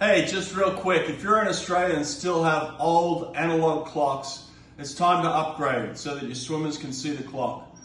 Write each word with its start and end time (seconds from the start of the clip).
Hey, 0.00 0.26
just 0.26 0.54
real 0.54 0.74
quick, 0.74 1.08
if 1.08 1.24
you're 1.24 1.42
in 1.42 1.48
Australia 1.48 1.96
and 1.96 2.06
still 2.06 2.44
have 2.44 2.76
old 2.78 3.34
analog 3.34 3.88
clocks, 3.88 4.44
it's 4.78 4.94
time 4.94 5.24
to 5.24 5.28
upgrade 5.28 5.98
so 5.98 6.14
that 6.14 6.22
your 6.22 6.36
swimmers 6.36 6.78
can 6.78 6.92
see 6.92 7.10
the 7.10 7.24
clock. 7.24 7.76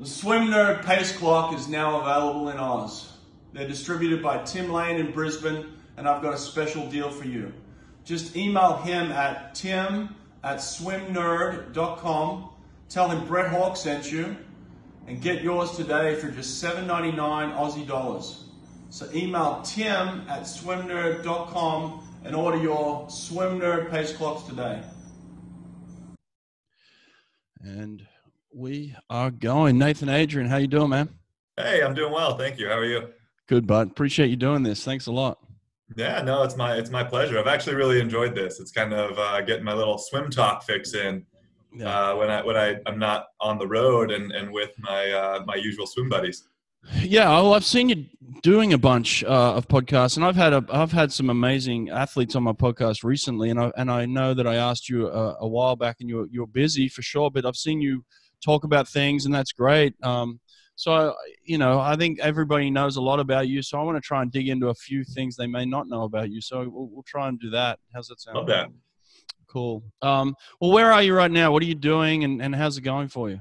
The 0.00 0.06
Swim 0.06 0.46
Nerd 0.46 0.86
Pace 0.86 1.14
Clock 1.14 1.54
is 1.54 1.68
now 1.68 2.00
available 2.00 2.48
in 2.48 2.56
Oz. 2.56 3.12
They're 3.52 3.68
distributed 3.68 4.22
by 4.22 4.42
Tim 4.44 4.72
Lane 4.72 4.96
in 4.96 5.12
Brisbane, 5.12 5.66
and 5.98 6.08
I've 6.08 6.22
got 6.22 6.32
a 6.32 6.38
special 6.38 6.88
deal 6.88 7.10
for 7.10 7.26
you. 7.26 7.52
Just 8.06 8.34
email 8.36 8.78
him 8.78 9.12
at 9.12 9.54
tim 9.54 10.14
at 10.42 10.60
swimnerd.com, 10.60 12.48
tell 12.88 13.10
him 13.10 13.26
Brett 13.26 13.50
Hawke 13.50 13.76
sent 13.76 14.10
you, 14.10 14.34
and 15.06 15.20
get 15.20 15.42
yours 15.42 15.72
today 15.72 16.14
for 16.14 16.30
just 16.30 16.64
$7.99 16.64 17.14
Aussie 17.54 17.86
dollars. 17.86 18.43
So 18.94 19.08
email 19.12 19.60
tim 19.64 20.22
at 20.28 20.42
swimnerd.com 20.42 22.08
and 22.24 22.36
order 22.36 22.58
your 22.58 23.10
Swim 23.10 23.58
Nerd 23.58 23.90
Pace 23.90 24.12
Clocks 24.12 24.48
today. 24.48 24.80
And 27.60 28.06
we 28.54 28.94
are 29.10 29.32
going. 29.32 29.78
Nathan 29.78 30.08
Adrian, 30.08 30.48
how 30.48 30.58
you 30.58 30.68
doing, 30.68 30.90
man? 30.90 31.08
Hey, 31.56 31.82
I'm 31.82 31.94
doing 31.94 32.12
well. 32.12 32.38
Thank 32.38 32.56
you. 32.60 32.68
How 32.68 32.78
are 32.78 32.84
you? 32.84 33.08
Good, 33.48 33.66
bud. 33.66 33.90
Appreciate 33.90 34.30
you 34.30 34.36
doing 34.36 34.62
this. 34.62 34.84
Thanks 34.84 35.08
a 35.08 35.12
lot. 35.12 35.38
Yeah, 35.96 36.22
no, 36.22 36.44
it's 36.44 36.56
my 36.56 36.76
it's 36.76 36.90
my 36.90 37.02
pleasure. 37.02 37.36
I've 37.36 37.48
actually 37.48 37.74
really 37.74 37.98
enjoyed 37.98 38.36
this. 38.36 38.60
It's 38.60 38.70
kind 38.70 38.92
of 38.92 39.18
uh, 39.18 39.40
getting 39.40 39.64
my 39.64 39.74
little 39.74 39.98
swim 39.98 40.30
talk 40.30 40.62
fix 40.62 40.94
in 40.94 41.26
yeah. 41.74 42.10
uh, 42.10 42.14
when 42.14 42.30
I 42.30 42.44
when 42.44 42.56
I 42.56 42.76
I'm 42.86 43.00
not 43.00 43.26
on 43.40 43.58
the 43.58 43.66
road 43.66 44.12
and 44.12 44.30
and 44.30 44.52
with 44.52 44.70
my 44.78 45.10
uh, 45.10 45.42
my 45.44 45.56
usual 45.56 45.88
swim 45.88 46.08
buddies. 46.08 46.44
Yeah, 46.92 47.28
well, 47.30 47.54
I've 47.54 47.64
seen 47.64 47.88
you 47.88 48.06
doing 48.42 48.72
a 48.72 48.78
bunch 48.78 49.24
uh, 49.24 49.54
of 49.54 49.68
podcasts, 49.68 50.16
and 50.16 50.24
I've 50.24 50.36
had 50.36 50.52
a, 50.52 50.64
I've 50.70 50.92
had 50.92 51.12
some 51.12 51.30
amazing 51.30 51.90
athletes 51.90 52.36
on 52.36 52.42
my 52.42 52.52
podcast 52.52 53.04
recently, 53.04 53.50
and 53.50 53.60
I 53.60 53.72
and 53.76 53.90
I 53.90 54.06
know 54.06 54.34
that 54.34 54.46
I 54.46 54.56
asked 54.56 54.88
you 54.88 55.08
a, 55.08 55.36
a 55.40 55.48
while 55.48 55.76
back, 55.76 55.96
and 56.00 56.08
you're 56.08 56.26
you're 56.30 56.46
busy 56.46 56.88
for 56.88 57.02
sure, 57.02 57.30
but 57.30 57.46
I've 57.46 57.56
seen 57.56 57.80
you 57.80 58.04
talk 58.44 58.64
about 58.64 58.88
things, 58.88 59.24
and 59.24 59.34
that's 59.34 59.52
great. 59.52 59.94
Um, 60.02 60.40
so 60.76 61.14
you 61.44 61.58
know, 61.58 61.80
I 61.80 61.96
think 61.96 62.20
everybody 62.20 62.70
knows 62.70 62.96
a 62.96 63.02
lot 63.02 63.20
about 63.20 63.48
you, 63.48 63.62
so 63.62 63.78
I 63.78 63.82
want 63.82 63.96
to 63.96 64.06
try 64.06 64.22
and 64.22 64.30
dig 64.30 64.48
into 64.48 64.68
a 64.68 64.74
few 64.74 65.04
things 65.04 65.36
they 65.36 65.46
may 65.46 65.64
not 65.64 65.88
know 65.88 66.02
about 66.02 66.30
you. 66.30 66.40
So 66.40 66.68
we'll, 66.68 66.88
we'll 66.92 67.04
try 67.04 67.28
and 67.28 67.38
do 67.40 67.50
that. 67.50 67.78
How's 67.94 68.08
that 68.08 68.20
sound? 68.20 68.36
Love 68.36 68.46
that. 68.48 68.68
Cool. 69.46 69.84
Um, 70.02 70.34
well, 70.60 70.72
where 70.72 70.92
are 70.92 71.02
you 71.02 71.14
right 71.14 71.30
now? 71.30 71.52
What 71.52 71.62
are 71.62 71.66
you 71.66 71.76
doing, 71.76 72.24
and, 72.24 72.42
and 72.42 72.54
how's 72.54 72.76
it 72.76 72.82
going 72.82 73.08
for 73.08 73.30
you? 73.30 73.40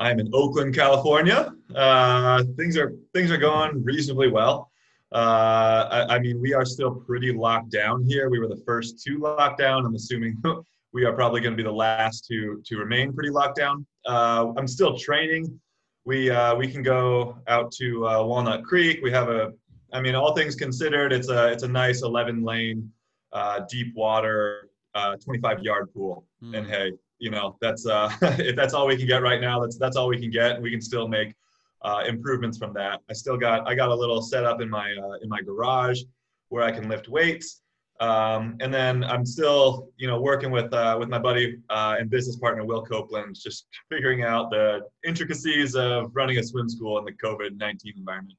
I'm 0.00 0.20
in 0.20 0.30
Oakland, 0.32 0.74
California. 0.74 1.52
Uh, 1.74 2.44
things 2.56 2.76
are 2.76 2.94
things 3.12 3.30
are 3.30 3.38
going 3.38 3.82
reasonably 3.82 4.28
well. 4.28 4.70
Uh, 5.12 5.88
I, 5.90 6.16
I, 6.16 6.18
mean, 6.18 6.40
we 6.40 6.52
are 6.52 6.66
still 6.66 6.94
pretty 6.94 7.32
locked 7.32 7.70
down 7.70 8.04
here. 8.04 8.28
We 8.28 8.38
were 8.38 8.48
the 8.48 8.62
first 8.66 9.02
to 9.04 9.18
lock 9.18 9.56
down. 9.56 9.86
I'm 9.86 9.94
assuming 9.94 10.40
we 10.92 11.04
are 11.04 11.12
probably 11.12 11.40
going 11.40 11.52
to 11.52 11.56
be 11.56 11.62
the 11.62 11.72
last 11.72 12.26
to 12.26 12.62
to 12.64 12.76
remain 12.76 13.12
pretty 13.12 13.30
locked 13.30 13.56
down. 13.56 13.86
Uh, 14.06 14.52
I'm 14.56 14.68
still 14.68 14.96
training. 14.96 15.58
We 16.04 16.30
uh, 16.30 16.54
we 16.54 16.68
can 16.68 16.82
go 16.82 17.38
out 17.48 17.72
to 17.72 18.06
uh, 18.06 18.24
Walnut 18.24 18.64
Creek. 18.64 19.00
We 19.02 19.10
have 19.10 19.28
a, 19.28 19.52
I 19.92 20.00
mean, 20.00 20.14
all 20.14 20.34
things 20.34 20.54
considered, 20.54 21.12
it's 21.12 21.28
a 21.28 21.48
it's 21.48 21.62
a 21.64 21.68
nice 21.68 22.02
11 22.02 22.42
lane, 22.44 22.90
uh, 23.32 23.60
deep 23.68 23.94
water, 23.94 24.67
25 25.16 25.62
yard 25.62 25.92
pool. 25.92 26.24
Mm. 26.42 26.58
And 26.58 26.66
hey, 26.66 26.92
you 27.18 27.30
know 27.30 27.56
that's 27.60 27.86
uh, 27.86 28.10
if 28.22 28.56
that's 28.56 28.74
all 28.74 28.86
we 28.86 28.96
can 28.96 29.06
get 29.06 29.22
right 29.22 29.40
now 29.40 29.60
that's 29.60 29.76
that's 29.76 29.96
all 29.96 30.08
we 30.08 30.18
can 30.18 30.30
get. 30.30 30.52
And 30.52 30.62
we 30.62 30.70
can 30.70 30.80
still 30.80 31.08
make 31.08 31.34
uh, 31.82 32.02
improvements 32.06 32.58
from 32.58 32.72
that. 32.74 33.00
I 33.08 33.12
still 33.12 33.36
got 33.36 33.68
i 33.68 33.74
got 33.74 33.88
a 33.88 33.94
little 33.94 34.22
setup 34.22 34.60
in 34.60 34.70
my 34.70 34.94
uh, 34.94 35.16
in 35.22 35.28
my 35.28 35.40
garage 35.42 36.02
where 36.48 36.62
i 36.62 36.72
can 36.72 36.88
lift 36.88 37.08
weights. 37.08 37.62
Um, 38.00 38.56
and 38.60 38.72
then 38.72 39.02
i'm 39.02 39.26
still 39.26 39.90
you 39.96 40.06
know 40.06 40.20
working 40.20 40.52
with 40.52 40.72
uh, 40.72 40.96
with 40.98 41.08
my 41.08 41.18
buddy 41.18 41.58
uh, 41.68 41.96
and 41.98 42.08
business 42.08 42.36
partner 42.36 42.64
will 42.64 42.84
copeland 42.84 43.34
just 43.34 43.66
figuring 43.90 44.22
out 44.22 44.50
the 44.50 44.82
intricacies 45.04 45.74
of 45.74 46.10
running 46.14 46.38
a 46.38 46.44
swim 46.44 46.68
school 46.68 46.98
in 46.98 47.04
the 47.04 47.12
covid-19 47.12 47.96
environment. 47.96 48.38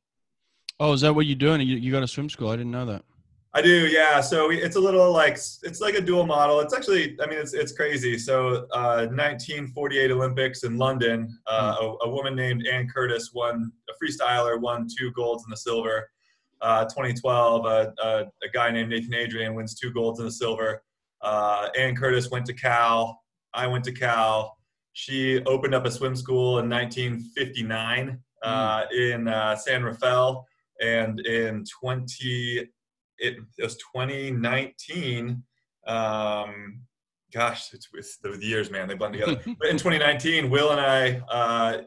Oh 0.80 0.94
is 0.94 1.02
that 1.02 1.14
what 1.14 1.26
you're 1.26 1.36
doing? 1.36 1.60
You, 1.62 1.76
you 1.76 1.92
got 1.92 2.04
a 2.04 2.08
swim 2.08 2.30
school? 2.30 2.50
I 2.50 2.56
didn't 2.56 2.72
know 2.72 2.86
that 2.86 3.04
I 3.54 3.64
do, 3.64 3.88
yeah. 3.88 4.22
So 4.22 4.52
it's 4.52 4.76
a 4.76 4.80
little 4.80 5.12
like 5.12 5.34
it's 5.34 5.82
like 5.82 5.96
a 5.96 6.02
dual 6.02 6.26
model. 6.26 6.60
It's 6.60 6.74
actually, 6.74 7.18
I 7.20 7.26
mean, 7.26 7.40
it's 7.40 7.54
it's 7.54 7.72
crazy. 7.72 8.18
So, 8.18 8.68
uh, 8.72 9.08
1948 9.10 10.12
Olympics 10.12 10.64
in 10.64 10.78
London, 10.78 11.36
uh, 11.48 11.76
hmm. 11.76 11.86
a, 11.86 12.08
a, 12.08 12.10
woman 12.10 12.36
named 12.36 12.68
Ann 12.68 12.88
Curtis 12.88 13.32
won 13.34 13.72
a 13.90 13.94
freestyler 14.04 14.60
won 14.62 14.88
two 14.88 15.12
golds 15.14 15.46
and 15.46 15.54
a 15.54 15.58
silver. 15.58 16.10
Uh, 16.62 16.84
2012, 16.86 17.66
a, 17.66 17.94
a, 18.04 18.50
guy 18.54 18.70
named 18.70 18.90
Nathan 18.90 19.14
Adrian 19.14 19.56
wins 19.56 19.74
two 19.74 19.92
golds 19.94 20.20
and 20.20 20.28
a 20.28 20.32
silver. 20.32 20.84
Uh, 21.22 21.70
Ann 21.78 21.96
Curtis 21.96 22.30
went 22.30 22.46
to 22.48 22.54
Cal. 22.54 23.20
I 23.54 23.66
went 23.66 23.84
to 23.86 23.92
Cal. 23.92 24.58
She 24.94 25.42
opened 25.46 25.74
up 25.74 25.86
a 25.86 25.92
swim 25.92 26.16
school 26.16 26.60
in 26.60 26.70
1959 26.70 28.20
uh, 28.44 28.82
mm. 28.82 28.92
in 28.92 29.28
uh, 29.28 29.56
San 29.56 29.84
Rafael, 29.84 30.46
and 30.82 31.20
in 31.22 31.64
20 31.82 32.70
it, 33.20 33.38
it 33.58 33.64
was 33.64 33.76
2019. 33.78 35.44
Um, 35.88 36.82
gosh, 37.34 37.74
it's, 37.74 37.88
it's 37.94 38.18
the 38.18 38.38
years, 38.42 38.72
man. 38.72 38.88
They 38.88 38.96
blend 38.96 39.14
together. 39.14 39.42
but 39.60 39.70
in 39.70 39.78
2019, 39.78 40.50
Will 40.50 40.72
and 40.72 40.80
I 40.80 41.22
uh, 41.30 41.82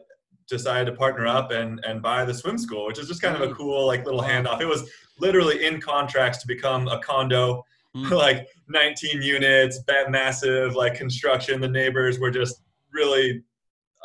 decided 0.47 0.91
to 0.91 0.97
partner 0.97 1.27
up 1.27 1.51
and 1.51 1.83
and 1.85 2.01
buy 2.01 2.25
the 2.25 2.33
swim 2.33 2.57
school, 2.57 2.85
which 2.85 2.99
is 2.99 3.07
just 3.07 3.21
kind 3.21 3.35
of 3.35 3.49
a 3.49 3.53
cool 3.53 3.85
like 3.87 4.05
little 4.05 4.21
handoff. 4.21 4.61
It 4.61 4.67
was 4.67 4.89
literally 5.19 5.65
in 5.65 5.79
contracts 5.79 6.39
to 6.39 6.47
become 6.47 6.87
a 6.87 6.99
condo, 6.99 7.63
mm. 7.95 8.09
like 8.25 8.47
19 8.69 9.21
units, 9.21 9.79
massive 10.09 10.75
like 10.75 10.95
construction. 10.95 11.61
The 11.61 11.67
neighbors 11.67 12.19
were 12.19 12.31
just 12.31 12.61
really 12.91 13.43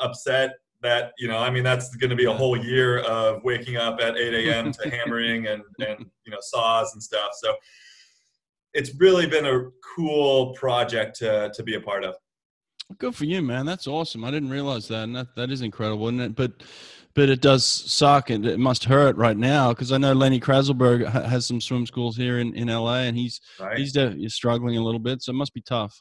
upset 0.01 0.53
that 0.81 1.13
you 1.19 1.27
know 1.27 1.39
i 1.39 1.51
mean 1.51 1.65
that's 1.65 1.95
going 1.97 2.11
to 2.11 2.17
be 2.17 2.27
a 2.27 2.33
whole 2.33 2.57
year 2.57 3.01
of 3.01 3.43
waking 3.43 3.77
up 3.77 4.01
at 4.01 4.17
8 4.17 4.35
a.m 4.35 4.73
to 4.73 4.91
hammering 4.97 5.47
and 5.47 5.63
and 5.81 6.07
you 6.25 6.33
know 6.33 6.39
saws 6.41 6.93
and 6.93 7.03
stuff. 7.03 7.31
So 7.41 7.55
it's 8.75 8.95
really 8.99 9.27
been 9.27 9.47
a 9.47 9.71
cool 9.97 10.55
project 10.55 11.19
to 11.19 11.51
to 11.55 11.63
be 11.63 11.75
a 11.75 11.81
part 11.81 12.05
of. 12.05 12.15
Good 12.99 13.15
for 13.15 13.25
you 13.25 13.43
man. 13.43 13.67
That's 13.67 13.87
awesome. 13.87 14.25
I 14.25 14.31
didn't 14.31 14.51
realize 14.51 14.89
that 14.89 15.05
and 15.05 15.17
that, 15.17 15.35
that 15.37 15.51
is 15.51 15.63
incredible 15.63 16.09
isn't 16.09 16.21
it? 16.21 16.37
But 16.37 16.63
but 17.15 17.29
it 17.29 17.41
does 17.41 17.65
suck 17.67 18.31
and 18.31 18.47
it 18.47 18.59
must 18.59 18.85
hurt 18.85 19.17
right 19.17 19.37
now 19.37 19.71
because 19.71 19.91
I 19.91 19.99
know 19.99 20.13
Lenny 20.13 20.39
Krayzelburg 20.39 21.11
has 21.11 21.47
some 21.47 21.61
swim 21.61 21.85
schools 21.87 22.17
here 22.17 22.39
in, 22.39 22.55
in 22.55 22.69
LA 22.69 22.99
and 22.99 23.17
he's 23.17 23.41
right. 23.59 23.79
he's, 23.79 23.95
he's 23.95 24.35
struggling 24.35 24.77
a 24.77 24.83
little 24.83 25.01
bit, 25.01 25.23
so 25.23 25.31
it 25.31 25.37
must 25.37 25.55
be 25.55 25.63
tough. 25.63 26.01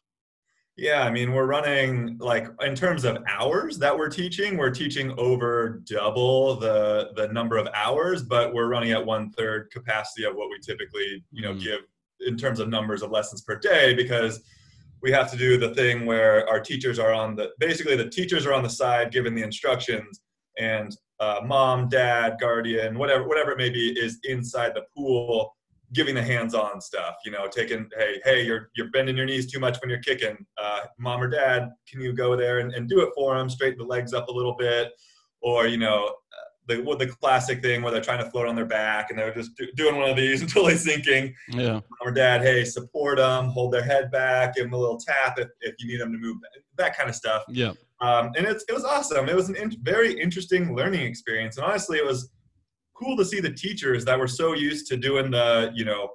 Yeah, 0.78 1.04
I 1.04 1.10
mean, 1.10 1.34
we're 1.34 1.48
running 1.48 2.20
like 2.20 2.48
in 2.62 2.76
terms 2.76 3.04
of 3.04 3.18
hours 3.28 3.80
that 3.80 3.98
we're 3.98 4.10
teaching, 4.10 4.58
we're 4.58 4.70
teaching 4.70 5.12
over 5.18 5.82
double 5.86 6.56
the 6.56 7.10
the 7.16 7.30
number 7.30 7.58
of 7.58 7.68
hours, 7.74 8.22
but 8.22 8.54
we're 8.54 8.68
running 8.68 8.92
at 8.92 9.04
one 9.04 9.32
third 9.32 9.72
capacity 9.72 10.24
of 10.24 10.36
what 10.36 10.50
we 10.50 10.60
typically, 10.60 11.24
you 11.32 11.42
know, 11.42 11.54
mm. 11.54 11.64
give 11.64 11.80
in 12.28 12.38
terms 12.38 12.60
of 12.60 12.70
numbers 12.70 13.02
of 13.02 13.10
lessons 13.10 13.42
per 13.42 13.56
day 13.58 13.96
because 13.96 14.40
we 15.02 15.12
have 15.12 15.32
to 15.32 15.38
do 15.38 15.58
the 15.58 15.74
thing 15.74 16.06
where 16.06 16.48
our 16.48 16.60
teachers 16.60 17.00
are 17.00 17.14
on 17.14 17.36
the 17.36 17.50
basically 17.60 17.96
the 17.96 18.10
teachers 18.10 18.46
are 18.46 18.54
on 18.54 18.62
the 18.62 18.70
side 18.70 19.12
giving 19.12 19.34
the 19.34 19.42
instructions 19.42 20.22
and 20.60 20.96
uh, 21.20 21.40
mom, 21.44 21.90
dad, 21.90 22.36
guardian, 22.40 23.00
whatever 23.00 23.28
whatever 23.28 23.52
it 23.52 23.58
may 23.58 23.72
be 23.72 23.90
is 24.00 24.20
inside 24.26 24.74
the 24.76 24.84
pool 24.96 25.57
giving 25.94 26.16
the 26.16 26.22
hands-on 26.22 26.82
stuff 26.82 27.16
you 27.24 27.32
know 27.32 27.48
taking 27.48 27.90
hey 27.98 28.20
hey 28.26 28.46
you're 28.46 28.70
you're 28.76 28.90
bending 28.92 29.16
your 29.16 29.26
knees 29.26 29.50
too 29.50 29.60
much 29.60 29.78
when 29.82 29.90
you're 29.90 30.00
kicking. 30.00 30.38
Uh, 30.62 30.82
mom 31.00 31.22
or 31.22 31.28
dad 31.28 31.70
can 31.90 32.02
you 32.02 32.14
go 32.14 32.36
there 32.36 32.60
and, 32.60 32.74
and 32.74 32.90
do 32.90 33.02
it 33.02 33.10
for 33.16 33.38
them 33.38 33.50
straighten 33.50 33.78
the 33.78 33.86
legs 33.86 34.14
up 34.14 34.28
a 34.28 34.32
little 34.32 34.56
bit? 34.56 34.92
Or 35.42 35.68
you 35.68 35.78
know 35.78 36.14
the 36.68 36.76
the 37.00 37.08
classic 37.08 37.62
thing 37.62 37.82
where 37.82 37.92
they're 37.92 38.02
trying 38.02 38.24
to 38.24 38.30
float 38.30 38.48
on 38.48 38.56
their 38.56 38.66
back 38.66 39.10
and 39.10 39.18
they're 39.18 39.34
just 39.34 39.56
do, 39.56 39.68
doing 39.76 39.96
one 39.98 40.10
of 40.10 40.18
these 40.18 40.42
until 40.44 40.66
they're 40.66 40.78
sinking. 40.78 41.34
Yeah. 41.50 41.74
Mom 41.74 41.84
or 42.02 42.12
dad 42.12 42.42
hey 42.42 42.64
support 42.66 43.18
them 43.18 43.48
hold 43.48 43.74
their 43.74 43.84
head 43.84 44.12
back 44.12 44.56
give 44.56 44.66
them 44.66 44.74
a 44.74 44.78
little 44.78 44.98
tap 44.98 45.40
if, 45.40 45.48
if 45.62 45.76
you 45.80 45.88
need 45.88 46.02
them 46.02 46.12
to 46.12 46.18
move 46.18 46.38
that 46.78 46.96
kind 46.98 47.10
of 47.10 47.16
stuff. 47.16 47.44
Yeah. 47.48 47.74
Um, 48.00 48.32
and 48.38 48.46
it's, 48.46 48.64
it 48.70 48.74
was 48.74 48.84
awesome. 48.84 49.28
It 49.28 49.36
was 49.36 49.50
an 49.50 49.56
in, 49.56 49.76
very 49.82 50.14
interesting 50.20 50.76
learning 50.76 51.02
experience. 51.02 51.58
And 51.58 51.66
honestly 51.66 51.98
it 51.98 52.06
was 52.06 52.30
cool 52.98 53.18
to 53.18 53.26
see 53.26 53.40
the 53.40 53.52
teachers 53.52 54.06
that 54.06 54.20
were 54.20 54.28
so 54.28 54.54
used 54.54 54.88
to 54.88 54.98
doing 54.98 55.32
the, 55.32 55.72
you 55.76 55.86
know, 55.86 56.10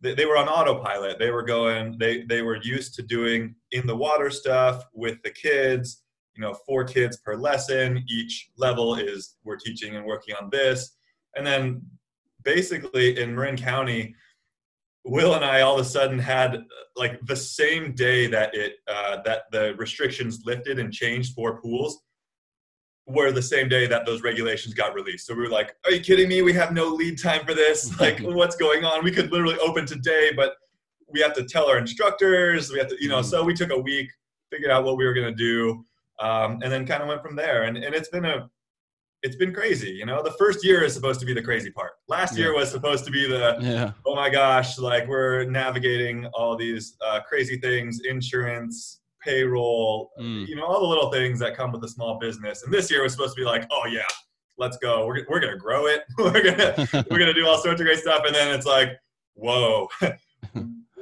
they, 0.00 0.14
they 0.14 0.26
were 0.26 0.36
on 0.36 0.48
autopilot. 0.48 1.18
They 1.18 1.30
were 1.30 1.42
going, 1.42 1.96
they, 1.98 2.22
they 2.22 2.42
were 2.42 2.58
used 2.62 2.94
to 2.94 3.02
doing 3.02 3.54
in 3.72 3.86
the 3.86 3.96
water 3.96 4.30
stuff 4.30 4.84
with 4.94 5.22
the 5.22 5.30
kids, 5.30 6.02
you 6.36 6.42
know, 6.42 6.54
four 6.66 6.84
kids 6.84 7.18
per 7.18 7.36
lesson. 7.36 8.04
Each 8.08 8.50
level 8.56 8.94
is 8.94 9.36
we're 9.44 9.56
teaching 9.56 9.96
and 9.96 10.06
working 10.06 10.34
on 10.40 10.48
this. 10.50 10.96
And 11.36 11.46
then 11.46 11.82
basically 12.44 13.20
in 13.20 13.34
Marin 13.34 13.56
County, 13.56 14.14
Will 15.04 15.34
and 15.34 15.44
I 15.44 15.62
all 15.62 15.74
of 15.74 15.80
a 15.80 15.88
sudden 15.88 16.18
had 16.18 16.62
like 16.94 17.18
the 17.26 17.36
same 17.36 17.94
day 17.94 18.26
that 18.26 18.54
it 18.54 18.74
uh, 18.86 19.22
that 19.24 19.44
the 19.50 19.74
restrictions 19.76 20.42
lifted 20.44 20.78
and 20.78 20.92
changed 20.92 21.34
for 21.34 21.60
pools 21.60 22.02
were 23.12 23.32
the 23.32 23.42
same 23.42 23.68
day 23.68 23.86
that 23.86 24.06
those 24.06 24.22
regulations 24.22 24.74
got 24.74 24.94
released. 24.94 25.26
So 25.26 25.34
we 25.34 25.42
were 25.42 25.48
like, 25.48 25.74
"Are 25.84 25.92
you 25.92 26.00
kidding 26.00 26.28
me? 26.28 26.42
We 26.42 26.52
have 26.54 26.72
no 26.72 26.86
lead 26.88 27.20
time 27.20 27.44
for 27.44 27.54
this. 27.54 27.90
Like, 28.00 28.20
what's 28.20 28.56
going 28.56 28.84
on? 28.84 29.04
We 29.04 29.10
could 29.10 29.30
literally 29.32 29.58
open 29.58 29.86
today, 29.86 30.32
but 30.34 30.54
we 31.08 31.20
have 31.20 31.34
to 31.34 31.44
tell 31.44 31.66
our 31.68 31.78
instructors. 31.78 32.70
We 32.72 32.78
have 32.78 32.88
to, 32.88 32.96
you 33.00 33.08
know." 33.08 33.22
So 33.22 33.44
we 33.44 33.54
took 33.54 33.70
a 33.70 33.78
week, 33.78 34.08
figured 34.50 34.70
out 34.70 34.84
what 34.84 34.96
we 34.96 35.04
were 35.04 35.14
going 35.14 35.34
to 35.34 35.34
do, 35.34 35.84
um, 36.20 36.60
and 36.62 36.72
then 36.72 36.86
kind 36.86 37.02
of 37.02 37.08
went 37.08 37.22
from 37.22 37.36
there. 37.36 37.64
And 37.64 37.76
and 37.76 37.94
it's 37.94 38.08
been 38.08 38.24
a 38.24 38.48
it's 39.22 39.36
been 39.36 39.52
crazy. 39.52 39.90
You 39.90 40.06
know, 40.06 40.22
the 40.22 40.32
first 40.32 40.64
year 40.64 40.82
is 40.82 40.94
supposed 40.94 41.20
to 41.20 41.26
be 41.26 41.34
the 41.34 41.42
crazy 41.42 41.70
part. 41.70 41.92
Last 42.08 42.38
year 42.38 42.54
was 42.54 42.70
supposed 42.70 43.04
to 43.04 43.10
be 43.10 43.26
the 43.26 43.58
Yeah. 43.60 43.92
oh 44.06 44.14
my 44.14 44.30
gosh, 44.30 44.78
like 44.78 45.06
we're 45.06 45.44
navigating 45.44 46.26
all 46.32 46.56
these 46.56 46.96
uh, 47.06 47.20
crazy 47.28 47.58
things, 47.58 48.00
insurance, 48.08 48.99
payroll, 49.20 50.10
Mm. 50.20 50.46
you 50.48 50.56
know, 50.56 50.64
all 50.66 50.80
the 50.80 50.86
little 50.86 51.10
things 51.10 51.38
that 51.40 51.56
come 51.56 51.72
with 51.72 51.82
a 51.84 51.88
small 51.88 52.18
business. 52.18 52.62
And 52.64 52.72
this 52.72 52.90
year 52.90 53.02
was 53.02 53.12
supposed 53.12 53.34
to 53.36 53.40
be 53.40 53.44
like, 53.44 53.66
oh 53.70 53.86
yeah, 53.86 54.02
let's 54.58 54.76
go. 54.78 55.06
We're, 55.06 55.24
we're 55.28 55.40
gonna 55.40 55.56
grow 55.56 55.86
it. 55.86 56.02
we're 56.18 56.42
gonna 56.42 57.04
we're 57.10 57.18
gonna 57.18 57.34
do 57.34 57.46
all 57.46 57.58
sorts 57.58 57.80
of 57.80 57.86
great 57.86 57.98
stuff. 57.98 58.22
And 58.26 58.34
then 58.34 58.54
it's 58.54 58.66
like, 58.66 58.90
whoa. 59.34 59.88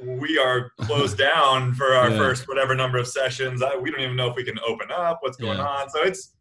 We 0.01 0.37
are 0.37 0.71
closed 0.79 1.17
down 1.29 1.73
for 1.73 1.93
our 1.93 2.09
Yeah. 2.09 2.17
first 2.17 2.47
whatever 2.47 2.73
number 2.73 2.97
of 2.97 3.05
sessions. 3.07 3.61
I, 3.61 3.75
we 3.75 3.91
don't 3.91 3.99
even 3.99 4.15
know 4.15 4.29
if 4.29 4.35
we 4.37 4.45
can 4.45 4.57
open 4.65 4.87
up. 4.91 5.19
What's 5.21 5.35
going 5.35 5.57
Yeah. 5.57 5.65
on? 5.67 5.89
So 5.89 6.03
it's, 6.03 6.35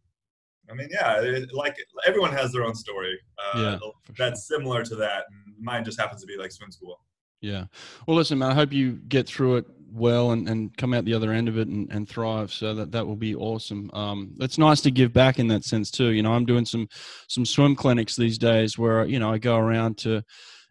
I 0.71 0.75
mean, 0.75 0.89
yeah, 0.93 1.21
it, 1.21 1.53
like 1.53 1.77
everyone 2.07 2.31
has 2.33 2.53
their 2.53 2.63
own 2.63 2.77
story. 2.77 3.19
Uh, 3.37 3.59
Yeah, 3.59 3.79
for 3.79 3.81
sure. 3.83 3.93
that's 4.17 4.47
similar 4.47 4.85
to 4.85 4.95
that. 4.97 5.25
Mine 5.59 5.85
just 5.85 5.99
happens 5.99 6.21
to 6.21 6.27
be 6.29 6.37
like 6.37 6.53
swim 6.53 6.71
school. 6.71 7.01
Yeah. 7.41 7.65
Well, 8.07 8.17
listen, 8.17 8.39
man, 8.39 8.53
I 8.53 8.55
hope 8.55 8.73
you 8.73 8.93
get 9.09 9.27
through 9.27 9.57
it 9.57 9.65
well 9.91 10.33
and, 10.33 10.49
and 10.49 10.77
come 10.77 10.95
out 10.95 11.05
the 11.05 11.15
other 11.15 11.33
end 11.33 11.49
of 11.49 11.59
it 11.59 11.69
and, 11.69 11.91
and 11.91 12.09
thrive. 12.09 12.53
So 12.53 12.75
that, 12.75 12.93
that 12.93 13.07
will 13.07 13.17
be 13.17 13.35
awesome. 13.35 13.91
Um, 13.93 14.35
it's 14.41 14.59
nice 14.59 14.81
to 14.83 14.91
give 14.91 15.13
back 15.13 15.39
in 15.39 15.49
that 15.49 15.65
sense 15.65 15.91
too. 15.91 16.11
You 16.11 16.23
know, 16.23 16.33
I'm 16.33 16.47
doing 16.47 16.65
some, 16.65 16.89
some 17.29 17.45
swim 17.45 17.75
clinics 17.75 18.17
these 18.17 18.39
days 18.39 18.79
where, 18.79 19.05
you 19.05 19.19
know, 19.19 19.33
I 19.33 19.39
go 19.39 19.57
around 19.57 19.99
to, 19.99 20.23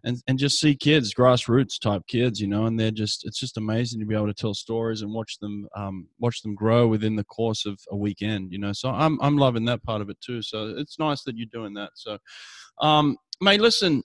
and, 0.03 0.21
and 0.27 0.37
just 0.37 0.59
see 0.59 0.75
kids, 0.75 1.13
grassroots 1.13 1.79
type 1.79 2.03
kids, 2.07 2.39
you 2.39 2.47
know, 2.47 2.67
and 2.67 2.79
they're 2.79 2.91
just, 2.91 3.25
it's 3.25 3.39
just 3.39 3.57
amazing 3.57 3.99
to 3.99 4.05
be 4.05 4.15
able 4.15 4.27
to 4.27 4.33
tell 4.33 4.53
stories 4.53 5.01
and 5.01 5.11
watch 5.11 5.39
them, 5.39 5.67
um, 5.75 6.07
watch 6.19 6.43
them 6.43 6.53
grow 6.53 6.87
within 6.87 7.15
the 7.15 7.23
course 7.23 7.65
of 7.65 7.79
a 7.91 7.95
weekend, 7.95 8.51
you 8.51 8.59
know, 8.59 8.71
so 8.71 8.89
I'm, 8.89 9.19
I'm 9.21 9.37
loving 9.37 9.65
that 9.65 9.83
part 9.83 10.01
of 10.01 10.09
it 10.09 10.21
too. 10.21 10.41
So 10.43 10.75
it's 10.77 10.99
nice 10.99 11.23
that 11.23 11.35
you're 11.35 11.47
doing 11.51 11.73
that. 11.73 11.89
So, 11.95 12.19
um, 12.79 13.17
mate, 13.41 13.59
listen, 13.59 14.03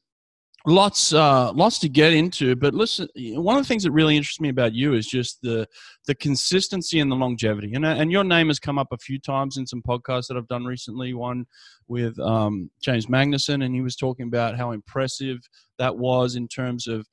lots 0.64 1.12
uh 1.12 1.50
lots 1.52 1.80
to 1.80 1.88
get 1.88 2.12
into 2.12 2.54
but 2.54 2.72
listen 2.72 3.08
one 3.16 3.56
of 3.56 3.64
the 3.64 3.66
things 3.66 3.82
that 3.82 3.90
really 3.90 4.16
interests 4.16 4.40
me 4.40 4.48
about 4.48 4.72
you 4.72 4.94
is 4.94 5.06
just 5.08 5.40
the 5.42 5.66
the 6.06 6.14
consistency 6.16 7.00
and 7.00 7.10
the 7.10 7.16
longevity. 7.16 7.72
And 7.74 7.84
uh, 7.84 7.90
and 7.90 8.10
your 8.10 8.24
name 8.24 8.48
has 8.48 8.58
come 8.58 8.78
up 8.78 8.88
a 8.92 8.98
few 8.98 9.18
times 9.18 9.56
in 9.56 9.66
some 9.66 9.82
podcasts 9.82 10.26
that 10.28 10.36
I've 10.36 10.48
done 10.48 10.64
recently 10.64 11.14
one 11.14 11.46
with 11.88 12.18
um 12.20 12.70
James 12.82 13.06
Magnussen 13.06 13.64
and 13.64 13.74
he 13.74 13.80
was 13.80 13.96
talking 13.96 14.26
about 14.26 14.56
how 14.56 14.72
impressive 14.72 15.38
that 15.78 15.96
was 15.96 16.36
in 16.36 16.48
terms 16.48 16.86
of 16.86 17.06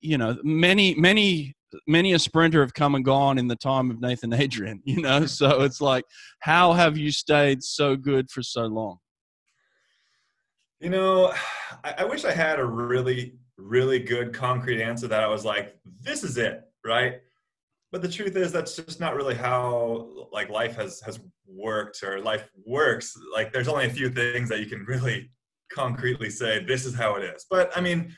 you 0.00 0.16
know 0.16 0.36
many 0.42 0.94
many 0.94 1.54
many 1.86 2.14
a 2.14 2.18
sprinter 2.18 2.62
have 2.62 2.74
come 2.74 2.94
and 2.94 3.04
gone 3.04 3.38
in 3.38 3.46
the 3.46 3.56
time 3.56 3.90
of 3.90 4.00
Nathan 4.00 4.32
Adrian 4.32 4.80
you 4.84 5.00
know? 5.00 5.26
So 5.26 5.62
it's 5.62 5.80
like 5.80 6.04
how 6.40 6.72
have 6.72 6.96
you 6.96 7.12
stayed 7.12 7.62
so 7.62 7.96
good 7.96 8.30
for 8.30 8.42
so 8.42 8.62
long 8.62 8.98
You 10.80 10.90
know, 10.90 11.32
I, 11.84 11.94
I 11.98 12.04
wish 12.04 12.24
I 12.24 12.32
had 12.32 12.58
a 12.58 12.64
really, 12.64 13.34
really 13.56 13.98
good 13.98 14.32
concrete 14.32 14.82
answer 14.82 15.06
that 15.08 15.22
I 15.22 15.28
was 15.28 15.44
like, 15.44 15.76
this 16.00 16.24
is 16.24 16.36
it, 16.36 16.62
right? 16.84 17.20
But 17.92 18.02
the 18.02 18.08
truth 18.08 18.36
is 18.36 18.52
that's 18.52 18.76
just 18.76 19.00
not 19.00 19.16
really 19.16 19.34
how 19.34 20.28
like 20.32 20.48
life 20.48 20.76
has 20.76 21.00
has 21.00 21.18
worked 21.46 22.02
or 22.04 22.20
life 22.20 22.48
works. 22.64 23.16
Like 23.32 23.52
there's 23.52 23.68
only 23.68 23.86
a 23.86 23.90
few 23.90 24.08
things 24.08 24.48
that 24.48 24.60
you 24.60 24.66
can 24.66 24.84
really 24.84 25.30
concretely 25.72 26.30
say 26.30 26.64
this 26.64 26.84
is 26.84 26.94
how 26.94 27.16
it 27.16 27.24
is. 27.24 27.46
But 27.50 27.76
I 27.76 27.80
mean, 27.80 28.14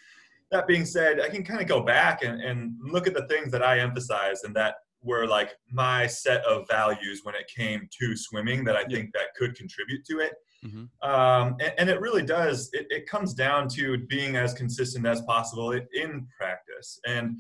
that 0.51 0.67
being 0.67 0.85
said, 0.85 1.21
I 1.21 1.31
can 1.31 1.43
kind 1.43 1.63
of 1.63 1.67
go 1.67 1.81
back 1.81 2.23
and, 2.23 2.41
and 2.43 2.75
look 2.83 3.07
at 3.07 3.15
the 3.15 3.27
things 3.29 3.51
that 3.53 3.63
I 3.63 3.79
emphasized 3.79 4.45
and 4.45 4.55
that 4.57 4.75
were 5.03 5.27
like 5.27 5.55
my 5.71 6.07
set 6.07 6.45
of 6.45 6.67
values 6.71 7.21
when 7.23 7.35
it 7.35 7.51
came 7.55 7.89
to 8.01 8.17
swimming 8.17 8.65
that 8.65 8.77
I 8.77 8.85
think 8.85 9.13
that 9.15 9.35
could 9.37 9.57
contribute 9.57 10.05
to 10.11 10.21
it 10.21 10.35
Mhm. 10.65 10.89
um, 11.03 11.57
and, 11.61 11.73
and 11.79 11.91
it 11.91 12.01
really 12.01 12.23
does 12.23 12.71
it, 12.73 12.87
it 12.91 13.09
comes 13.09 13.35
down 13.35 13.69
to 13.71 13.99
being 14.07 14.37
as 14.37 14.55
consistent 14.55 15.05
as 15.07 15.21
possible 15.23 15.73
in, 15.73 15.87
in 15.93 16.29
practice 16.39 17.01
and 17.07 17.37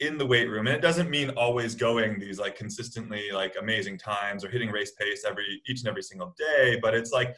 in 0.00 0.18
the 0.18 0.26
weight 0.26 0.48
room 0.50 0.66
and 0.66 0.76
it 0.76 0.82
doesn't 0.82 1.08
mean 1.08 1.30
always 1.30 1.74
going 1.74 2.18
these 2.18 2.38
like 2.38 2.56
consistently 2.56 3.30
like 3.32 3.54
amazing 3.60 3.96
times 3.96 4.44
or 4.44 4.48
hitting 4.50 4.70
race 4.70 4.92
pace 4.98 5.24
every 5.24 5.62
each 5.68 5.80
and 5.80 5.88
every 5.88 6.02
single 6.02 6.34
day 6.36 6.78
but 6.82 6.94
it's 6.94 7.12
like 7.12 7.34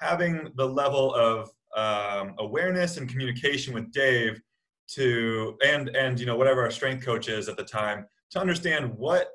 having 0.00 0.50
the 0.56 0.66
level 0.66 1.14
of 1.14 1.48
um, 1.76 2.34
awareness 2.38 2.96
and 2.96 3.08
communication 3.08 3.72
with 3.72 3.90
dave 3.92 4.40
to 4.88 5.56
and 5.64 5.88
and 5.96 6.18
you 6.20 6.26
know 6.26 6.36
whatever 6.36 6.62
our 6.62 6.70
strength 6.70 7.04
coach 7.04 7.28
is 7.28 7.48
at 7.48 7.56
the 7.56 7.64
time 7.64 8.04
to 8.30 8.40
understand 8.40 8.92
what 8.98 9.30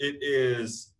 it 0.00 0.16
is 0.22 0.94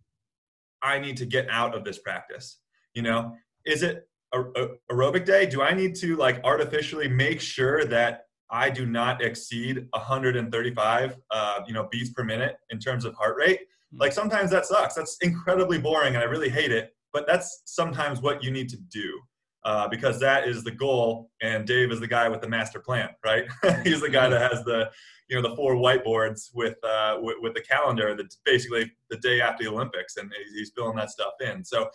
i 0.83 0.99
need 0.99 1.17
to 1.17 1.27
get 1.27 1.49
out 1.51 1.75
of 1.75 1.85
this 1.85 1.99
practice 1.99 2.59
you 2.95 3.03
know 3.03 3.35
is 3.67 3.83
it 3.83 4.09
a, 4.33 4.41
a, 4.41 4.69
aerobic 4.91 5.25
day? 5.25 5.47
Do 5.47 5.63
i 5.63 5.73
need 5.73 5.95
to 5.97 6.17
like 6.17 6.41
artificially 6.45 7.09
make 7.09 7.41
sure 7.41 7.85
that 7.85 8.27
i 8.51 8.69
do 8.69 8.87
not 8.87 9.23
exceed 9.23 9.87
135 9.91 11.17
uh, 11.31 11.61
you 11.67 11.75
know 11.75 11.89
beats 11.91 12.11
per 12.11 12.25
minute 12.25 12.57
in 12.71 12.79
terms 12.79 13.05
of 13.05 13.15
heart 13.15 13.37
rate? 13.37 13.61
Like 13.97 14.13
sometimes 14.13 14.51
that 14.51 14.67
sucks. 14.67 14.95
That's 14.95 15.17
incredibly 15.23 15.79
boring 15.79 16.15
and 16.15 16.23
i 16.23 16.27
really 16.27 16.49
hate 16.49 16.73
it 16.73 16.95
but 17.13 17.27
that's 17.27 17.63
sometimes 17.65 18.21
what 18.21 18.43
you 18.43 18.51
need 18.51 18.69
to 18.69 18.77
do 18.77 19.21
uh, 19.65 19.89
because 19.89 20.21
that 20.21 20.47
is 20.47 20.63
the 20.63 20.71
goal 20.71 21.31
and 21.41 21.67
dave 21.67 21.91
is 21.91 22.01
the 22.01 22.07
guy 22.07 22.29
with 22.29 22.43
the 22.43 22.49
master 22.49 22.81
plan 22.81 23.09
right? 23.25 23.45
He's 23.85 24.01
the 24.01 24.11
guy 24.11 24.29
that 24.29 24.53
has 24.53 24.63
the 24.65 24.91
you 25.29 25.41
know 25.41 25.49
the 25.49 25.57
four 25.57 25.77
whiteboards 25.77 26.51
with 26.55 26.77
uh, 26.85 27.17
with, 27.21 27.37
with 27.41 27.55
the 27.55 27.63
calendar 27.63 28.15
that's 28.15 28.39
basically 28.45 28.93
the 29.11 29.17
day 29.19 29.41
after 29.41 29.65
the 29.65 29.71
olympics 29.71 30.17
and 30.19 30.31
he's, 30.37 30.55
he's 30.55 30.73
filling 30.77 30.97
that 30.97 31.11
stuff 31.11 31.33
in. 31.41 31.65
So 31.65 31.89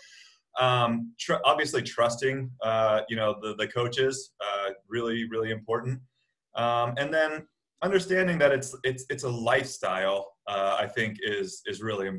um, 0.59 1.13
tr- 1.19 1.41
obviously 1.45 1.81
trusting 1.81 2.51
uh, 2.63 3.01
you 3.09 3.15
know 3.15 3.35
the, 3.41 3.56
the 3.56 3.67
coaches 3.67 4.31
uh, 4.41 4.71
really 4.88 5.27
really 5.29 5.51
important. 5.51 6.00
Um, 6.56 6.94
and 6.97 7.13
then 7.13 7.47
understanding 7.81 8.38
that 8.39 8.51
it's 8.51 8.75
it's 8.83 9.06
it's 9.09 9.23
a 9.23 9.29
lifestyle 9.29 10.33
uh, 10.47 10.75
i 10.79 10.85
think 10.85 11.17
is 11.21 11.61
is 11.65 11.81
really 11.81 12.09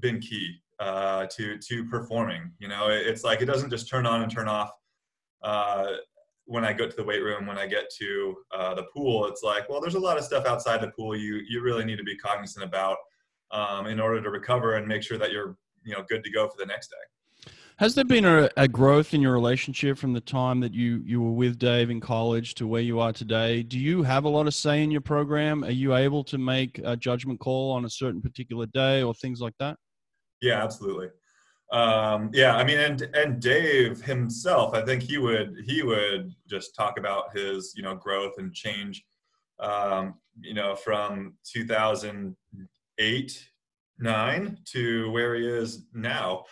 been 0.00 0.18
key 0.20 0.56
uh, 0.80 1.24
to 1.26 1.56
to 1.58 1.84
performing 1.84 2.50
you 2.58 2.66
know? 2.66 2.88
It- 2.88 3.06
it's 3.06 3.22
like 3.22 3.40
it 3.40 3.44
doesn't 3.46 3.70
just 3.70 3.88
turn 3.88 4.06
on 4.06 4.22
and 4.22 4.30
turn 4.32 4.48
off 4.48 4.72
uh, 5.42 5.86
when 6.46 6.64
i 6.64 6.72
go 6.72 6.88
to 6.88 6.96
the 6.96 7.04
weight 7.04 7.22
room 7.22 7.46
when 7.46 7.58
i 7.58 7.66
get 7.66 7.88
to 8.00 8.34
uh, 8.52 8.74
the 8.74 8.84
pool. 8.94 9.26
It's 9.26 9.42
like 9.44 9.68
well 9.68 9.80
there's 9.80 9.94
a 9.94 10.00
lot 10.08 10.18
of 10.18 10.24
stuff 10.24 10.44
outside 10.46 10.80
the 10.80 10.88
pool 10.96 11.14
you 11.16 11.40
you 11.48 11.62
really 11.62 11.84
need 11.84 11.98
to 11.98 12.04
be 12.04 12.16
cognizant 12.16 12.64
about 12.64 12.96
um, 13.52 13.86
in 13.86 14.00
order 14.00 14.20
to 14.20 14.30
recover 14.30 14.74
and 14.76 14.88
make 14.88 15.02
sure 15.04 15.18
that 15.18 15.30
you're 15.30 15.56
you 15.84 15.92
know 15.94 16.04
good 16.08 16.24
to 16.24 16.30
go 16.30 16.48
for 16.48 16.56
the 16.58 16.66
next 16.66 16.88
day 16.88 17.04
Has 17.78 17.96
there 17.96 18.04
been 18.04 18.24
a, 18.24 18.48
a 18.56 18.68
growth 18.68 19.14
in 19.14 19.20
your 19.20 19.32
relationship 19.32 19.98
from 19.98 20.12
the 20.12 20.20
time 20.20 20.60
that 20.60 20.72
you, 20.72 21.02
you 21.04 21.20
were 21.20 21.32
with 21.32 21.58
Dave 21.58 21.90
in 21.90 22.00
college 22.00 22.54
to 22.54 22.68
where 22.68 22.80
you 22.80 23.00
are 23.00 23.12
today? 23.12 23.64
Do 23.64 23.80
you 23.80 24.04
have 24.04 24.22
a 24.24 24.28
lot 24.28 24.46
of 24.46 24.54
say 24.54 24.84
in 24.84 24.92
your 24.92 25.00
program? 25.00 25.64
Are 25.64 25.72
you 25.72 25.96
able 25.96 26.22
to 26.24 26.38
make 26.38 26.80
a 26.84 26.96
judgment 26.96 27.40
call 27.40 27.72
on 27.72 27.84
a 27.84 27.90
certain 27.90 28.22
particular 28.22 28.66
day 28.66 29.02
or 29.02 29.12
things 29.12 29.40
like 29.40 29.54
that? 29.58 29.76
Yeah, 30.40 30.62
absolutely. 30.62 31.08
Um, 31.72 32.30
yeah, 32.32 32.54
I 32.54 32.62
mean, 32.62 32.78
and 32.78 33.02
and 33.14 33.40
Dave 33.40 34.00
himself, 34.02 34.74
I 34.74 34.84
think 34.84 35.02
he 35.02 35.18
would 35.18 35.56
he 35.66 35.82
would 35.82 36.32
just 36.48 36.76
talk 36.76 36.96
about 36.98 37.36
his 37.36 37.72
you 37.74 37.82
know 37.82 37.96
growth 37.96 38.34
and 38.38 38.54
change, 38.54 39.04
um, 39.58 40.14
you 40.40 40.54
know, 40.54 40.76
from 40.76 41.34
2008 41.52 43.48
nine 43.98 44.58
to 44.66 45.10
where 45.10 45.34
he 45.34 45.46
is 45.46 45.86
now. 45.92 46.44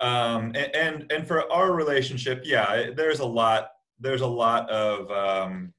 Um, 0.00 0.52
and, 0.54 0.74
and 0.74 1.12
and 1.12 1.26
for 1.26 1.50
our 1.50 1.72
relationship, 1.72 2.42
yeah, 2.44 2.90
there's 2.94 3.20
a 3.20 3.24
lot 3.24 3.70
there's 3.98 4.20
a 4.20 4.26
lot 4.26 4.68
of 4.68 5.10
um, 5.10 5.72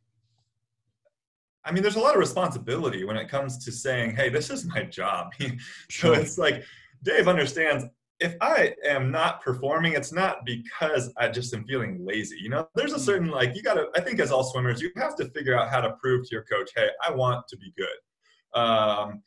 I 1.64 1.72
mean, 1.72 1.84
there's 1.84 1.98
a 1.98 2.00
lot 2.00 2.14
of 2.14 2.20
responsibility 2.20 3.04
when 3.04 3.18
it 3.18 3.30
comes 3.30 3.64
to 3.66 3.72
saying, 3.72 4.16
"Hey, 4.16 4.30
this 4.30 4.50
is 4.50 4.66
my 4.66 4.84
job." 4.84 5.34
so 5.90 6.14
it's 6.14 6.38
like 6.38 6.64
Dave 7.04 7.28
understands 7.28 7.86
if 8.20 8.36
I 8.42 8.74
am 8.84 9.12
not 9.12 9.42
performing, 9.42 9.94
it's 9.94 10.12
not 10.12 10.46
because 10.46 11.14
I 11.18 11.28
just 11.28 11.54
am 11.54 11.66
feeling 11.66 12.04
lazy. 12.04 12.38
You 12.42 12.50
know, 12.50 12.68
there's 12.74 12.94
a 12.94 13.00
certain 13.00 13.30
like 13.30 13.56
you 13.56 13.62
got 13.62 13.76
to. 13.76 13.88
I 13.96 14.02
think 14.02 14.20
as 14.20 14.32
all 14.32 14.44
swimmers, 14.44 14.82
you 14.82 14.92
have 14.98 15.16
to 15.18 15.30
figure 15.30 15.58
out 15.58 15.70
how 15.70 15.82
to 15.82 15.94
prove 16.02 16.24
to 16.24 16.30
your 16.32 16.44
coach, 16.44 16.72
"Hey, 16.76 16.90
I 17.06 17.12
want 17.12 17.48
to 17.50 17.58
be 17.58 17.74
good." 17.78 18.60
Um, 18.60 19.22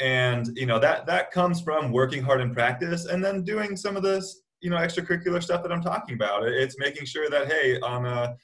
and 0.00 0.50
you 0.56 0.66
know 0.66 0.78
that 0.78 1.06
that 1.06 1.30
comes 1.30 1.60
from 1.60 1.92
working 1.92 2.22
hard 2.22 2.40
in 2.40 2.52
practice 2.52 3.06
and 3.06 3.24
then 3.24 3.42
doing 3.42 3.76
some 3.76 3.96
of 3.96 4.02
this 4.02 4.42
you 4.60 4.70
know 4.70 4.76
extracurricular 4.76 5.42
stuff 5.42 5.62
that 5.62 5.72
I'm 5.72 5.82
talking 5.82 6.14
about. 6.14 6.46
It's 6.46 6.78
making 6.78 7.06
sure 7.06 7.30
that 7.30 7.46
hey, 7.48 7.80
on 7.80 8.06
a 8.06 8.36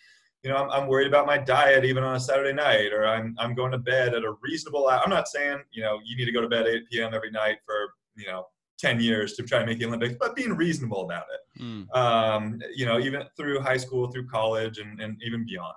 you 0.43 0.51
know, 0.51 0.57
I'm, 0.57 0.71
I'm 0.71 0.89
worried 0.89 1.07
about 1.07 1.27
my 1.27 1.39
diet 1.39 1.85
even 1.85 2.03
on 2.03 2.17
a 2.17 2.21
Saturday 2.21 2.53
night, 2.53 2.93
or 2.93 3.07
I'm, 3.07 3.35
I'm 3.39 3.55
going 3.55 3.71
to 3.73 3.79
bed 3.79 4.15
at 4.15 4.25
a 4.25 4.35
reasonable 4.43 4.89
hour. 4.89 5.01
I'm 5.03 5.11
not 5.11 5.29
saying, 5.29 5.59
you 5.71 5.83
know, 5.83 6.01
you 6.05 6.17
need 6.17 6.25
to 6.25 6.33
go 6.33 6.41
to 6.41 6.49
bed 6.49 6.67
8 6.67 6.83
p.m. 6.91 7.15
every 7.15 7.31
night 7.31 7.59
for, 7.65 7.95
you 8.17 8.27
know, 8.27 8.47
10 8.79 9.01
years 9.01 9.35
to 9.35 9.45
try 9.45 9.59
and 9.59 9.69
make 9.69 9.79
the 9.79 9.87
Olympics, 9.87 10.17
but 10.19 10.35
being 10.35 10.55
reasonable 10.55 11.05
about 11.05 11.25
it. 11.33 11.63
Mm. 11.63 11.97
Um, 11.97 12.61
you 12.75 12.85
know, 12.85 12.99
even 12.99 13.23
through 13.37 13.61
high 13.61 13.77
school, 13.77 14.11
through 14.11 14.27
college, 14.27 14.79
and, 14.79 15.01
and 15.01 15.17
even 15.25 15.47
beyond. 15.47 15.77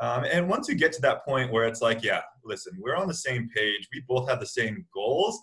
Um, 0.00 0.24
and 0.24 0.48
once 0.48 0.68
you 0.68 0.74
get 0.74 0.92
to 0.94 1.00
that 1.02 1.24
point 1.24 1.52
where 1.52 1.66
it's 1.66 1.80
like, 1.80 2.02
yeah, 2.02 2.22
listen, 2.44 2.72
we're 2.78 2.96
on 2.96 3.06
the 3.06 3.14
same 3.14 3.48
page. 3.54 3.88
We 3.92 4.02
both 4.08 4.28
have 4.28 4.40
the 4.40 4.46
same 4.46 4.84
goals. 4.92 5.40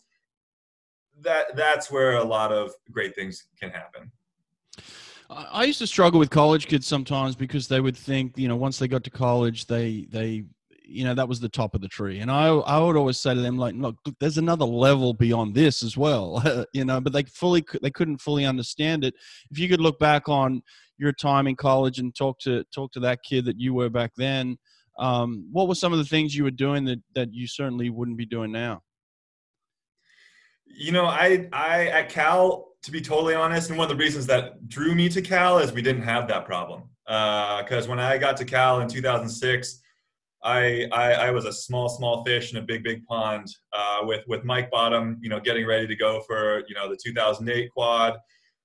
That 1.22 1.55
that's 1.55 1.91
where 1.91 2.17
a 2.17 2.24
lot 2.24 2.51
of 2.51 2.72
great 2.91 3.15
things 3.15 3.48
can 3.60 3.70
happen. 3.70 4.12
I 5.29 5.63
used 5.63 5.79
to 5.79 5.88
struggle 5.88 6.20
with 6.20 6.29
college 6.29 6.67
kids 6.67 6.86
sometimes 6.86 7.36
because 7.36 7.67
they 7.70 7.79
would 7.79 7.96
think, 7.96 8.38
you 8.38 8.50
know, 8.50 8.58
once 8.58 8.79
they 8.79 8.88
got 8.89 9.03
to 9.05 9.10
college, 9.10 9.65
they 9.67 10.08
they 10.10 10.43
you 10.91 11.03
know 11.03 11.13
that 11.13 11.27
was 11.27 11.39
the 11.39 11.50
top 11.50 11.74
of 11.74 11.81
the 11.81 11.88
tree. 11.88 12.19
And 12.19 12.31
i 12.31 12.48
i 12.48 12.77
would 12.79 12.98
always 12.98 13.19
say 13.19 13.33
to 13.33 13.41
them 13.41 13.57
like 13.57 13.75
look, 13.75 13.95
look 14.05 14.15
there's 14.19 14.38
another 14.38 14.65
level 14.65 15.13
beyond 15.13 15.55
this 15.55 15.83
as 15.83 15.98
well. 15.98 16.43
You 16.74 16.86
know 16.86 17.01
but 17.01 17.13
they 17.13 17.24
fully 17.24 17.63
they 17.81 17.91
couldn't 17.91 18.19
fully 18.19 18.45
understand 18.45 19.03
it. 19.03 19.13
If 19.50 19.60
you 19.60 19.67
could 19.67 19.81
look 19.81 20.00
back 20.00 20.29
on 20.29 20.62
your 20.98 21.12
time 21.12 21.48
in 21.48 21.55
college 21.55 22.00
and 22.00 22.13
talk 22.13 22.39
to 22.39 22.63
talk 22.74 22.91
to 22.93 23.00
that 23.01 23.24
kid 23.24 23.45
that 23.45 23.60
you 23.60 23.74
were 23.74 23.89
back 23.89 24.12
then 24.15 24.57
um, 25.00 25.48
what 25.51 25.67
were 25.67 25.75
some 25.75 25.93
of 25.93 26.00
the 26.00 26.05
things 26.05 26.36
you 26.36 26.43
were 26.43 26.51
doing 26.51 26.86
that 26.86 27.00
that 27.15 27.33
you 27.33 27.48
certainly 27.48 27.89
wouldn't 27.89 28.17
be 28.17 28.25
doing 28.25 28.51
now? 28.51 28.83
You 30.65 30.91
know 30.91 31.05
i 31.05 31.50
i 31.51 31.88
at 31.88 32.10
cal 32.10 32.69
to 32.83 32.91
be 32.91 33.01
totally 33.01 33.36
honest 33.36 33.69
and 33.69 33.77
one 33.77 33.91
of 33.91 33.98
the 33.98 34.01
reasons 34.01 34.25
that 34.27 34.67
drew 34.67 34.95
me 34.95 35.10
to 35.10 35.21
cal 35.21 35.60
is 35.60 35.71
we 35.71 35.81
didn't 35.81 36.03
have 36.03 36.27
that 36.29 36.45
problem. 36.45 36.83
Because 37.05 37.88
uh, 37.88 37.89
when 37.89 38.00
i 38.00 38.17
got 38.17 38.38
to 38.38 38.45
cal 38.45 38.79
in 38.81 38.88
2006 38.88 39.81
I, 40.43 40.88
I, 40.91 41.13
I 41.13 41.31
was 41.31 41.45
a 41.45 41.53
small 41.53 41.88
small 41.88 42.24
fish 42.24 42.51
in 42.51 42.57
a 42.57 42.62
big 42.62 42.83
big 42.83 43.05
pond 43.05 43.48
uh, 43.74 44.00
with 44.03 44.21
with 44.27 44.43
Mike 44.43 44.71
Bottom, 44.71 45.19
you 45.21 45.29
know, 45.29 45.39
getting 45.39 45.65
ready 45.65 45.88
to 45.88 45.95
go 45.95 46.21
for 46.21 46.63
you 46.67 46.75
know 46.75 46.89
the 46.89 46.98
2008 47.03 47.69
quad, 47.71 48.17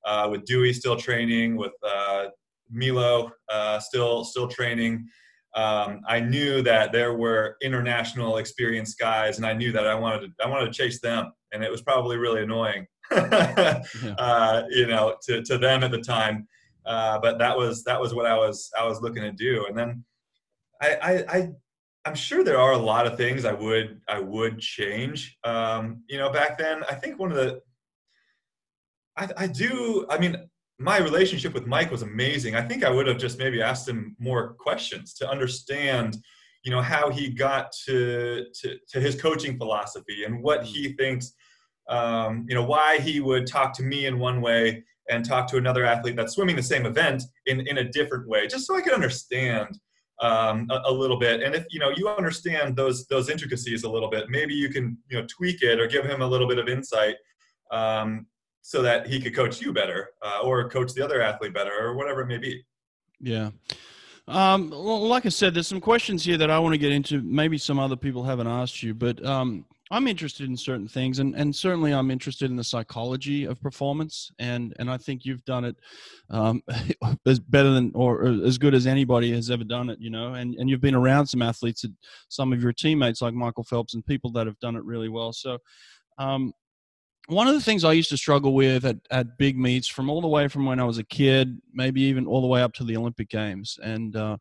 uh, 0.05 0.29
with 0.31 0.45
Dewey 0.45 0.73
still 0.73 0.97
training, 0.97 1.57
with 1.57 1.73
uh, 1.83 2.27
Milo 2.71 3.31
uh, 3.51 3.79
still 3.79 4.25
still 4.25 4.49
training. 4.49 5.07
Um, 5.55 6.01
I 6.07 6.21
knew 6.21 6.61
that 6.63 6.93
there 6.93 7.15
were 7.15 7.57
international 7.63 8.37
experienced 8.39 8.99
guys, 8.99 9.39
and 9.39 9.47
I 9.47 9.53
knew 9.53 9.73
that 9.73 9.87
I 9.87 9.95
wanted 9.95 10.21
to 10.21 10.45
I 10.45 10.49
wanted 10.49 10.67
to 10.67 10.73
chase 10.73 11.01
them, 11.01 11.33
and 11.53 11.63
it 11.63 11.71
was 11.71 11.83
probably 11.83 12.17
really 12.17 12.43
annoying, 12.43 12.87
yeah. 13.13 13.83
Uh, 14.19 14.63
you 14.71 14.87
know, 14.87 15.17
to, 15.25 15.43
to 15.43 15.59
them 15.59 15.83
at 15.83 15.91
the 15.91 16.01
time. 16.01 16.47
Uh, 16.87 17.19
but 17.19 17.39
that 17.39 17.57
was 17.57 17.85
that 17.85 18.01
was 18.01 18.15
what 18.15 18.27
I 18.27 18.37
was 18.37 18.71
I 18.79 18.87
was 18.87 19.03
looking 19.03 19.23
to 19.23 19.33
do, 19.33 19.67
and 19.67 19.77
then 19.77 20.05
I, 20.81 20.95
I, 21.03 21.37
I 21.37 21.49
I'm 22.07 22.15
sure 22.15 22.45
there 22.45 22.61
are 22.61 22.73
a 22.73 22.79
lot 22.79 23.05
of 23.05 23.17
things 23.17 23.45
I 23.45 23.53
would 23.53 24.01
I 24.09 24.21
would 24.21 24.61
change. 24.61 25.37
Um, 25.43 26.05
you 26.09 26.19
know, 26.19 26.31
back 26.31 26.57
then, 26.57 26.85
I 26.89 26.95
think 26.95 27.19
one 27.19 27.33
of 27.33 27.37
the 27.37 27.61
I, 29.17 29.29
I 29.37 29.47
do. 29.49 30.07
I 30.09 30.17
mean, 30.17 30.37
my 30.79 30.99
relationship 30.99 31.53
with 31.53 31.67
Mike 31.67 31.91
was 31.91 32.03
amazing. 32.03 32.55
I 32.55 32.63
think 32.63 32.85
I 32.85 32.91
would 32.91 33.09
have 33.09 33.19
just 33.19 33.39
maybe 33.39 33.61
asked 33.61 33.89
him 33.89 34.15
more 34.21 34.55
questions 34.55 35.15
to 35.15 35.29
understand, 35.29 36.17
you 36.65 36.71
know, 36.71 36.81
how 36.81 37.11
he 37.11 37.29
got 37.29 37.73
to 37.87 38.47
to, 38.61 38.77
to 38.91 39.01
his 39.01 39.21
coaching 39.21 39.59
philosophy 39.59 40.23
and 40.25 40.41
what 40.43 40.65
he 40.65 40.93
mm. 40.93 40.97
thinks. 40.97 41.33
Um, 41.89 42.47
you 42.49 42.55
know, 42.55 42.65
why 42.65 42.99
he 42.99 43.19
would 43.21 43.49
talk 43.49 43.73
to 43.75 43.83
me 43.83 44.07
in 44.07 44.19
one 44.19 44.41
way 44.41 44.85
and 45.09 45.25
talk 45.25 45.49
to 45.49 45.57
another 45.57 45.85
athlete 45.85 46.17
that's 46.17 46.35
swimming 46.35 46.57
the 46.57 46.63
same 46.63 46.87
event 46.87 47.25
in 47.47 47.67
in 47.67 47.79
a 47.79 47.85
different 47.85 48.29
way, 48.29 48.47
just 48.47 48.65
so 48.65 48.77
I 48.77 48.81
could 48.81 48.95
understand 48.95 49.77
um, 50.21 50.67
a, 50.71 50.83
a, 50.87 50.93
little 50.93 51.19
bit. 51.19 51.43
And 51.43 51.55
if 51.55 51.65
you 51.71 51.79
know 51.79 51.91
you 51.97 52.09
understand 52.09 52.77
those 52.77 53.07
those 53.07 53.29
intricacies 53.29 53.85
a 53.85 53.91
little 53.91 54.11
bit, 54.11 54.29
maybe 54.29 54.55
you 54.55 54.69
can 54.69 54.97
you 55.09 55.21
know 55.21 55.27
tweak 55.29 55.63
it 55.63 55.81
or 55.81 55.87
give 55.87 56.05
him 56.05 56.23
a 56.23 56.27
little 56.27 56.49
bit 56.49 56.59
of 56.59 56.69
insight 56.69 57.17
um, 57.71 58.27
so 58.63 58.83
that 58.83 59.07
he 59.07 59.21
could 59.21 59.35
coach 59.35 59.61
you 59.61 59.73
better 59.73 60.11
uh, 60.23 60.41
or 60.43 60.69
coach 60.69 60.93
the 60.95 61.05
other 61.05 61.21
athlete 61.21 61.55
better 61.55 61.73
or 61.79 61.95
whatever 61.95 62.23
it 62.23 62.27
may 62.27 62.39
be. 62.39 62.65
Yeah. 63.21 63.51
Um, 64.29 64.71
well, 64.71 65.07
like 65.07 65.25
I 65.25 65.29
said, 65.29 65.55
there's 65.55 65.69
some 65.69 65.81
questions 65.81 66.25
here 66.25 66.37
that 66.37 66.51
I 66.51 66.59
want 66.59 66.75
to 66.75 66.79
get 66.79 66.91
into. 66.91 67.23
Maybe 67.23 67.59
some 67.59 67.79
other 67.79 67.95
people 67.95 68.25
haven't 68.25 68.49
asked 68.49 68.83
you, 68.83 68.93
but 68.93 69.25
um, 69.25 69.65
I'm 69.91 70.09
interested 70.09 70.49
in 70.49 70.57
certain 70.57 70.89
things, 70.89 71.21
and, 71.21 71.37
and 71.37 71.55
certainly 71.55 71.93
I'm 71.93 72.11
interested 72.11 72.51
in 72.51 72.57
the 72.57 72.65
psychology 72.65 73.45
of 73.45 73.61
performance, 73.61 74.33
and 74.41 74.75
and 74.81 74.91
I 74.91 74.97
think 74.97 75.25
you've 75.25 75.45
done 75.45 75.65
it 75.65 75.77
um, 76.29 76.63
as 77.27 77.39
better 77.39 77.71
than 77.71 77.93
or, 77.95 78.25
as 78.25 78.59
good 78.59 78.75
as 78.75 78.87
anybody 78.87 79.33
has 79.33 79.49
ever 79.49 79.63
done 79.63 79.89
it, 79.91 80.01
you 80.01 80.11
know. 80.11 80.35
And 80.35 80.57
and 80.57 80.69
you've 80.69 80.81
been 80.81 80.97
around 80.97 81.29
some 81.29 81.41
athletes, 81.41 81.85
some 82.29 82.53
of 82.53 82.63
your 82.63 82.73
teammates 82.73 83.23
like 83.23 83.35
Michael 83.35 83.63
Phelps, 83.63 83.95
and 83.95 84.05
people 84.05 84.33
that 84.33 84.47
have 84.49 84.59
done 84.59 84.75
it 84.75 84.83
really 84.83 85.09
well. 85.09 85.33
So, 85.33 85.59
um, 86.19 86.53
one 87.29 87.47
of 87.47 87.55
the 87.55 87.61
things 87.61 87.85
I 87.85 87.93
used 87.93 88.11
to 88.11 88.17
struggle 88.17 88.55
with 88.55 88.85
at, 88.85 88.97
at 89.13 89.39
big 89.39 89.57
meets, 89.57 89.87
from 89.87 90.11
all 90.11 90.21
the 90.21 90.29
way 90.29 90.49
from 90.49 90.67
when 90.67 90.81
I 90.81 90.85
was 90.85 90.99
a 90.99 91.05
kid, 91.05 91.61
maybe 91.73 92.01
even 92.03 92.27
all 92.27 92.41
the 92.41 92.47
way 92.49 92.61
up 92.61 92.73
to 92.75 92.85
the 92.85 92.97
Olympic 92.97 93.29
Games, 93.29 93.79
and 93.85 94.17
uh, 94.17 94.37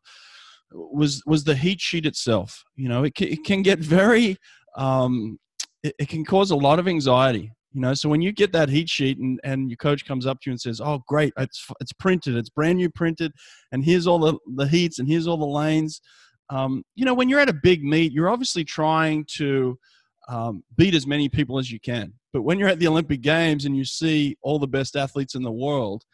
was 0.72 1.22
was 1.24 1.44
the 1.44 1.54
heat 1.54 1.80
sheet 1.80 2.04
itself. 2.04 2.64
You 2.74 2.88
know, 2.88 3.04
it 3.04 3.12
it 3.20 3.44
can 3.44 3.62
get 3.62 3.78
very 3.78 4.38
um, 4.76 5.38
it, 5.82 5.94
it, 5.98 6.08
can 6.08 6.24
cause 6.24 6.50
a 6.50 6.56
lot 6.56 6.78
of 6.78 6.86
anxiety. 6.86 7.50
You 7.72 7.80
know, 7.80 7.94
so 7.94 8.08
when 8.08 8.22
you 8.22 8.32
get 8.32 8.52
that 8.52 8.68
heat 8.68 8.88
sheet 8.88 9.18
and, 9.18 9.38
and 9.44 9.68
your 9.68 9.76
coach 9.76 10.06
comes 10.06 10.26
up 10.26 10.40
to 10.40 10.50
you 10.50 10.52
and 10.52 10.60
says, 10.60 10.80
"Oh, 10.80 11.02
great, 11.06 11.32
it's 11.36 11.66
it's 11.80 11.92
printed, 11.92 12.36
it's 12.36 12.48
brand 12.48 12.78
new 12.78 12.88
printed, 12.88 13.32
and 13.72 13.84
here's 13.84 14.06
all 14.06 14.18
the 14.18 14.38
the 14.54 14.66
heats 14.66 14.98
and 14.98 15.08
here's 15.08 15.26
all 15.26 15.36
the 15.36 15.46
lanes." 15.46 16.00
Um, 16.48 16.84
you 16.94 17.04
know, 17.04 17.14
when 17.14 17.28
you're 17.28 17.40
at 17.40 17.48
a 17.48 17.60
big 17.62 17.82
meet, 17.82 18.12
you're 18.12 18.30
obviously 18.30 18.64
trying 18.64 19.26
to 19.36 19.76
um, 20.28 20.62
beat 20.76 20.94
as 20.94 21.06
many 21.06 21.28
people 21.28 21.58
as 21.58 21.70
you 21.70 21.80
can. 21.80 22.12
But 22.32 22.42
when 22.42 22.58
you're 22.58 22.68
at 22.68 22.78
the 22.78 22.88
Olympic 22.88 23.20
Games 23.20 23.64
and 23.64 23.76
you 23.76 23.84
see 23.84 24.36
all 24.42 24.58
the 24.58 24.66
best 24.66 24.96
athletes 24.96 25.34
in 25.34 25.42
the 25.42 25.52
world, 25.52 26.04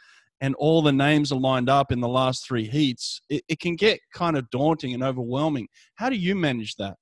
and 0.41 0.57
all 0.57 0.83
the 0.83 0.93
names 0.93 1.31
are 1.31 1.39
lined 1.39 1.69
up 1.69 1.93
in 1.93 2.01
the 2.01 2.09
last 2.09 2.47
three 2.47 2.67
heats, 2.67 3.21
it, 3.31 3.45
it 3.49 3.61
can 3.61 3.77
get 3.77 4.01
kind 4.13 4.37
of 4.37 4.51
daunting 4.51 4.95
and 4.95 5.03
overwhelming. 5.03 5.69
How 5.95 6.11
do 6.11 6.17
you 6.17 6.35
manage 6.35 6.75
that? 6.77 6.97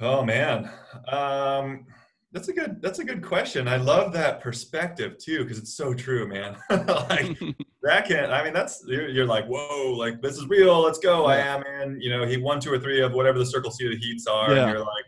Oh 0.00 0.22
man, 0.22 0.70
um, 1.08 1.86
that's 2.32 2.48
a 2.48 2.52
good 2.52 2.80
that's 2.80 2.98
a 2.98 3.04
good 3.04 3.22
question. 3.22 3.66
I 3.66 3.76
love 3.76 4.12
that 4.12 4.40
perspective 4.40 5.18
too 5.18 5.42
because 5.42 5.58
it's 5.58 5.74
so 5.74 5.94
true, 5.94 6.28
man. 6.28 6.56
like 6.70 7.38
that 7.82 8.06
can 8.06 8.30
I 8.30 8.44
mean 8.44 8.52
that's 8.52 8.84
you're, 8.86 9.08
you're, 9.08 9.26
like 9.26 9.46
whoa, 9.46 9.92
like 9.96 10.20
this 10.22 10.36
is 10.36 10.46
real. 10.46 10.80
Let's 10.80 10.98
go. 10.98 11.26
I 11.26 11.38
am 11.38 11.62
in. 11.64 12.00
You 12.00 12.10
know, 12.10 12.26
he 12.26 12.36
won 12.36 12.60
two 12.60 12.72
or 12.72 12.78
three 12.78 13.00
of 13.00 13.12
whatever 13.12 13.38
the 13.38 13.46
circle 13.46 13.70
seated 13.70 13.98
heats 13.98 14.26
are, 14.26 14.54
yeah. 14.54 14.62
and 14.62 14.70
you're 14.70 14.80
like, 14.80 15.04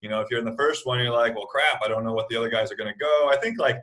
you 0.00 0.10
know, 0.10 0.20
if 0.20 0.28
you're 0.30 0.40
in 0.40 0.46
the 0.46 0.56
first 0.56 0.86
one, 0.86 0.98
you're 0.98 1.12
like, 1.12 1.34
well, 1.34 1.46
crap, 1.46 1.82
I 1.82 1.88
don't 1.88 2.04
know 2.04 2.12
what 2.12 2.28
the 2.28 2.36
other 2.36 2.50
guys 2.50 2.70
are 2.70 2.76
gonna 2.76 2.96
go. 2.98 3.28
I 3.30 3.36
think 3.36 3.58
like 3.58 3.76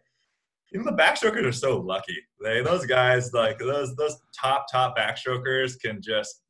know 0.73 0.83
the 0.83 0.97
backstrokers 0.97 1.45
are 1.45 1.51
so 1.51 1.79
lucky. 1.79 2.17
They 2.41 2.61
those 2.61 2.85
guys 2.85 3.31
like 3.33 3.59
those 3.59 3.95
those 3.95 4.17
top 4.39 4.65
top 4.71 4.97
backstrokers 4.97 5.79
can 5.79 6.01
just 6.01 6.42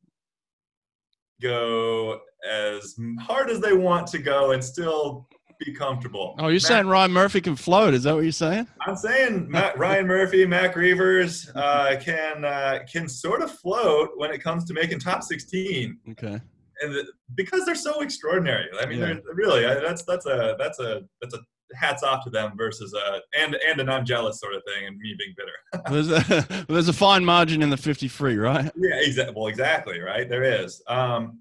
go 1.44 2.20
as 2.50 2.96
hard 3.20 3.50
as 3.50 3.60
they 3.60 3.72
want 3.72 4.06
to 4.08 4.18
go 4.18 4.52
and 4.52 4.62
still 4.62 5.28
be 5.64 5.72
comfortable. 5.72 6.34
Oh, 6.38 6.48
you're 6.48 6.54
Matt, 6.54 6.62
saying 6.62 6.86
Ryan 6.86 7.12
Murphy 7.12 7.40
can 7.40 7.56
float? 7.56 7.94
Is 7.94 8.04
that 8.04 8.14
what 8.14 8.22
you're 8.22 8.32
saying? 8.32 8.66
I'm 8.86 8.96
saying 8.96 9.50
Matt, 9.50 9.78
Ryan 9.78 10.06
Murphy, 10.06 10.46
Matt 10.46 10.74
Grevers 10.74 11.50
uh, 11.54 11.96
can 12.00 12.44
uh, 12.44 12.80
can 12.90 13.08
sort 13.08 13.42
of 13.42 13.50
float 13.50 14.10
when 14.16 14.30
it 14.30 14.42
comes 14.42 14.64
to 14.66 14.74
making 14.74 14.98
top 14.98 15.22
16. 15.22 15.98
Okay. 16.10 16.40
And 16.82 16.92
the, 16.92 17.06
because 17.36 17.64
they're 17.64 17.76
so 17.76 18.00
extraordinary. 18.00 18.66
I 18.80 18.86
mean, 18.86 18.98
yeah. 18.98 19.14
really 19.32 19.62
that's 19.62 20.02
that's 20.04 20.26
a 20.26 20.56
that's 20.58 20.80
a 20.80 21.02
that's 21.20 21.34
a 21.34 21.38
hats 21.74 22.02
off 22.02 22.24
to 22.24 22.30
them 22.30 22.52
versus 22.56 22.94
a 22.94 23.20
and 23.38 23.56
and 23.68 23.80
an 23.80 23.88
I'm 23.88 24.04
jealous 24.04 24.40
sort 24.40 24.54
of 24.54 24.62
thing 24.64 24.86
and 24.86 24.98
me 24.98 25.16
being 25.18 25.34
bitter. 25.36 25.82
there's 25.90 26.10
a 26.10 26.64
there's 26.68 26.88
a 26.88 26.92
fine 26.92 27.24
margin 27.24 27.62
in 27.62 27.70
the 27.70 27.76
53, 27.76 28.36
right? 28.36 28.70
Yeah, 28.76 28.96
exactly. 29.00 29.34
Well, 29.36 29.48
exactly, 29.48 30.00
right. 30.00 30.28
There 30.28 30.42
is. 30.42 30.82
Um, 30.86 31.40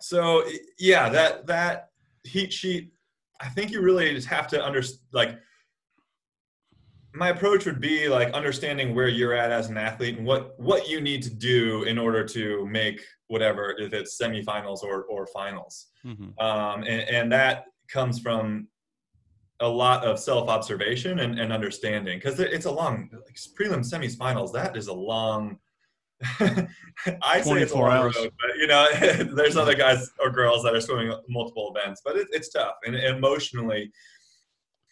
so 0.00 0.44
yeah, 0.78 1.08
that 1.08 1.46
that 1.46 1.90
heat 2.24 2.52
sheet, 2.52 2.92
I 3.40 3.48
think 3.48 3.70
you 3.70 3.80
really 3.80 4.12
just 4.14 4.28
have 4.28 4.46
to 4.48 4.62
understand. 4.62 5.00
Like, 5.12 5.38
my 7.14 7.28
approach 7.28 7.66
would 7.66 7.80
be 7.80 8.08
like 8.08 8.32
understanding 8.32 8.94
where 8.94 9.08
you're 9.08 9.34
at 9.34 9.50
as 9.50 9.68
an 9.68 9.76
athlete 9.76 10.18
and 10.18 10.26
what 10.26 10.58
what 10.58 10.88
you 10.88 11.00
need 11.00 11.22
to 11.22 11.30
do 11.30 11.82
in 11.84 11.98
order 11.98 12.24
to 12.24 12.66
make 12.66 13.02
whatever 13.28 13.74
if 13.78 13.92
it's 13.92 14.20
semifinals 14.20 14.82
or 14.82 15.04
or 15.04 15.26
finals. 15.26 15.88
Mm-hmm. 16.04 16.38
Um, 16.44 16.82
and, 16.82 17.08
and 17.08 17.32
that 17.32 17.64
comes 17.88 18.18
from 18.18 18.68
a 19.62 19.68
lot 19.68 20.04
of 20.04 20.18
self 20.18 20.48
observation 20.48 21.20
and, 21.20 21.38
and 21.38 21.52
understanding 21.52 22.18
because 22.18 22.38
it's 22.40 22.66
a 22.66 22.70
long 22.70 23.08
like, 23.12 23.36
prelim 23.58 23.80
semis 23.80 24.16
finals. 24.16 24.52
That 24.52 24.76
is 24.76 24.88
a 24.88 24.92
long 24.92 25.58
I 27.22 27.40
say 27.40 27.62
it's 27.62 27.72
a 27.72 27.76
long 27.76 27.90
hours. 27.90 28.16
road, 28.16 28.32
but 28.38 28.56
you 28.56 28.66
know, 28.66 28.88
there's 29.34 29.56
other 29.56 29.74
guys 29.74 30.10
or 30.20 30.30
girls 30.30 30.62
that 30.62 30.74
are 30.74 30.80
swimming 30.80 31.12
multiple 31.28 31.74
events, 31.74 32.00
but 32.04 32.16
it, 32.16 32.28
it's 32.30 32.50
tough 32.50 32.74
and 32.84 32.94
emotionally 32.94 33.90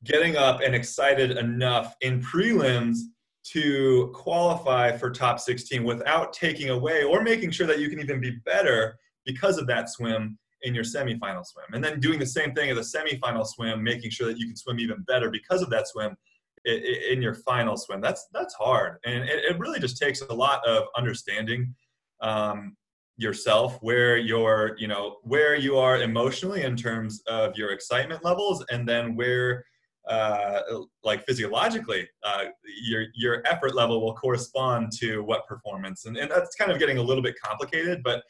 getting 0.05 0.37
up 0.37 0.61
and 0.61 0.75
excited 0.75 1.33
enough 1.33 1.95
in 2.01 2.21
prelims 2.23 2.97
to 3.43 4.11
qualify 4.15 4.97
for 4.97 5.11
top 5.11 5.39
16 5.41 5.85
without 5.85 6.33
taking 6.33 6.71
away 6.71 7.05
or 7.05 7.23
making 7.23 7.51
sure 7.51 7.67
that 7.67 7.79
you 7.79 7.89
can 7.89 8.01
even 8.01 8.21
be 8.21 8.33
better 8.45 8.97
because 9.25 9.59
of 9.59 9.67
that 9.67 9.89
swim 9.89 10.39
in 10.63 10.75
your 10.75 10.85
semifinal 10.85 11.45
swim. 11.45 11.67
And 11.73 11.83
then 11.83 12.01
doing 12.01 12.19
the 12.19 12.27
same 12.27 12.53
thing 12.55 12.71
at 12.71 12.77
the 12.77 12.83
semifinal 12.83 13.47
swim 13.47 13.83
making 13.83 14.11
sure 14.11 14.27
that 14.27 14.39
you 14.39 14.47
can 14.47 14.57
swim 14.57 14.79
even 14.81 15.03
better 15.03 15.31
because 15.31 15.63
of 15.63 15.71
that 15.71 15.89
swim 15.89 16.17
in 16.65 17.23
your 17.23 17.35
final 17.35 17.77
swim. 17.77 18.01
That's 18.01 18.29
that's 18.33 18.55
hard. 18.55 18.99
And 19.05 19.25
it, 19.25 19.59
really 19.59 19.81
just 19.81 19.99
takes 19.99 20.21
a 20.23 20.33
lot 20.33 20.67
of 20.67 20.85
understanding 20.97 21.75
um, 22.21 22.77
yourself 23.17 23.79
where 23.81 24.17
you're 24.17 24.77
you 24.79 24.89
know 24.89 25.17
where 25.23 25.55
you 25.55 25.77
are 25.79 26.01
emotionally 26.03 26.63
in 26.63 26.77
terms 26.77 27.23
of 27.27 27.57
your 27.57 27.71
excitement 27.71 28.25
levels 28.25 28.65
and 28.71 28.89
then 28.89 29.17
where 29.17 29.65
uh, 30.09 30.61
like 31.05 31.25
physiologically 31.27 32.09
uh, 32.25 32.45
your 32.83 33.07
your 33.15 33.43
effort 33.47 33.75
level 33.75 34.03
will 34.03 34.15
correspond 34.15 34.93
to 34.99 35.23
what 35.23 35.47
performance. 35.47 36.05
And, 36.05 36.17
and 36.17 36.31
that's 36.31 36.55
kind 36.57 36.71
of 36.71 36.79
getting 36.79 36.99
a 36.99 37.03
little 37.03 37.23
bit 37.23 37.37
complicated 37.43 38.03
but 38.03 38.23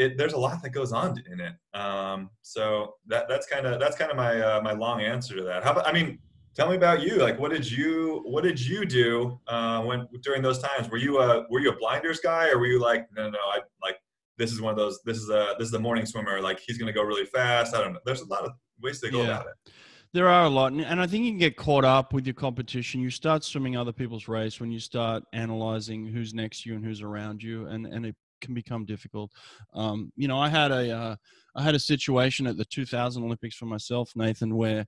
it, 0.00 0.16
there's 0.16 0.32
a 0.32 0.38
lot 0.38 0.62
that 0.62 0.70
goes 0.70 0.92
on 0.92 1.22
in 1.30 1.40
it. 1.40 1.54
Um, 1.78 2.30
so 2.42 2.94
that 3.06 3.28
that's 3.28 3.46
kind 3.46 3.66
of 3.66 3.78
that's 3.78 3.96
kind 3.96 4.10
of 4.10 4.16
my 4.16 4.40
uh, 4.40 4.60
my 4.62 4.72
long 4.72 5.00
answer 5.02 5.36
to 5.36 5.42
that. 5.42 5.62
How 5.62 5.72
about 5.72 5.86
i 5.86 5.92
mean 5.92 6.18
tell 6.54 6.68
me 6.68 6.76
about 6.76 7.02
you. 7.02 7.16
Like 7.16 7.38
what 7.38 7.50
did 7.50 7.70
you 7.70 8.22
what 8.26 8.44
did 8.44 8.60
you 8.60 8.84
do 8.84 9.40
uh, 9.46 9.82
when 9.82 10.08
during 10.22 10.42
those 10.42 10.58
times? 10.58 10.88
Were 10.90 10.98
you 10.98 11.20
a 11.20 11.46
were 11.50 11.60
you 11.60 11.70
a 11.70 11.76
blinders 11.76 12.20
guy 12.20 12.48
or 12.50 12.58
were 12.58 12.66
you 12.66 12.80
like 12.80 13.06
no 13.16 13.24
no, 13.24 13.30
no 13.30 13.38
i 13.38 13.60
like 13.82 13.96
this 14.38 14.52
is 14.52 14.60
one 14.60 14.70
of 14.72 14.78
those 14.78 15.00
this 15.04 15.18
is 15.18 15.28
a 15.28 15.54
this 15.58 15.66
is 15.66 15.70
the 15.70 15.78
morning 15.78 16.06
swimmer 16.06 16.40
like 16.40 16.58
he's 16.66 16.78
going 16.78 16.86
to 16.86 16.92
go 16.92 17.02
really 17.02 17.26
fast 17.26 17.74
i 17.74 17.80
don't 17.80 17.92
know. 17.92 18.00
There's 18.04 18.22
a 18.22 18.28
lot 18.28 18.44
of 18.44 18.52
ways 18.82 19.00
to 19.00 19.10
go 19.10 19.18
yeah. 19.18 19.28
about 19.28 19.46
it. 19.46 19.72
There 20.12 20.28
are 20.28 20.44
a 20.44 20.48
lot 20.48 20.72
and 20.72 21.00
i 21.00 21.06
think 21.06 21.24
you 21.24 21.30
can 21.30 21.38
get 21.38 21.56
caught 21.56 21.84
up 21.84 22.12
with 22.12 22.26
your 22.26 22.34
competition. 22.34 23.00
You 23.00 23.10
start 23.10 23.44
swimming 23.44 23.76
other 23.76 23.92
people's 23.92 24.28
race 24.28 24.60
when 24.60 24.72
you 24.72 24.80
start 24.80 25.22
analyzing 25.32 26.06
who's 26.06 26.34
next 26.34 26.62
to 26.62 26.70
you 26.70 26.76
and 26.76 26.84
who's 26.84 27.02
around 27.02 27.42
you 27.42 27.66
and 27.66 27.86
and 27.86 28.06
it 28.06 28.16
can 28.40 28.54
become 28.54 28.84
difficult. 28.84 29.30
Um, 29.74 30.12
you 30.16 30.28
know 30.28 30.38
i 30.38 30.48
had 30.48 30.70
a 30.70 30.90
uh, 30.90 31.16
I 31.54 31.62
had 31.62 31.74
a 31.74 31.80
situation 31.80 32.46
at 32.46 32.56
the 32.56 32.64
2000 32.64 33.22
olympics 33.22 33.56
for 33.56 33.66
myself 33.66 34.12
nathan 34.14 34.56
where 34.56 34.86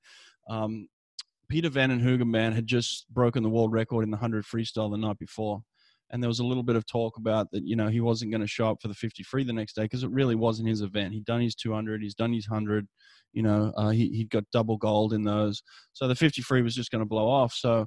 um, 0.48 0.88
peter 1.48 1.68
van 1.68 1.90
den 1.90 2.00
hoogenband 2.00 2.54
had 2.54 2.66
just 2.66 3.06
broken 3.10 3.42
the 3.42 3.48
world 3.48 3.72
record 3.72 4.02
in 4.04 4.10
the 4.10 4.16
100 4.16 4.44
freestyle 4.44 4.90
the 4.90 4.96
night 4.96 5.18
before. 5.18 5.62
And 6.10 6.22
there 6.22 6.28
was 6.28 6.40
a 6.40 6.44
little 6.44 6.62
bit 6.62 6.76
of 6.76 6.84
talk 6.86 7.16
about 7.16 7.50
that 7.52 7.66
you 7.66 7.74
know 7.74 7.88
he 7.88 8.00
wasn't 8.00 8.30
going 8.30 8.42
to 8.42 8.46
show 8.46 8.68
up 8.68 8.82
for 8.82 8.88
the 8.88 8.94
50 8.94 9.22
free 9.22 9.44
the 9.44 9.52
next 9.52 9.74
day 9.74 9.82
because 9.82 10.02
it 10.02 10.10
really 10.10 10.34
wasn't 10.34 10.68
his 10.68 10.82
event. 10.82 11.14
He'd 11.14 11.24
done 11.24 11.40
his 11.40 11.54
200 11.54 12.02
he's 12.02 12.14
done 12.14 12.32
his 12.32 12.48
100 12.48 12.86
you 13.32 13.42
know 13.42 13.72
uh, 13.76 13.90
he, 13.90 14.08
he'd 14.08 14.30
got 14.30 14.44
double 14.52 14.76
gold 14.76 15.14
in 15.14 15.24
those. 15.24 15.62
So 15.94 16.08
the 16.08 16.14
50 16.14 16.42
free 16.42 16.62
was 16.62 16.74
just 16.74 16.90
going 16.90 17.00
to 17.00 17.06
blow 17.06 17.28
off. 17.28 17.54
So 17.54 17.86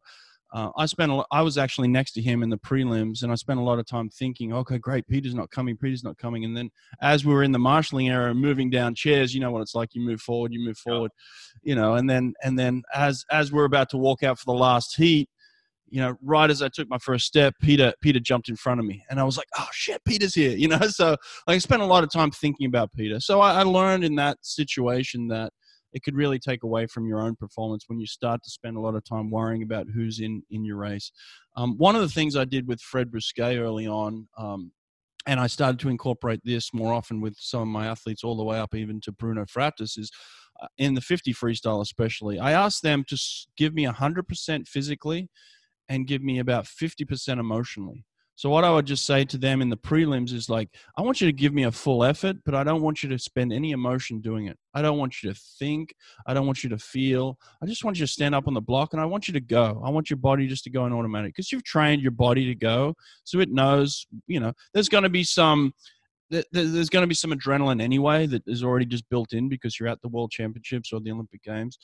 uh, 0.54 0.70
I 0.78 0.86
spent 0.86 1.12
a 1.12 1.16
lot, 1.16 1.28
I 1.32 1.42
was 1.42 1.58
actually 1.58 1.88
next 1.88 2.12
to 2.14 2.22
him 2.22 2.44
in 2.44 2.50
the 2.50 2.58
prelims, 2.58 3.24
and 3.24 3.32
I 3.32 3.36
spent 3.36 3.60
a 3.60 3.64
lot 3.64 3.80
of 3.80 3.86
time 3.86 4.10
thinking, 4.10 4.54
okay, 4.54 4.78
great, 4.78 5.08
Peter's 5.08 5.36
not 5.36 5.52
coming, 5.52 5.76
Peter's 5.76 6.04
not 6.04 6.18
coming. 6.18 6.46
And 6.46 6.56
then 6.56 6.70
as 7.02 7.26
we 7.26 7.34
were 7.34 7.44
in 7.44 7.52
the 7.52 7.60
marshalling 7.60 8.10
area, 8.10 8.34
moving 8.34 8.70
down 8.70 8.96
chairs, 8.96 9.34
you 9.34 9.42
know 9.42 9.52
what 9.52 9.62
it's 9.62 9.76
like. 9.76 9.90
You 9.94 10.02
move 10.02 10.22
forward, 10.22 10.54
you 10.54 10.64
move 10.66 10.78
forward, 10.78 11.12
yeah. 11.64 11.70
you 11.70 11.76
know, 11.76 11.96
and 11.96 12.10
then 12.10 12.34
and 12.44 12.58
then 12.58 12.84
as 12.94 13.26
as 13.32 13.52
we're 13.52 13.66
about 13.66 13.90
to 13.90 13.98
walk 13.98 14.24
out 14.24 14.40
for 14.40 14.46
the 14.46 14.58
last 14.58 14.96
heat, 14.96 15.30
you 15.90 16.00
know, 16.02 16.16
right 16.22 16.50
as 16.50 16.62
I 16.62 16.70
took 16.70 16.90
my 16.90 16.98
first 17.00 17.26
step, 17.26 17.56
Peter 17.62 17.94
Peter 18.02 18.20
jumped 18.20 18.50
in 18.50 18.56
front 18.56 18.80
of 18.80 18.86
me, 18.86 19.04
and 19.10 19.20
I 19.20 19.24
was 19.24 19.38
like, 19.38 19.48
"Oh 19.58 19.68
shit, 19.72 20.02
Peter's 20.06 20.36
here!" 20.36 20.56
You 20.56 20.68
know, 20.68 20.80
so 20.88 21.12
like, 21.48 21.56
I 21.56 21.58
spent 21.58 21.82
a 21.82 21.86
lot 21.86 22.04
of 22.04 22.12
time 22.12 22.32
thinking 22.32 22.68
about 22.68 22.94
Peter. 22.94 23.20
So 23.20 23.42
I, 23.42 23.60
I 23.60 23.64
learned 23.64 24.04
in 24.04 24.16
that 24.16 24.38
situation 24.42 25.28
that 25.30 25.52
it 25.96 26.04
could 26.04 26.16
really 26.16 26.38
take 26.38 26.64
away 26.64 26.86
from 26.86 27.08
your 27.08 27.22
own 27.22 27.36
performance 27.38 27.86
when 27.88 28.00
you 28.00 28.06
start 28.06 28.44
to 28.44 28.52
spend 28.52 28.76
a 28.76 28.82
lot 28.82 28.96
of 28.96 29.04
time 29.06 29.32
worrying 29.32 29.64
about 29.64 29.88
who's 29.92 30.20
in 30.20 30.44
in 30.52 30.66
your 30.66 30.76
race. 30.76 31.12
Um, 31.56 31.78
one 31.78 31.96
of 31.96 32.02
the 32.02 32.10
things 32.10 32.36
I 32.36 32.44
did 32.44 32.68
with 32.68 32.82
Fred 32.82 33.10
Bousquet 33.10 33.58
early 33.58 33.88
on, 33.88 34.28
um, 34.38 34.74
and 35.26 35.40
I 35.40 35.48
started 35.48 35.80
to 35.80 35.90
incorporate 35.90 36.42
this 36.44 36.74
more 36.74 36.94
often 36.94 37.22
with 37.22 37.36
some 37.40 37.62
of 37.62 37.68
my 37.70 37.88
athletes, 37.88 38.26
all 38.26 38.36
the 38.36 38.44
way 38.44 38.60
up 38.60 38.76
even 38.76 39.00
to 39.02 39.14
Bruno 39.14 39.46
Fratus, 39.46 39.98
is 39.98 40.12
uh, 40.62 40.68
in 40.78 40.96
the 40.96 41.02
50 41.02 41.34
freestyle 41.34 41.82
especially. 41.82 42.40
I 42.40 42.52
asked 42.52 42.84
them 42.84 43.06
to 43.08 43.18
give 43.58 43.74
me 43.74 43.86
100% 43.86 44.68
physically 44.68 45.30
and 45.88 46.08
give 46.08 46.22
me 46.22 46.40
about 46.40 46.66
50% 46.66 47.40
emotionally. 47.40 48.06
So 48.36 48.50
what 48.50 48.66
I 48.66 48.72
would 48.72 48.86
just 48.86 49.06
say 49.06 49.24
to 49.26 49.38
them 49.38 49.62
in 49.62 49.70
the 49.70 49.78
prelims 49.78 50.34
is 50.34 50.50
like, 50.50 50.70
I 50.98 51.02
want 51.02 51.22
you 51.22 51.28
to 51.28 51.34
give 51.34 51.54
me 51.54 51.64
a 51.64 51.72
full 51.72 52.04
effort, 52.04 52.38
but 52.46 52.54
I 52.54 52.64
don't 52.64 52.82
want 52.82 53.02
you 53.02 53.10
to 53.10 53.18
spend 53.18 53.54
any 53.54 53.72
emotion 53.72 54.20
doing 54.20 54.48
it. 54.48 54.58
I 54.74 54.82
don't 54.82 54.98
want 54.98 55.24
you 55.24 55.34
to 55.34 55.40
think. 55.58 55.96
I 56.28 56.34
don't 56.34 56.46
want 56.46 56.64
you 56.64 56.70
to 56.72 56.78
feel. 56.78 57.40
I 57.64 57.66
just 57.66 57.86
want 57.86 57.98
you 57.98 58.06
to 58.06 58.12
stand 58.12 58.36
up 58.36 58.48
on 58.48 58.54
the 58.54 58.62
block 58.62 58.92
and 58.92 59.02
I 59.02 59.06
want 59.06 59.28
you 59.28 59.34
to 59.36 59.40
go. 59.40 59.82
I 59.86 59.90
want 59.90 60.10
your 60.10 60.18
body 60.18 60.48
just 60.48 60.66
to 60.66 60.70
go 60.70 60.86
in 60.86 60.92
automatic 60.92 61.34
because 61.34 61.52
you've 61.52 61.64
trained 61.64 62.02
your 62.02 62.12
body 62.12 62.46
to 62.48 62.56
go. 62.56 62.96
So 63.24 63.40
it 63.40 63.52
knows, 63.52 64.06
you 64.28 64.42
know, 64.42 64.52
there's 64.74 64.90
going 64.90 65.04
to 65.04 65.10
be 65.10 65.24
some 65.24 65.74
there's 66.52 66.90
going 66.90 67.04
to 67.04 67.08
be 67.08 67.16
some 67.16 67.32
adrenaline 67.32 67.82
anyway 67.82 68.26
that 68.26 68.42
is 68.48 68.64
already 68.64 68.86
just 68.86 69.08
built 69.10 69.32
in 69.34 69.48
because 69.48 69.80
you're 69.80 69.88
at 69.88 70.02
the 70.02 70.08
world 70.08 70.32
championships 70.32 70.92
or 70.92 71.00
the 71.00 71.12
olympic 71.12 71.44
games 71.44 71.78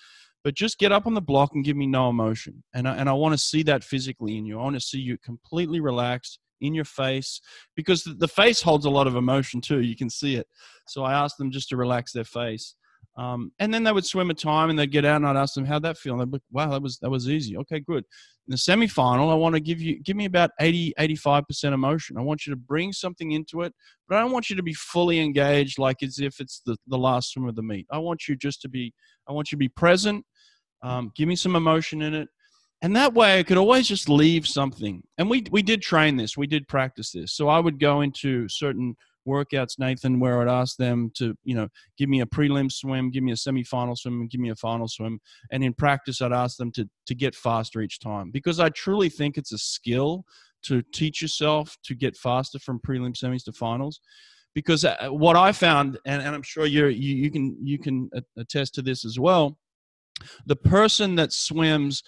but 0.43 0.55
just 0.55 0.79
get 0.79 0.91
up 0.91 1.05
on 1.05 1.13
the 1.13 1.21
block 1.21 1.51
and 1.53 1.63
give 1.63 1.77
me 1.77 1.87
no 1.87 2.09
emotion. 2.09 2.63
And 2.73 2.87
I, 2.87 2.95
and 2.95 3.09
I 3.09 3.13
want 3.13 3.33
to 3.33 3.37
see 3.37 3.63
that 3.63 3.83
physically 3.83 4.37
in 4.37 4.45
you. 4.45 4.59
I 4.59 4.63
want 4.63 4.75
to 4.75 4.81
see 4.81 4.99
you 4.99 5.17
completely 5.17 5.79
relaxed 5.79 6.39
in 6.61 6.73
your 6.73 6.85
face 6.85 7.41
because 7.75 8.03
the 8.03 8.27
face 8.27 8.61
holds 8.61 8.85
a 8.85 8.89
lot 8.89 9.07
of 9.07 9.15
emotion 9.15 9.61
too. 9.61 9.81
You 9.81 9.95
can 9.95 10.09
see 10.09 10.35
it. 10.35 10.47
So 10.87 11.03
I 11.03 11.13
asked 11.13 11.37
them 11.37 11.51
just 11.51 11.69
to 11.69 11.77
relax 11.77 12.11
their 12.11 12.23
face. 12.23 12.75
Um, 13.17 13.51
and 13.59 13.73
then 13.73 13.83
they 13.83 13.91
would 13.91 14.05
swim 14.05 14.29
a 14.29 14.33
time 14.33 14.69
and 14.69 14.79
they'd 14.79 14.91
get 14.91 15.05
out 15.05 15.17
and 15.17 15.27
I'd 15.27 15.35
ask 15.35 15.53
them 15.53 15.65
how'd 15.65 15.83
that 15.83 15.97
feel. 15.97 16.13
And 16.13 16.21
they'd 16.21 16.31
be, 16.37 16.43
wow, 16.51 16.69
that 16.71 16.81
was, 16.81 16.97
that 16.99 17.09
was 17.09 17.29
easy. 17.29 17.57
Okay, 17.57 17.79
good. 17.79 18.05
In 18.47 18.51
the 18.51 18.55
semifinal, 18.55 19.29
I 19.29 19.35
want 19.35 19.53
to 19.55 19.59
give 19.59 19.81
you, 19.81 20.01
give 20.01 20.15
me 20.15 20.25
about 20.25 20.51
80, 20.59 20.93
85% 20.97 21.73
emotion. 21.73 22.17
I 22.17 22.21
want 22.21 22.45
you 22.45 22.53
to 22.53 22.57
bring 22.57 22.93
something 22.93 23.31
into 23.31 23.61
it, 23.61 23.73
but 24.07 24.17
I 24.17 24.21
don't 24.21 24.31
want 24.31 24.49
you 24.49 24.55
to 24.55 24.63
be 24.63 24.73
fully 24.73 25.19
engaged 25.19 25.77
like 25.77 26.01
as 26.03 26.19
if 26.19 26.39
it's 26.39 26.61
the, 26.65 26.77
the 26.87 26.97
last 26.97 27.33
swim 27.33 27.47
of 27.47 27.55
the 27.55 27.61
meet. 27.61 27.85
I 27.91 27.97
want 27.97 28.27
you 28.27 28.35
just 28.35 28.61
to 28.61 28.69
be, 28.69 28.93
I 29.27 29.33
want 29.33 29.51
you 29.51 29.57
to 29.57 29.59
be 29.59 29.69
present 29.69 30.25
um, 30.83 31.11
give 31.15 31.27
me 31.27 31.35
some 31.35 31.55
emotion 31.55 32.01
in 32.01 32.13
it. 32.13 32.29
And 32.83 32.95
that 32.95 33.13
way 33.13 33.37
I 33.39 33.43
could 33.43 33.57
always 33.57 33.87
just 33.87 34.09
leave 34.09 34.47
something. 34.47 35.03
And 35.19 35.29
we, 35.29 35.45
we 35.51 35.61
did 35.61 35.81
train 35.81 36.17
this, 36.17 36.35
we 36.35 36.47
did 36.47 36.67
practice 36.67 37.11
this. 37.11 37.33
So 37.33 37.47
I 37.47 37.59
would 37.59 37.79
go 37.79 38.01
into 38.01 38.49
certain 38.49 38.95
workouts, 39.27 39.77
Nathan, 39.77 40.19
where 40.19 40.41
I'd 40.41 40.47
ask 40.47 40.77
them 40.77 41.11
to, 41.15 41.35
you 41.43 41.55
know, 41.55 41.67
give 41.97 42.09
me 42.09 42.21
a 42.21 42.25
prelim 42.25 42.71
swim, 42.71 43.11
give 43.11 43.23
me 43.23 43.31
a 43.31 43.35
semifinal 43.35 43.97
swim, 43.97 44.21
and 44.21 44.29
give 44.29 44.41
me 44.41 44.49
a 44.49 44.55
final 44.55 44.87
swim. 44.87 45.19
And 45.51 45.63
in 45.63 45.73
practice, 45.73 46.21
I'd 46.21 46.33
ask 46.33 46.57
them 46.57 46.71
to 46.73 46.89
to 47.07 47.15
get 47.15 47.35
faster 47.35 47.81
each 47.81 47.99
time 47.99 48.31
because 48.31 48.59
I 48.59 48.69
truly 48.69 49.09
think 49.09 49.37
it's 49.37 49.53
a 49.53 49.57
skill 49.57 50.25
to 50.63 50.81
teach 50.93 51.21
yourself 51.21 51.77
to 51.83 51.95
get 51.95 52.15
faster 52.15 52.59
from 52.59 52.79
prelim 52.79 53.15
semis 53.15 53.43
to 53.45 53.51
finals. 53.51 53.99
Because 54.53 54.83
uh, 54.83 55.07
what 55.09 55.37
I 55.37 55.53
found, 55.53 55.97
and, 56.05 56.21
and 56.21 56.35
I'm 56.35 56.43
sure 56.43 56.65
you 56.65 56.87
you 56.87 57.31
can 57.31 57.55
you 57.61 57.79
can 57.79 58.09
attest 58.37 58.75
to 58.75 58.81
this 58.81 59.05
as 59.05 59.19
well, 59.19 59.57
the 60.45 60.55
person 60.55 61.15
that 61.15 61.33
swims 61.33 62.03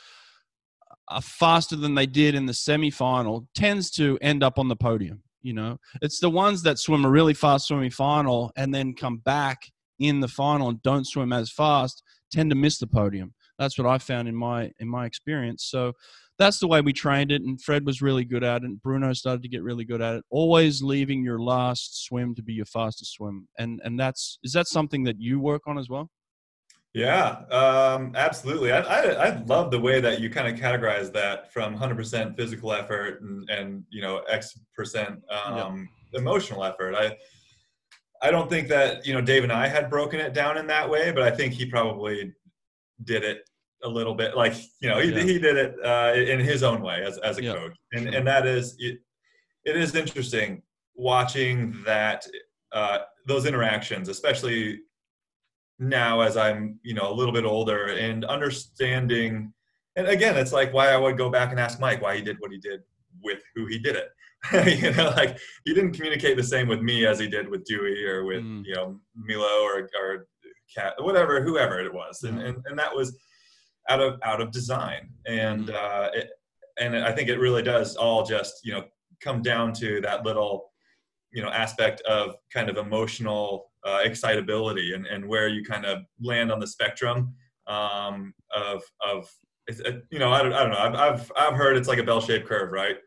uh, 1.09 1.21
faster 1.21 1.75
than 1.75 1.95
they 1.95 2.05
did 2.05 2.35
in 2.35 2.45
the 2.45 2.53
semifinal 2.53 3.47
tends 3.55 3.91
to 3.91 4.17
end 4.21 4.43
up 4.43 4.57
on 4.57 4.67
the 4.67 4.75
podium. 4.75 5.21
You 5.41 5.53
know, 5.53 5.77
it's 6.01 6.19
the 6.19 6.29
ones 6.29 6.63
that 6.63 6.79
swim 6.79 7.03
a 7.03 7.09
really 7.09 7.33
fast 7.33 7.67
swimming 7.67 7.91
final 7.91 8.51
and 8.55 8.73
then 8.73 8.93
come 8.93 9.17
back 9.17 9.63
in 9.99 10.21
the 10.21 10.27
final 10.27 10.69
and 10.69 10.81
don't 10.81 11.05
swim 11.05 11.33
as 11.33 11.51
fast 11.51 12.01
tend 12.31 12.49
to 12.49 12.55
miss 12.55 12.79
the 12.79 12.87
podium. 12.87 13.33
That's 13.59 13.77
what 13.77 13.87
I 13.87 13.97
found 13.97 14.27
in 14.27 14.35
my 14.35 14.71
in 14.79 14.87
my 14.87 15.05
experience. 15.05 15.65
So 15.65 15.93
that's 16.39 16.59
the 16.59 16.67
way 16.67 16.81
we 16.81 16.93
trained 16.93 17.31
it, 17.31 17.43
and 17.43 17.61
Fred 17.61 17.85
was 17.85 18.01
really 18.01 18.25
good 18.25 18.43
at 18.43 18.63
it. 18.63 18.65
And 18.65 18.81
Bruno 18.81 19.13
started 19.13 19.43
to 19.43 19.49
get 19.49 19.61
really 19.61 19.85
good 19.85 20.01
at 20.01 20.15
it. 20.15 20.23
Always 20.31 20.81
leaving 20.81 21.23
your 21.23 21.39
last 21.39 22.05
swim 22.05 22.33
to 22.35 22.41
be 22.41 22.53
your 22.53 22.65
fastest 22.65 23.13
swim, 23.13 23.47
and 23.59 23.79
and 23.83 23.99
that's 23.99 24.39
is 24.43 24.53
that 24.53 24.67
something 24.67 25.03
that 25.03 25.19
you 25.19 25.39
work 25.39 25.63
on 25.67 25.77
as 25.77 25.89
well? 25.89 26.09
Yeah, 26.93 27.39
um, 27.49 28.13
absolutely. 28.15 28.71
I, 28.71 28.81
I, 28.81 29.01
I 29.29 29.43
love 29.45 29.71
the 29.71 29.79
way 29.79 29.99
that 29.99 30.19
you 30.21 30.29
kind 30.29 30.47
of 30.47 30.61
categorize 30.61 31.11
that 31.13 31.51
from 31.51 31.75
100% 31.75 32.35
physical 32.35 32.71
effort 32.71 33.21
and, 33.21 33.49
and 33.49 33.83
you 33.89 34.01
know 34.01 34.19
X 34.29 34.59
percent 34.75 35.21
um, 35.29 35.89
yep. 36.11 36.21
emotional 36.21 36.63
effort. 36.63 36.93
I 36.93 37.17
I 38.21 38.31
don't 38.31 38.49
think 38.49 38.67
that 38.69 39.05
you 39.05 39.13
know 39.13 39.21
Dave 39.21 39.43
and 39.43 39.51
I 39.51 39.67
had 39.67 39.89
broken 39.89 40.19
it 40.19 40.33
down 40.33 40.57
in 40.57 40.67
that 40.67 40.89
way, 40.89 41.11
but 41.11 41.23
I 41.23 41.31
think 41.31 41.53
he 41.53 41.65
probably 41.65 42.31
did 43.03 43.23
it 43.23 43.49
a 43.83 43.89
little 43.89 44.13
bit. 44.13 44.37
Like 44.37 44.53
you 44.79 44.87
know 44.87 44.99
he, 44.99 45.11
yeah. 45.11 45.23
he 45.23 45.39
did 45.39 45.57
it 45.57 45.75
uh, 45.83 46.13
in 46.15 46.39
his 46.39 46.61
own 46.61 46.81
way 46.81 47.03
as 47.03 47.17
as 47.19 47.39
a 47.39 47.43
yep. 47.43 47.55
coach, 47.55 47.75
and 47.91 48.13
and 48.13 48.25
that 48.27 48.45
is 48.45 48.75
it. 48.77 48.99
It 49.65 49.77
is 49.77 49.95
interesting 49.95 50.61
watching 50.95 51.75
that 51.85 52.27
uh, 52.71 52.99
those 53.25 53.45
interactions, 53.45 54.09
especially 54.09 54.79
now 55.89 56.21
as 56.21 56.37
I'm, 56.37 56.79
you 56.83 56.93
know, 56.93 57.11
a 57.11 57.13
little 57.13 57.33
bit 57.33 57.45
older 57.45 57.87
and 57.87 58.25
understanding. 58.25 59.53
And 59.95 60.07
again, 60.07 60.37
it's 60.37 60.53
like 60.53 60.73
why 60.73 60.89
I 60.89 60.97
would 60.97 61.17
go 61.17 61.29
back 61.29 61.51
and 61.51 61.59
ask 61.59 61.79
Mike 61.79 62.01
why 62.01 62.15
he 62.15 62.21
did 62.21 62.37
what 62.39 62.51
he 62.51 62.57
did 62.57 62.81
with 63.23 63.41
who 63.55 63.65
he 63.67 63.79
did 63.79 63.95
it. 63.95 64.09
you 64.81 64.91
know, 64.91 65.13
like 65.15 65.37
he 65.63 65.73
didn't 65.73 65.93
communicate 65.93 66.35
the 66.35 66.43
same 66.43 66.67
with 66.67 66.81
me 66.81 67.05
as 67.05 67.19
he 67.19 67.27
did 67.27 67.47
with 67.47 67.63
Dewey 67.63 68.05
or 68.05 68.25
with, 68.25 68.43
mm. 68.43 68.65
you 68.65 68.75
know, 68.75 68.99
Milo 69.15 69.63
or, 69.63 69.89
or 70.01 70.27
Cat, 70.75 70.93
whatever, 70.99 71.41
whoever 71.41 71.79
it 71.79 71.93
was. 71.93 72.23
And, 72.23 72.41
and, 72.41 72.57
and 72.65 72.77
that 72.77 72.93
was 72.93 73.17
out 73.89 74.01
of, 74.01 74.19
out 74.23 74.41
of 74.41 74.51
design. 74.51 75.09
And, 75.25 75.67
mm. 75.67 75.75
uh, 75.75 76.09
it, 76.13 76.29
and 76.79 76.97
I 76.97 77.11
think 77.11 77.29
it 77.29 77.39
really 77.39 77.61
does 77.61 77.95
all 77.95 78.25
just, 78.25 78.65
you 78.65 78.73
know, 78.73 78.85
come 79.21 79.41
down 79.41 79.71
to 79.73 80.01
that 80.01 80.25
little, 80.25 80.73
you 81.33 81.41
know 81.41 81.49
aspect 81.49 82.01
of 82.01 82.35
kind 82.53 82.69
of 82.69 82.77
emotional 82.77 83.71
uh, 83.85 83.99
excitability 84.03 84.93
and, 84.93 85.05
and 85.05 85.27
where 85.27 85.47
you 85.47 85.63
kind 85.63 85.85
of 85.85 85.99
land 86.21 86.51
on 86.51 86.59
the 86.59 86.67
spectrum 86.67 87.33
um, 87.67 88.33
of 88.55 88.83
of 89.05 89.29
you 90.11 90.19
know 90.19 90.31
I 90.31 90.43
don't, 90.43 90.53
I 90.53 90.63
don't 90.63 90.71
know. 90.71 90.77
I've, 90.77 90.95
I've 90.95 91.31
I've 91.37 91.53
heard 91.53 91.77
it's 91.77 91.87
like 91.87 91.99
a 91.99 92.03
bell-shaped 92.03 92.47
curve 92.47 92.71
right? 92.71 92.97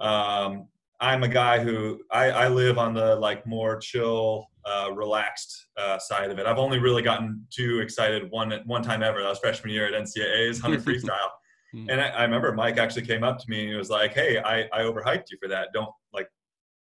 Um, 0.00 0.68
I'm 1.00 1.22
a 1.22 1.28
guy 1.28 1.58
who 1.58 2.00
I, 2.10 2.30
I 2.30 2.48
live 2.48 2.78
on 2.78 2.94
the 2.94 3.16
like 3.16 3.46
more 3.46 3.78
chill 3.78 4.46
uh, 4.66 4.90
relaxed 4.92 5.66
uh, 5.78 5.98
side 5.98 6.30
of 6.30 6.38
it. 6.38 6.46
I've 6.46 6.58
only 6.58 6.78
really 6.78 7.02
gotten 7.02 7.46
too 7.50 7.80
excited 7.80 8.30
one 8.30 8.52
one 8.66 8.82
time 8.82 9.02
ever. 9.02 9.22
That 9.22 9.28
was 9.28 9.38
freshman 9.38 9.72
year 9.72 9.86
at 9.86 9.94
NCAA's 9.94 10.62
100 10.62 10.84
freestyle. 10.84 11.30
And 11.72 12.00
I, 12.00 12.08
I 12.08 12.22
remember 12.24 12.52
Mike 12.52 12.78
actually 12.78 13.06
came 13.06 13.22
up 13.22 13.38
to 13.38 13.44
me 13.48 13.60
and 13.60 13.68
he 13.70 13.76
was 13.76 13.90
like 13.90 14.12
hey 14.12 14.38
I, 14.38 14.62
I 14.72 14.82
overhyped 14.82 15.30
you 15.30 15.38
for 15.40 15.48
that. 15.48 15.68
Don't 15.72 15.90
like 16.12 16.28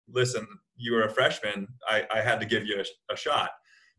listen, 0.09 0.47
you 0.77 0.93
were 0.93 1.05
a 1.05 1.11
freshman. 1.11 1.69
I, 1.89 2.05
I 2.13 2.21
had 2.21 2.41
to 2.41 2.47
give 2.47 2.67
you 2.67 2.81
a, 2.81 3.13
a 3.13 3.17
shot. 3.17 3.51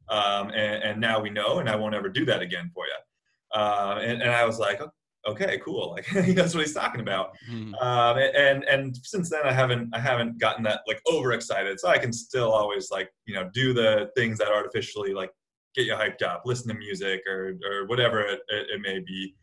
Um, 0.09 0.49
and, 0.49 0.83
and, 0.83 1.01
now 1.01 1.19
we 1.19 1.31
know, 1.31 1.57
and 1.57 1.67
I 1.67 1.75
won't 1.75 1.95
ever 1.95 2.09
do 2.09 2.25
that 2.25 2.41
again 2.41 2.69
for 2.73 2.85
you. 2.85 3.59
Uh, 3.59 3.99
and, 4.03 4.21
and, 4.21 4.29
I 4.29 4.45
was 4.45 4.59
like, 4.59 4.79
okay, 5.27 5.59
cool. 5.63 5.97
Like 6.13 6.35
that's 6.35 6.53
what 6.53 6.63
he's 6.63 6.75
talking 6.75 7.01
about. 7.01 7.35
Mm-hmm. 7.49 7.73
Um, 7.75 8.17
and, 8.17 8.63
and 8.65 8.95
since 8.97 9.31
then 9.31 9.41
I 9.43 9.51
haven't, 9.51 9.89
I 9.95 9.99
haven't 9.99 10.39
gotten 10.39 10.63
that 10.65 10.81
like 10.87 11.01
overexcited. 11.11 11.79
So 11.79 11.87
I 11.87 11.97
can 11.97 12.13
still 12.13 12.51
always 12.51 12.91
like, 12.91 13.09
you 13.25 13.33
know, 13.33 13.49
do 13.53 13.73
the 13.73 14.11
things 14.15 14.37
that 14.37 14.49
artificially 14.49 15.13
like 15.13 15.31
get 15.73 15.87
you 15.87 15.93
hyped 15.93 16.21
up, 16.21 16.43
listen 16.45 16.67
to 16.67 16.75
music 16.75 17.21
or, 17.27 17.55
or 17.67 17.87
whatever 17.87 18.21
it, 18.21 18.41
it, 18.49 18.67
it 18.75 18.81
may 18.81 18.99
be. 18.99 19.35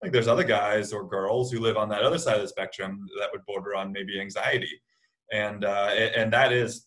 Like 0.00 0.12
there's 0.12 0.28
other 0.28 0.44
guys 0.44 0.92
or 0.92 1.08
girls 1.08 1.50
who 1.50 1.58
live 1.58 1.76
on 1.76 1.88
that 1.88 2.02
other 2.02 2.18
side 2.18 2.36
of 2.36 2.42
the 2.42 2.48
spectrum 2.48 3.04
that 3.18 3.30
would 3.32 3.44
border 3.46 3.74
on 3.74 3.90
maybe 3.90 4.20
anxiety 4.20 4.80
and 5.32 5.64
uh, 5.64 5.90
and 6.16 6.32
that 6.32 6.52
is 6.52 6.86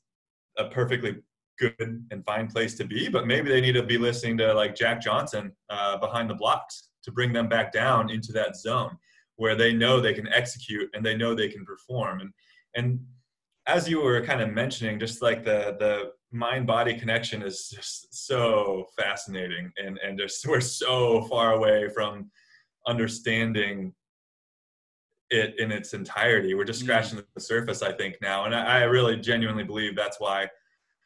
a 0.58 0.66
perfectly 0.66 1.18
good 1.60 2.06
and 2.12 2.26
fine 2.26 2.48
place 2.48 2.76
to 2.76 2.86
be. 2.86 3.10
But 3.10 3.28
maybe 3.28 3.50
they 3.50 3.62
need 3.62 3.74
to 3.74 3.84
be 3.84 3.98
listening 3.98 4.38
to 4.38 4.54
like 4.54 4.76
Jack 4.76 5.02
Johnson 5.02 5.52
uh, 5.70 5.98
behind 5.98 6.30
the 6.30 6.36
blocks 6.36 6.90
to 7.04 7.12
bring 7.12 7.34
them 7.34 7.48
back 7.48 7.72
down 7.72 8.10
into 8.10 8.32
that 8.34 8.56
zone 8.56 8.98
where 9.38 9.56
they 9.56 9.72
know 9.74 10.00
they 10.00 10.14
can 10.14 10.28
execute 10.34 10.90
and 10.94 11.06
they 11.06 11.16
know 11.16 11.34
they 11.34 11.50
can 11.50 11.66
perform. 11.66 12.22
And 12.22 12.32
and 12.76 13.00
as 13.66 13.90
you 13.90 14.02
were 14.02 14.22
kind 14.22 14.42
of 14.42 14.54
mentioning, 14.54 15.00
just 15.00 15.22
like 15.22 15.44
the 15.44 15.76
the 15.80 16.12
mind 16.32 16.68
body 16.68 16.94
connection 16.94 17.42
is 17.42 17.70
just 17.70 18.28
so 18.28 18.86
fascinating, 18.98 19.72
and 19.78 20.00
and 20.06 20.18
just 20.18 20.46
we're 20.48 20.62
so 20.62 21.24
far 21.24 21.54
away 21.54 21.90
from 21.90 22.30
understanding 22.86 23.94
it 25.30 25.56
in 25.60 25.72
its 25.72 25.94
entirety. 25.94 26.54
We're 26.54 26.64
just 26.64 26.82
mm. 26.82 26.86
scratching 26.86 27.20
mm. 27.20 27.26
the 27.34 27.42
surface, 27.42 27.82
I 27.82 27.92
think, 27.92 28.18
now, 28.22 28.46
and 28.46 28.56
I, 28.56 28.80
I 28.80 28.84
really 28.84 29.18
genuinely 29.18 29.64
believe 29.64 29.96
that's 29.96 30.20
why 30.20 30.48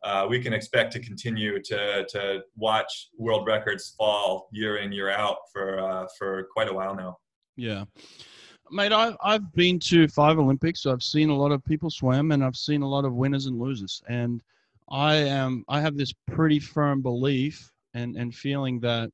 uh, 0.03 0.25
we 0.29 0.41
can 0.41 0.53
expect 0.53 0.91
to 0.93 0.99
continue 0.99 1.62
to 1.62 2.05
to 2.10 2.41
watch 2.55 3.10
world 3.17 3.47
records 3.47 3.93
fall 3.97 4.49
year 4.51 4.77
in 4.77 4.91
year 4.91 5.10
out 5.10 5.38
for 5.51 5.79
uh, 5.79 6.07
for 6.17 6.47
quite 6.53 6.69
a 6.69 6.73
while 6.73 6.95
now. 6.95 7.17
Yeah. 7.55 7.86
Mate, 8.73 8.93
I've, 8.93 9.17
I've 9.21 9.51
been 9.53 9.79
to 9.79 10.07
five 10.07 10.39
Olympics. 10.39 10.84
So 10.84 10.93
I've 10.93 11.03
seen 11.03 11.29
a 11.29 11.36
lot 11.36 11.51
of 11.51 11.63
people 11.65 11.89
swim, 11.89 12.31
and 12.31 12.43
I've 12.43 12.55
seen 12.55 12.84
a 12.84 12.88
lot 12.88 13.03
of 13.03 13.13
winners 13.13 13.45
and 13.47 13.60
losers. 13.60 14.01
And 14.07 14.41
I 14.89 15.15
am 15.15 15.65
I 15.67 15.81
have 15.81 15.97
this 15.97 16.13
pretty 16.27 16.60
firm 16.60 17.01
belief 17.01 17.71
and 17.93 18.15
and 18.15 18.34
feeling 18.34 18.79
that 18.79 19.12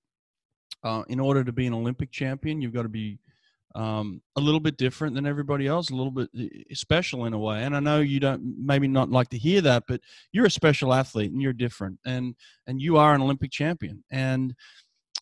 uh, 0.84 1.04
in 1.10 1.20
order 1.20 1.44
to 1.44 1.52
be 1.52 1.66
an 1.66 1.74
Olympic 1.74 2.12
champion, 2.12 2.62
you've 2.62 2.74
got 2.74 2.84
to 2.84 2.90
be 2.90 3.20
um, 3.78 4.24
a 4.36 4.42
little 4.42 4.60
bit 4.60 4.76
different 4.76 5.14
than 5.14 5.28
everybody 5.28 5.68
else, 5.68 5.92
a 5.92 5.96
little 5.96 6.12
bit 6.12 6.30
special 6.74 7.26
in 7.26 7.34
a 7.34 7.38
way. 7.38 7.64
And 7.64 7.76
I 7.76 7.80
know 7.80 8.00
you 8.00 8.20
don't 8.20 8.56
maybe 8.58 8.88
not 8.88 9.12
like 9.12 9.30
to 9.30 9.38
hear 9.38 9.62
that, 9.62 9.84
but 9.88 10.02
you're 10.32 10.48
a 10.48 10.52
special 10.52 10.96
athlete 10.96 11.32
and 11.32 11.42
you're 11.42 11.54
different, 11.54 12.00
and 12.04 12.36
and 12.66 12.82
you 12.82 12.98
are 12.98 13.14
an 13.14 13.22
Olympic 13.22 13.52
champion, 13.52 14.04
and 14.12 14.56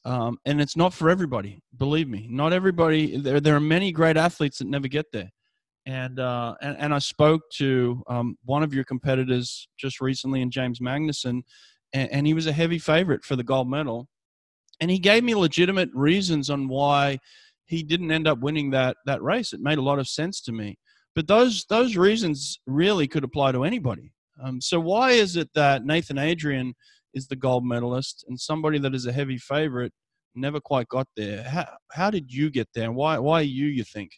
um, 0.06 0.38
and 0.46 0.62
it's 0.62 0.78
not 0.78 0.94
for 0.94 1.10
everybody. 1.10 1.62
Believe 1.78 2.08
me, 2.08 2.28
not 2.32 2.54
everybody. 2.54 3.18
There 3.18 3.42
there 3.42 3.58
are 3.58 3.60
many 3.60 3.92
great 3.92 4.16
athletes 4.16 4.60
that 4.60 4.68
never 4.68 4.88
get 4.88 5.12
there. 5.12 5.32
And, 5.88 6.20
uh, 6.20 6.56
and 6.62 6.76
and 6.80 6.94
I 6.96 7.00
spoke 7.00 7.44
to 7.58 8.02
um, 8.08 8.38
one 8.44 8.64
of 8.64 8.74
your 8.74 8.86
competitors 8.86 9.68
just 9.78 10.02
recently, 10.02 10.42
in 10.42 10.50
James 10.50 10.80
Magnussen, 10.80 11.44
and, 11.94 12.12
and 12.12 12.26
he 12.26 12.34
was 12.34 12.48
a 12.48 12.52
heavy 12.52 12.80
favorite 12.80 13.24
for 13.24 13.36
the 13.36 13.44
gold 13.44 13.70
medal, 13.70 14.08
and 14.80 14.90
he 14.90 14.98
gave 14.98 15.24
me 15.24 15.36
legitimate 15.36 15.90
reasons 15.94 16.50
on 16.50 16.68
why 16.68 17.20
he 17.66 17.84
didn't 17.84 18.12
end 18.12 18.28
up 18.28 18.40
winning 18.40 18.72
that 18.72 18.98
that 19.06 19.22
race. 19.22 19.54
It 19.54 19.60
made 19.62 19.78
a 19.78 19.84
lot 19.84 20.00
of 20.00 20.08
sense 20.08 20.42
to 20.42 20.52
me. 20.52 20.78
But 21.16 21.28
those 21.28 21.66
those 21.70 21.96
reasons 21.96 22.60
really 22.68 23.08
could 23.08 23.24
apply 23.24 23.54
to 23.54 23.64
anybody. 23.64 24.12
Um, 24.44 24.60
so 24.62 24.80
why 24.80 25.12
is 25.12 25.36
it 25.36 25.50
that 25.56 25.86
Nathan 25.86 26.18
Adrian 26.18 26.74
is 27.14 27.28
the 27.28 27.38
gold 27.38 27.66
medalist 27.66 28.26
and 28.28 28.40
somebody 28.40 28.78
that 28.80 28.94
is 28.94 29.06
a 29.06 29.14
heavy 29.14 29.38
favorite 29.38 29.94
never 30.36 30.60
quite 30.60 30.90
got 30.90 31.08
there? 31.16 31.44
How 31.44 31.66
how 31.92 32.12
did 32.12 32.32
you 32.32 32.50
get 32.50 32.68
there? 32.76 32.92
Why 32.92 33.18
why 33.18 33.42
you? 33.42 33.68
You 33.68 33.84
think? 33.84 34.12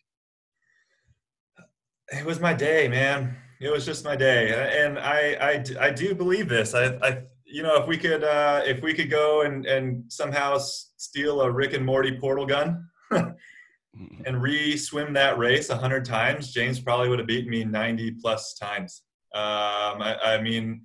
It 2.12 2.26
was 2.26 2.40
my 2.40 2.54
day, 2.54 2.88
man. 2.88 3.36
It 3.60 3.70
was 3.70 3.86
just 3.86 4.06
my 4.06 4.16
day, 4.16 4.84
and 4.86 5.00
I 5.00 5.38
I, 5.40 5.88
I 5.88 5.92
do 5.92 6.14
believe 6.14 6.50
this. 6.50 6.74
I, 6.74 6.96
I 7.02 7.22
you 7.46 7.64
know 7.64 7.76
if 7.76 7.88
we 7.88 7.98
could 7.98 8.24
uh, 8.24 8.62
if 8.66 8.82
we 8.82 8.94
could 8.94 9.10
go 9.10 9.42
and 9.42 9.66
and 9.66 10.04
somehow 10.12 10.58
steal 10.58 11.42
a 11.42 11.52
Rick 11.52 11.74
and 11.74 11.86
Morty 11.86 12.18
portal 12.20 12.46
gun 12.46 12.88
and 13.12 14.42
re-swim 14.42 15.14
that 15.14 15.38
race 15.38 15.70
100 15.70 16.06
times, 16.06 16.52
James 16.52 16.80
probably 16.80 17.10
would 17.10 17.20
have 17.20 17.28
beaten 17.28 17.50
me 17.50 17.64
90 17.64 18.12
plus 18.22 18.54
times. 18.56 19.04
Um, 19.34 20.02
I, 20.02 20.18
I, 20.24 20.42
mean, 20.42 20.82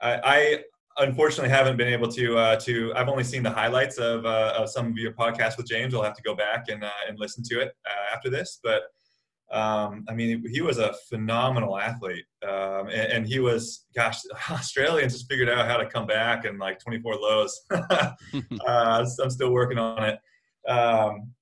I, 0.00 0.20
I, 0.24 0.64
unfortunately 0.98 1.48
haven't 1.48 1.76
been 1.76 1.92
able 1.92 2.08
to 2.08 2.36
uh, 2.36 2.56
to. 2.56 2.92
I've 2.94 3.08
only 3.08 3.24
seen 3.24 3.42
the 3.42 3.50
highlights 3.50 3.98
of, 3.98 4.24
uh, 4.24 4.54
of 4.56 4.70
some 4.70 4.88
of 4.88 4.96
your 4.96 5.12
podcasts 5.12 5.56
with 5.56 5.66
James. 5.66 5.94
I'll 5.94 6.02
have 6.02 6.16
to 6.16 6.22
go 6.22 6.34
back 6.34 6.66
and 6.68 6.84
uh, 6.84 6.90
and 7.08 7.18
listen 7.18 7.42
to 7.44 7.60
it 7.60 7.72
uh, 7.86 8.14
after 8.14 8.30
this. 8.30 8.60
But 8.62 8.82
um, 9.50 10.04
I 10.08 10.14
mean, 10.14 10.44
he 10.48 10.60
was 10.60 10.78
a 10.78 10.94
phenomenal 11.08 11.76
athlete, 11.76 12.24
um, 12.46 12.86
and, 12.88 13.12
and, 13.12 13.26
he 13.26 13.40
was, 13.40 13.86
gosh, 13.96 14.20
Australians 14.50 15.12
just 15.12 15.28
figured 15.28 15.48
out 15.48 15.66
how 15.66 15.76
to 15.76 15.86
come 15.86 16.06
back 16.06 16.44
in 16.44 16.56
like 16.56 16.78
24 16.78 17.14
lows. 17.16 17.60
Uh, 18.66 19.04
I'm 19.20 19.30
still 19.30 19.50
working 19.50 19.78
on 19.78 20.04
it. 20.04 20.20
Um, 20.68 21.32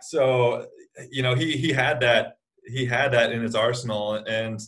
so 0.00 0.66
you 1.10 1.22
know 1.22 1.34
he 1.34 1.56
he 1.56 1.72
had 1.72 2.00
that 2.00 2.38
he 2.66 2.84
had 2.86 3.12
that 3.12 3.32
in 3.32 3.42
his 3.42 3.54
arsenal. 3.54 4.14
And 4.14 4.60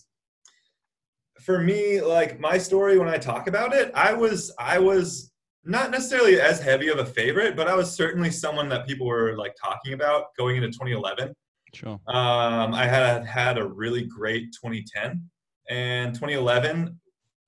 for 1.44 1.58
me 1.58 2.00
like 2.00 2.40
my 2.40 2.56
story 2.56 2.98
when 2.98 3.08
i 3.08 3.18
talk 3.18 3.48
about 3.48 3.74
it 3.74 3.90
i 3.94 4.12
was 4.12 4.52
i 4.58 4.78
was 4.78 5.30
not 5.64 5.90
necessarily 5.90 6.40
as 6.40 6.60
heavy 6.60 6.88
of 6.88 6.98
a 6.98 7.04
favorite 7.04 7.54
but 7.54 7.68
i 7.68 7.74
was 7.74 7.94
certainly 7.94 8.30
someone 8.30 8.68
that 8.68 8.86
people 8.86 9.06
were 9.06 9.36
like 9.36 9.54
talking 9.62 9.92
about 9.92 10.26
going 10.38 10.56
into 10.56 10.68
2011 10.68 11.34
sure. 11.74 12.00
Um, 12.08 12.74
i 12.74 12.86
had 12.86 13.26
had 13.26 13.58
a 13.58 13.66
really 13.66 14.04
great 14.04 14.52
2010 14.52 15.22
and 15.68 16.14
2011 16.14 16.98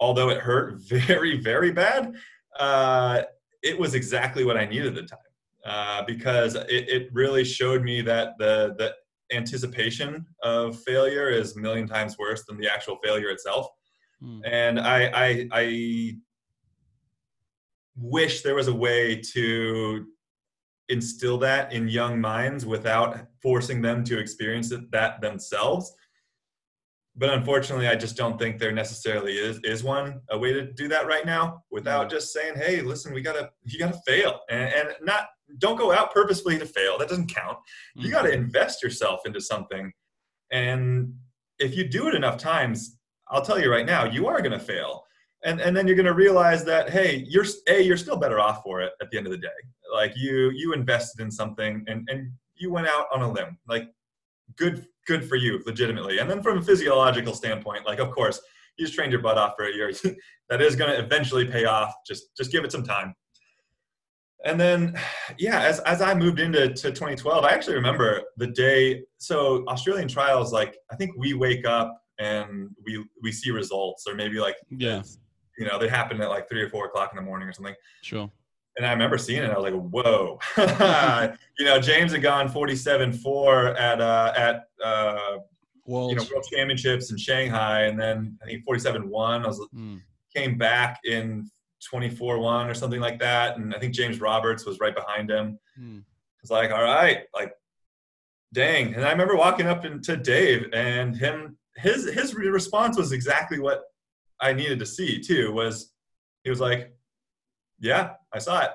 although 0.01 0.29
it 0.29 0.39
hurt 0.39 0.81
very 0.89 1.41
very 1.41 1.73
bad 1.73 2.15
uh, 2.59 3.23
it 3.63 3.79
was 3.79 3.95
exactly 3.95 4.45
what 4.45 4.57
i 4.57 4.67
needed 4.67 4.89
at 4.89 4.95
the 4.95 5.03
time 5.03 5.19
uh, 5.67 6.03
because 6.07 6.55
it, 6.55 6.89
it 6.89 7.09
really 7.13 7.45
showed 7.45 7.83
me 7.83 8.01
that 8.03 8.39
the 8.39 8.75
the 8.79 8.95
anticipation 9.33 10.25
of 10.43 10.81
failure 10.83 11.29
is 11.29 11.57
a 11.57 11.61
million 11.61 11.87
times 11.87 12.17
worse 12.19 12.45
than 12.47 12.59
the 12.59 12.73
actual 12.73 12.97
failure 13.03 13.29
itself. 13.29 13.67
Mm. 14.23 14.41
And 14.45 14.81
I, 14.81 15.11
I, 15.15 15.49
I 15.53 16.13
wish 17.97 18.43
there 18.43 18.55
was 18.55 18.69
a 18.69 18.75
way 18.75 19.21
to 19.33 20.07
instill 20.89 21.39
that 21.39 21.73
in 21.73 21.89
young 21.89 22.21
minds 22.21 22.65
without 22.65 23.19
forcing 23.43 23.83
them 23.83 24.05
to 24.05 24.19
experience 24.19 24.71
it, 24.71 24.91
that 24.93 25.21
themselves. 25.21 25.93
But 27.17 27.31
unfortunately, 27.31 27.89
I 27.89 27.97
just 27.97 28.17
don't 28.17 28.39
think 28.39 28.59
there 28.59 28.73
necessarily 28.73 29.33
is 29.33 29.59
is 29.65 29.83
one 29.83 30.21
a 30.31 30.39
way 30.39 30.53
to 30.53 30.71
do 30.73 30.87
that 30.89 31.07
right 31.07 31.25
now 31.25 31.63
without 31.71 32.05
hmm. 32.05 32.11
just 32.11 32.33
saying, 32.33 32.57
"Hey, 32.57 32.83
listen, 32.83 33.15
we 33.15 33.23
gotta 33.23 33.51
you 33.65 33.79
gotta 33.79 33.99
fail," 34.07 34.41
and, 34.51 34.71
and 34.73 34.89
not 35.01 35.29
don't 35.59 35.77
go 35.77 35.93
out 35.93 36.13
purposefully 36.13 36.59
to 36.59 36.67
fail. 36.67 36.99
That 36.99 37.09
doesn't 37.09 37.33
count. 37.33 37.59
You 37.95 38.05
mm-hmm. 38.05 38.13
got 38.13 38.23
to 38.23 38.33
invest 38.33 38.83
yourself 38.83 39.21
into 39.27 39.41
something. 39.41 39.93
And 40.51 41.15
if 41.59 41.77
you 41.77 41.89
do 41.89 42.09
it 42.09 42.15
enough 42.15 42.37
times, 42.37 42.99
I'll 43.29 43.43
tell 43.43 43.61
you 43.61 43.71
right 43.71 43.87
now, 43.87 44.05
you 44.05 44.27
are 44.27 44.41
going 44.41 44.53
to 44.53 44.59
fail. 44.59 45.03
And, 45.45 45.61
and 45.61 45.77
then 45.77 45.87
you're 45.87 45.97
going 45.97 46.07
to 46.07 46.15
realize 46.15 46.65
that 46.65 46.91
hey 46.91 47.25
you're 47.29 47.45
a 47.69 47.81
you're 47.81 47.99
still 47.99 48.17
better 48.17 48.41
off 48.41 48.63
for 48.65 48.81
it 48.81 48.93
at 49.01 49.11
the 49.11 49.19
end 49.19 49.27
of 49.27 49.31
the 49.31 49.39
day 49.39 49.49
like 49.93 50.13
you 50.17 50.51
you 50.51 50.73
invested 50.73 51.23
in 51.23 51.31
something 51.31 51.85
and 51.87 52.09
and 52.11 52.33
you 52.57 52.73
went 52.73 52.89
out 52.89 53.07
on 53.15 53.23
a 53.23 53.31
limb 53.31 53.57
like 53.69 53.85
good 54.57 54.87
good 55.07 55.29
for 55.29 55.37
you 55.37 55.63
legitimately 55.67 56.19
and 56.19 56.29
then 56.29 56.43
from 56.43 56.59
a 56.59 56.63
physiological 56.63 57.35
standpoint 57.35 57.87
like 57.87 58.01
of 58.01 58.11
course 58.11 58.41
you 58.77 58.87
just 58.87 58.97
trained 58.97 59.13
your 59.13 59.21
butt 59.21 59.39
off 59.39 59.53
for 59.57 59.67
a 59.67 59.73
year 59.73 59.93
that 60.49 60.63
is 60.63 60.75
going 60.75 60.91
to 60.91 60.99
eventually 60.99 61.45
pay 61.45 61.67
off 61.67 61.95
just 62.05 62.35
just 62.37 62.51
give 62.51 62.65
it 62.65 62.73
some 62.73 62.83
time 62.83 63.15
and 64.47 64.59
then 64.61 64.95
yeah 65.39 65.61
as, 65.63 65.81
as 65.81 66.01
i 66.01 66.15
moved 66.15 66.41
into 66.41 66.69
to 66.69 66.89
2012 66.91 67.45
i 67.45 67.51
actually 67.51 67.75
remember 67.75 68.23
the 68.39 68.47
day 68.47 69.03
so 69.19 69.65
australian 69.69 70.09
trials 70.09 70.53
like 70.53 70.77
i 70.91 70.97
think 70.97 71.11
we 71.19 71.35
wake 71.35 71.67
up 71.67 72.01
and 72.19 72.71
we 72.85 73.05
we 73.23 73.31
see 73.33 73.51
results 73.51 74.07
or 74.09 74.15
maybe 74.15 74.39
like 74.39 74.57
Yeah, 74.71 75.03
you 75.59 75.67
know 75.67 75.79
they 75.79 75.89
happen 75.89 76.21
at 76.21 76.29
like 76.31 76.49
three 76.49 76.63
or 76.63 76.69
four 76.71 76.87
o'clock 76.87 77.11
in 77.13 77.17
the 77.17 77.23
morning 77.23 77.49
or 77.49 77.53
something 77.53 77.75
sure. 78.03 78.31
and 78.77 78.87
i 78.87 78.93
remember 78.93 79.19
seeing 79.19 79.43
it 79.43 79.51
i 79.51 79.59
was 79.59 79.71
like 79.71 79.75
whoa 79.75 80.39
you 81.59 81.65
know 81.65 81.79
james 81.81 82.13
had 82.13 82.23
gone 82.23 82.49
47-4 82.49 83.79
at 83.79 84.01
uh 84.01 84.33
at 84.37 84.65
uh 84.83 85.39
Worlds. 85.89 86.11
you 86.13 86.17
know 86.19 86.27
world 86.35 86.47
championships 86.53 87.11
in 87.11 87.17
shanghai 87.19 87.83
and 87.83 87.99
then 88.01 88.37
i 88.43 88.47
think 88.47 88.65
47-1 88.67 89.45
i 89.45 89.47
was 89.47 89.61
Mm, 89.75 90.01
came 90.35 90.59
back 90.59 90.99
in 91.05 91.49
24-1 91.93 92.71
or 92.71 92.75
something 92.75 93.01
like 93.01 93.19
that 93.19 93.57
and 93.57 93.75
i 93.75 93.79
think 93.79 93.95
james 93.95 94.21
roberts 94.21 94.65
was 94.65 94.81
right 94.81 94.95
behind 94.95 95.31
him. 95.31 95.59
Mm. 95.79 96.03
it's 96.43 96.51
like 96.51 96.71
all 96.71 96.83
right 96.83 97.25
like 97.35 97.53
dang. 98.53 98.95
And 98.95 99.05
i 99.05 99.11
remember 99.11 99.37
walking 99.37 99.67
up 99.67 99.85
into 99.85 100.17
dave 100.17 100.69
and 100.73 101.17
him 101.17 101.59
his 101.77 102.11
his 102.13 102.35
response 102.35 102.97
was 102.97 103.13
exactly 103.13 103.59
what 103.59 103.83
i 104.41 104.53
needed 104.53 104.79
to 104.79 104.87
see 104.87 105.21
too 105.21 105.53
was 105.53 105.93
he 106.45 106.51
was 106.51 106.61
like 106.61 106.95
yeah 107.81 108.13
i 108.33 108.39
saw 108.39 108.63
it. 108.63 108.71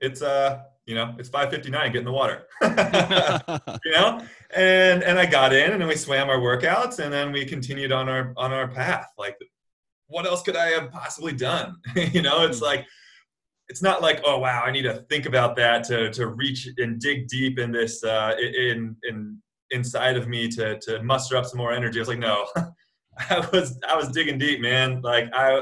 It's 0.00 0.22
uh 0.22 0.62
you 0.86 0.94
know 0.94 1.14
it's 1.18 1.28
559 1.28 1.92
get 1.92 1.98
in 1.98 2.04
the 2.04 2.12
water. 2.12 2.46
You 3.84 3.92
know? 3.92 4.20
And 4.56 5.02
and 5.02 5.18
i 5.18 5.26
got 5.26 5.52
in 5.52 5.72
and 5.72 5.80
then 5.80 5.88
we 5.88 5.96
swam 5.96 6.28
our 6.28 6.38
workouts 6.38 6.98
and 6.98 7.12
then 7.12 7.32
we 7.32 7.44
continued 7.44 7.92
on 7.92 8.08
our 8.08 8.32
on 8.36 8.52
our 8.52 8.68
path. 8.68 9.12
Like 9.18 9.36
what 10.08 10.26
else 10.26 10.42
could 10.42 10.56
i 10.56 10.66
have 10.66 10.90
possibly 10.90 11.32
done 11.32 11.76
you 12.12 12.20
know 12.22 12.44
it's 12.44 12.58
Hmm. 12.58 12.64
like 12.64 12.86
it's 13.68 13.82
not 13.82 14.00
like 14.02 14.20
oh 14.24 14.38
wow 14.38 14.62
i 14.64 14.70
need 14.70 14.82
to 14.82 14.94
think 15.10 15.26
about 15.26 15.54
that 15.56 15.84
to 15.84 16.10
to 16.12 16.26
reach 16.28 16.68
and 16.78 17.00
dig 17.00 17.28
deep 17.28 17.58
in 17.58 17.70
this 17.70 18.02
uh 18.04 18.34
in 18.38 18.96
in 19.08 19.40
inside 19.70 20.16
of 20.16 20.26
me 20.28 20.48
to 20.48 20.78
to 20.80 21.02
muster 21.02 21.36
up 21.36 21.44
some 21.46 21.58
more 21.58 21.72
energy 21.72 21.98
i 21.98 22.00
was 22.00 22.08
like 22.08 22.18
no 22.18 22.46
i 23.30 23.46
was 23.52 23.78
i 23.88 23.94
was 23.94 24.08
digging 24.08 24.38
deep 24.38 24.60
man 24.60 25.00
like 25.02 25.26
i 25.34 25.60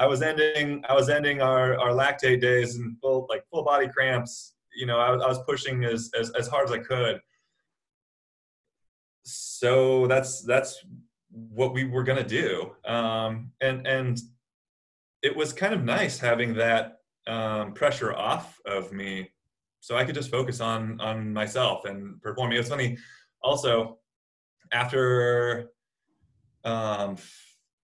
I 0.00 0.06
was 0.06 0.22
ending 0.22 0.84
I 0.88 0.94
was 0.94 1.08
ending 1.08 1.42
our, 1.42 1.76
our 1.80 1.90
lactate 1.90 2.40
days 2.40 2.76
and 2.76 2.96
full 3.00 3.26
like 3.28 3.42
full 3.50 3.64
body 3.64 3.88
cramps. 3.88 4.54
You 4.76 4.86
know, 4.86 4.96
I, 4.96 5.10
was- 5.10 5.22
I 5.24 5.26
was 5.26 5.40
pushing 5.44 5.82
as, 5.84 6.08
as 6.16 6.30
as 6.38 6.46
hard 6.46 6.66
as 6.68 6.72
I 6.72 6.78
could. 6.78 7.18
So 9.24 10.06
that's 10.06 10.42
that's 10.42 10.84
what 11.30 11.72
we 11.72 11.84
were 11.84 12.02
gonna 12.02 12.26
do, 12.26 12.74
um, 12.84 13.52
and 13.60 13.86
and 13.86 14.18
it 15.22 15.34
was 15.34 15.52
kind 15.52 15.74
of 15.74 15.84
nice 15.84 16.18
having 16.18 16.54
that 16.54 16.98
um, 17.26 17.72
pressure 17.72 18.14
off 18.14 18.60
of 18.64 18.92
me, 18.92 19.30
so 19.80 19.96
I 19.96 20.04
could 20.04 20.14
just 20.14 20.30
focus 20.30 20.60
on 20.60 21.00
on 21.00 21.32
myself 21.32 21.84
and 21.84 22.20
performing. 22.22 22.56
It 22.56 22.60
was 22.60 22.68
funny, 22.68 22.98
also 23.42 23.98
after 24.72 25.70
um, 26.64 27.16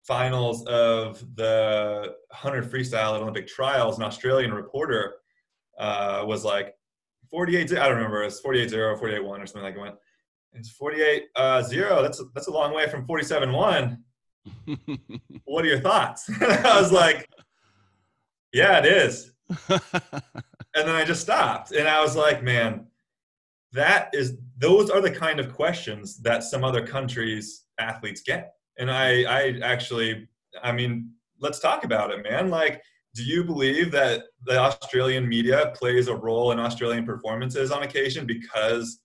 finals 0.03 0.65
of 0.67 1.23
the 1.35 2.13
100 2.29 2.71
freestyle 2.71 3.15
at 3.15 3.21
Olympic 3.21 3.47
trials, 3.47 3.97
an 3.97 4.03
Australian 4.03 4.53
reporter 4.53 5.15
uh, 5.79 6.23
was 6.25 6.45
like 6.45 6.75
48. 7.31 7.71
I 7.73 7.87
don't 7.87 7.97
remember. 7.97 8.23
It's 8.23 8.39
48 8.39 8.69
0, 8.69 8.97
48 8.97 9.23
1 9.23 9.41
or 9.41 9.45
something 9.45 9.63
like 9.63 9.75
that. 9.75 9.97
It's 10.55 10.69
48 10.69 11.25
uh, 11.35 11.61
0. 11.61 12.01
That's 12.01 12.21
that's 12.33 12.47
a 12.47 12.51
long 12.51 12.73
way 12.73 12.87
from 12.87 13.05
47 13.05 13.51
1. 13.51 14.03
What 15.45 15.63
are 15.63 15.67
your 15.67 15.79
thoughts? 15.79 16.29
I 16.41 16.79
was 16.79 16.91
like, 16.91 17.29
yeah, 18.51 18.79
it 18.79 18.85
is. 18.85 19.31
And 20.77 20.85
then 20.89 20.95
I 20.95 21.05
just 21.05 21.21
stopped, 21.21 21.71
and 21.71 21.87
I 21.87 22.01
was 22.01 22.17
like, 22.17 22.43
man, 22.43 22.87
that 23.75 24.09
is 24.13 24.37
those 24.57 24.89
are 24.89 25.01
the 25.01 25.11
kind 25.11 25.39
of 25.39 25.53
questions 25.53 26.17
that 26.21 26.43
some 26.43 26.63
other 26.63 26.85
countries 26.85 27.65
athletes 27.79 28.21
get 28.21 28.53
and 28.79 28.89
i 28.89 29.23
i 29.23 29.59
actually 29.61 30.27
i 30.63 30.71
mean 30.71 31.11
let's 31.41 31.59
talk 31.59 31.83
about 31.83 32.09
it 32.09 32.23
man 32.23 32.49
like 32.49 32.81
do 33.13 33.23
you 33.23 33.43
believe 33.43 33.91
that 33.91 34.23
the 34.45 34.57
australian 34.57 35.27
media 35.27 35.73
plays 35.75 36.07
a 36.07 36.15
role 36.15 36.51
in 36.51 36.59
australian 36.59 37.05
performances 37.05 37.69
on 37.69 37.83
occasion 37.83 38.25
because 38.25 39.01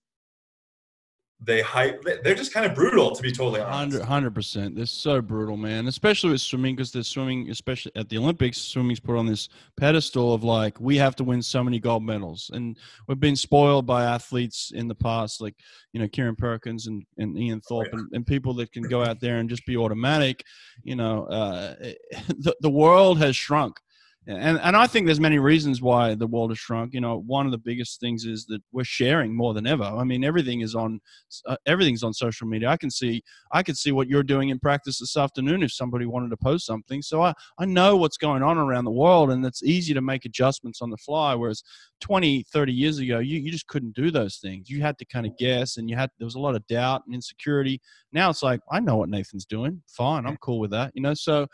they 1.43 1.61
hype 1.61 2.03
they're 2.23 2.35
just 2.35 2.53
kind 2.53 2.65
of 2.65 2.75
brutal 2.75 3.11
to 3.15 3.21
be 3.21 3.31
totally 3.31 3.61
honest 3.61 4.01
Hundred 4.03 4.35
percent. 4.35 4.75
They're 4.75 4.85
so 4.85 5.21
brutal, 5.21 5.57
man. 5.57 5.87
Especially 5.87 6.31
with 6.31 6.41
swimming, 6.41 6.75
because 6.75 6.91
they're 6.91 7.03
swimming, 7.03 7.49
especially 7.49 7.91
at 7.95 8.09
the 8.09 8.17
Olympics, 8.17 8.57
swimming's 8.57 8.99
put 8.99 9.17
on 9.17 9.25
this 9.25 9.49
pedestal 9.77 10.33
of 10.33 10.43
like 10.43 10.79
we 10.79 10.97
have 10.97 11.15
to 11.15 11.23
win 11.23 11.41
so 11.41 11.63
many 11.63 11.79
gold 11.79 12.03
medals, 12.03 12.51
and 12.53 12.77
we've 13.07 13.19
been 13.19 13.35
spoiled 13.35 13.85
by 13.85 14.03
athletes 14.03 14.71
in 14.75 14.87
the 14.87 14.95
past, 14.95 15.41
like 15.41 15.55
you 15.93 15.99
know 15.99 16.07
Kieren 16.07 16.37
Perkins 16.37 16.87
and, 16.87 17.03
and 17.17 17.37
Ian 17.37 17.61
Thorpe, 17.61 17.89
yeah. 17.91 17.99
and, 17.99 18.09
and 18.13 18.27
people 18.27 18.53
that 18.55 18.71
can 18.71 18.83
go 18.83 19.03
out 19.03 19.19
there 19.19 19.37
and 19.37 19.49
just 19.49 19.65
be 19.65 19.77
automatic. 19.77 20.43
You 20.83 20.95
know, 20.95 21.25
uh, 21.25 21.75
the 22.27 22.55
the 22.61 22.69
world 22.69 23.19
has 23.19 23.35
shrunk. 23.35 23.79
And, 24.27 24.59
and 24.59 24.75
I 24.75 24.85
think 24.85 25.07
there's 25.07 25.19
many 25.19 25.39
reasons 25.39 25.81
why 25.81 26.13
the 26.13 26.27
world 26.27 26.51
has 26.51 26.59
shrunk. 26.59 26.93
You 26.93 27.01
know, 27.01 27.23
one 27.25 27.47
of 27.47 27.51
the 27.51 27.57
biggest 27.57 27.99
things 27.99 28.25
is 28.25 28.45
that 28.45 28.61
we're 28.71 28.83
sharing 28.83 29.35
more 29.35 29.55
than 29.55 29.65
ever. 29.65 29.83
I 29.83 30.03
mean, 30.03 30.23
everything 30.23 30.61
is 30.61 30.75
on, 30.75 30.99
uh, 31.47 31.55
everything's 31.65 32.03
on 32.03 32.13
social 32.13 32.45
media. 32.45 32.69
I 32.69 32.77
can 32.77 32.91
see 32.91 33.23
I 33.51 33.63
can 33.63 33.73
see 33.73 33.91
what 33.91 34.07
you're 34.07 34.21
doing 34.21 34.49
in 34.49 34.59
practice 34.59 34.99
this 34.99 35.17
afternoon 35.17 35.63
if 35.63 35.71
somebody 35.71 36.05
wanted 36.05 36.29
to 36.29 36.37
post 36.37 36.67
something. 36.67 37.01
So 37.01 37.23
I, 37.23 37.33
I 37.57 37.65
know 37.65 37.97
what's 37.97 38.17
going 38.17 38.43
on 38.43 38.59
around 38.59 38.85
the 38.85 38.91
world 38.91 39.31
and 39.31 39.43
it's 39.43 39.63
easy 39.63 39.95
to 39.95 40.01
make 40.01 40.25
adjustments 40.25 40.83
on 40.83 40.91
the 40.91 40.97
fly. 40.97 41.33
Whereas 41.33 41.63
20, 42.01 42.43
30 42.43 42.71
years 42.71 42.99
ago, 42.99 43.17
you, 43.17 43.39
you 43.39 43.51
just 43.51 43.67
couldn't 43.67 43.95
do 43.95 44.11
those 44.11 44.37
things. 44.37 44.69
You 44.69 44.81
had 44.81 44.99
to 44.99 45.05
kind 45.05 45.25
of 45.25 45.35
guess 45.37 45.77
and 45.77 45.89
you 45.89 45.95
had, 45.95 46.11
there 46.19 46.25
was 46.25 46.35
a 46.35 46.39
lot 46.39 46.55
of 46.55 46.65
doubt 46.67 47.01
and 47.07 47.15
insecurity. 47.15 47.81
Now 48.11 48.29
it's 48.29 48.43
like, 48.43 48.59
I 48.71 48.81
know 48.81 48.97
what 48.97 49.09
Nathan's 49.09 49.45
doing. 49.45 49.81
Fine. 49.87 50.27
I'm 50.27 50.37
cool 50.37 50.59
with 50.59 50.71
that, 50.71 50.91
you 50.93 51.01
know? 51.01 51.15
So, 51.15 51.47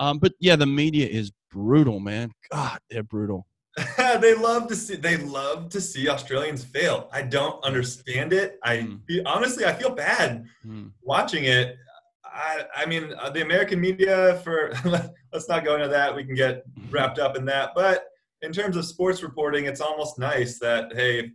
um, 0.00 0.18
but 0.18 0.32
yeah, 0.40 0.56
the 0.56 0.66
media 0.66 1.06
is 1.06 1.30
brutal, 1.52 2.00
man. 2.00 2.32
God, 2.50 2.78
they're 2.90 3.04
brutal. 3.04 3.46
they 4.20 4.34
love 4.34 4.66
to 4.66 4.74
see 4.74 4.96
they 4.96 5.16
love 5.16 5.68
to 5.68 5.80
see 5.80 6.08
australians 6.08 6.64
fail 6.64 7.08
i 7.12 7.22
don't 7.22 7.62
understand 7.64 8.32
it 8.32 8.58
i 8.64 8.78
Mm. 8.78 9.00
honestly 9.24 9.64
i 9.64 9.72
feel 9.72 9.94
bad 9.94 10.44
Hmm. 10.64 10.88
watching 11.02 11.44
it 11.44 11.76
i 12.24 12.64
i 12.76 12.84
mean 12.84 13.14
uh, 13.20 13.30
the 13.30 13.42
american 13.42 13.80
media 13.80 14.40
for 14.42 14.72
let's 15.32 15.48
not 15.48 15.64
go 15.64 15.76
into 15.76 15.86
that 15.86 16.14
we 16.14 16.24
can 16.24 16.34
get 16.34 16.64
wrapped 16.90 17.20
up 17.20 17.36
in 17.36 17.44
that 17.44 17.70
but 17.76 18.06
in 18.42 18.52
terms 18.52 18.76
of 18.76 18.84
sports 18.84 19.22
reporting 19.22 19.66
it's 19.66 19.80
almost 19.80 20.18
nice 20.18 20.58
that 20.58 20.92
hey 20.92 21.30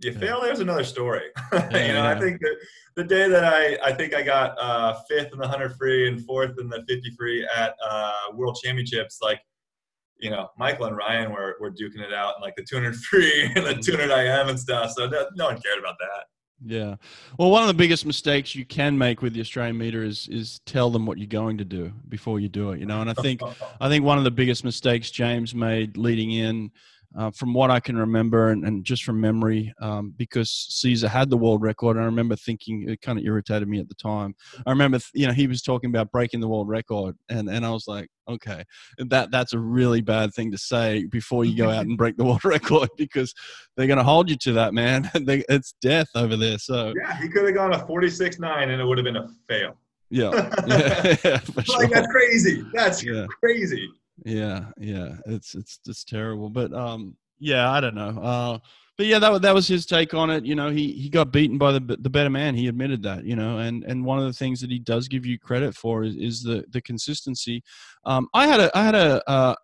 you 0.00 0.12
Yeah. 0.12 0.18
fail 0.18 0.40
there's 0.40 0.60
another 0.60 0.84
story 0.84 1.22
you 1.52 1.58
know 1.58 2.04
Yeah, 2.04 2.08
i 2.08 2.18
think 2.18 2.40
that 2.40 2.56
the 2.96 3.04
day 3.04 3.28
that 3.28 3.44
i 3.44 3.76
i 3.84 3.92
think 3.92 4.14
i 4.14 4.22
got 4.22 4.56
uh 4.60 4.94
fifth 5.08 5.32
in 5.32 5.38
the 5.38 5.46
100 5.48 5.76
free 5.76 6.08
and 6.08 6.24
fourth 6.24 6.58
in 6.60 6.68
the 6.68 6.84
50 6.88 7.10
free 7.18 7.46
at 7.56 7.74
uh 7.88 8.12
world 8.34 8.58
championships 8.62 9.18
like 9.22 9.40
you 10.20 10.30
know 10.30 10.48
michael 10.58 10.86
and 10.86 10.96
ryan 10.96 11.32
were, 11.32 11.56
were 11.60 11.70
duking 11.70 12.00
it 12.00 12.12
out 12.12 12.34
in 12.36 12.42
like 12.42 12.54
the 12.56 12.64
200 12.64 12.94
free 12.96 13.50
and 13.56 13.66
the 13.66 13.74
200 13.74 14.10
im 14.10 14.48
and 14.48 14.58
stuff 14.60 14.92
so 14.96 15.08
no, 15.08 15.26
no 15.36 15.46
one 15.46 15.60
cared 15.60 15.78
about 15.78 15.96
that 16.00 16.24
Yeah. 16.64 16.96
Well, 17.38 17.52
one 17.52 17.62
of 17.62 17.68
the 17.68 17.74
biggest 17.82 18.04
mistakes 18.04 18.56
you 18.56 18.64
can 18.64 18.98
make 18.98 19.22
with 19.22 19.32
the 19.32 19.40
Australian 19.40 19.78
meter 19.78 20.02
is 20.02 20.26
is 20.28 20.60
tell 20.66 20.90
them 20.90 21.06
what 21.06 21.18
you're 21.18 21.28
going 21.42 21.56
to 21.58 21.64
do 21.64 21.92
before 22.08 22.40
you 22.40 22.48
do 22.48 22.72
it. 22.72 22.80
You 22.80 22.86
know, 22.86 23.00
and 23.00 23.08
I 23.08 23.14
think 23.14 23.40
I 23.80 23.88
think 23.88 24.04
one 24.04 24.18
of 24.18 24.24
the 24.24 24.32
biggest 24.32 24.64
mistakes 24.64 25.12
James 25.12 25.54
made 25.54 25.96
leading 25.96 26.32
in, 26.32 26.72
uh, 27.16 27.30
from 27.30 27.54
what 27.54 27.70
I 27.70 27.80
can 27.80 27.96
remember 27.96 28.50
and, 28.50 28.64
and 28.64 28.84
just 28.84 29.04
from 29.04 29.20
memory, 29.20 29.72
um, 29.80 30.12
because 30.16 30.50
Cesar 30.50 31.08
had 31.08 31.30
the 31.30 31.36
world 31.36 31.62
record. 31.62 31.96
And 31.96 32.02
I 32.02 32.06
remember 32.06 32.36
thinking 32.36 32.88
it 32.88 33.00
kind 33.00 33.18
of 33.18 33.24
irritated 33.24 33.68
me 33.68 33.80
at 33.80 33.88
the 33.88 33.94
time. 33.94 34.34
I 34.66 34.70
remember, 34.70 34.98
you 35.14 35.26
know, 35.26 35.32
he 35.32 35.46
was 35.46 35.62
talking 35.62 35.90
about 35.90 36.12
breaking 36.12 36.40
the 36.40 36.48
world 36.48 36.68
record, 36.68 37.16
and 37.28 37.48
and 37.48 37.64
I 37.64 37.70
was 37.70 37.86
like, 37.86 38.08
okay, 38.28 38.62
that 38.98 39.30
that's 39.30 39.52
a 39.54 39.58
really 39.58 40.00
bad 40.00 40.34
thing 40.34 40.50
to 40.50 40.58
say 40.58 41.06
before 41.06 41.44
you 41.44 41.56
go 41.56 41.70
out 41.70 41.86
and 41.86 41.96
break 41.96 42.16
the 42.16 42.24
world 42.24 42.44
record 42.44 42.88
because 42.96 43.32
they're 43.76 43.86
going 43.86 43.98
to 43.98 44.04
hold 44.04 44.28
you 44.28 44.36
to 44.36 44.52
that, 44.54 44.74
man. 44.74 45.10
they, 45.22 45.44
it's 45.48 45.74
death 45.80 46.08
over 46.14 46.36
there. 46.36 46.58
So 46.58 46.92
yeah 47.00 47.20
he 47.20 47.28
could 47.28 47.44
have 47.44 47.54
gone 47.54 47.72
a 47.72 47.78
46-9 47.86 48.62
and 48.62 48.80
it 48.80 48.84
would 48.84 48.98
have 48.98 49.04
been 49.04 49.16
a 49.16 49.28
fail 49.48 49.76
yeah, 50.10 50.30
yeah, 50.66 51.16
yeah 51.24 51.38
for 51.38 51.62
sure. 51.62 51.86
that's 51.88 52.06
crazy 52.08 52.64
that's 52.72 53.04
Yeah. 53.04 53.26
crazy 53.40 53.88
Yeah, 54.24 54.66
yeah, 54.78 55.16
it's 55.26 55.54
it's 55.54 55.78
it's 55.86 56.04
terrible, 56.04 56.50
but 56.50 56.72
um, 56.72 57.16
yeah, 57.38 57.70
I 57.70 57.80
don't 57.80 57.94
know. 57.94 58.18
Uh, 58.20 58.58
but 58.96 59.06
yeah, 59.06 59.20
that 59.20 59.42
that 59.42 59.54
was 59.54 59.68
his 59.68 59.86
take 59.86 60.12
on 60.12 60.28
it. 60.30 60.44
You 60.44 60.56
know, 60.56 60.70
he 60.70 60.92
he 60.92 61.08
got 61.08 61.32
beaten 61.32 61.56
by 61.56 61.72
the 61.72 61.80
the 62.00 62.10
better 62.10 62.30
man. 62.30 62.54
He 62.54 62.66
admitted 62.66 63.02
that. 63.04 63.24
You 63.24 63.36
know, 63.36 63.58
and 63.58 63.84
and 63.84 64.04
one 64.04 64.18
of 64.18 64.24
the 64.24 64.32
things 64.32 64.60
that 64.60 64.70
he 64.70 64.78
does 64.80 65.06
give 65.08 65.24
you 65.24 65.38
credit 65.38 65.74
for 65.74 66.02
is, 66.02 66.16
is 66.16 66.42
the 66.42 66.64
the 66.70 66.80
consistency. 66.82 67.62
Um, 68.04 68.28
I 68.34 68.46
had 68.46 68.60
a 68.60 68.76
I 68.76 68.84
had 68.84 68.94
a. 68.94 69.28
Uh, 69.28 69.54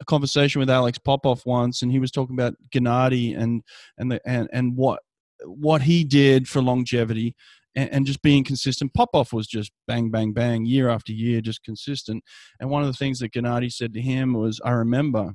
a 0.00 0.04
conversation 0.06 0.60
with 0.60 0.70
Alex 0.70 0.96
Popov 0.96 1.44
once, 1.44 1.82
and 1.82 1.92
he 1.92 1.98
was 1.98 2.10
talking 2.10 2.34
about 2.34 2.54
Gennady 2.74 3.38
and 3.38 3.62
and 3.98 4.10
the 4.10 4.20
and 4.26 4.48
and 4.50 4.74
what 4.74 5.00
what 5.44 5.82
he 5.82 6.04
did 6.04 6.48
for 6.48 6.62
longevity 6.62 7.34
and, 7.74 7.90
and 7.90 8.06
just 8.06 8.22
being 8.22 8.44
consistent. 8.44 8.94
Popov 8.94 9.32
was 9.32 9.46
just 9.46 9.72
bang 9.86 10.10
bang 10.10 10.32
bang 10.32 10.64
year 10.64 10.88
after 10.88 11.12
year, 11.12 11.40
just 11.40 11.62
consistent. 11.62 12.22
And 12.58 12.70
one 12.70 12.82
of 12.82 12.88
the 12.88 12.96
things 12.96 13.18
that 13.20 13.32
Gennady 13.32 13.72
said 13.72 13.92
to 13.94 14.00
him 14.00 14.34
was, 14.34 14.60
I 14.64 14.70
remember 14.70 15.32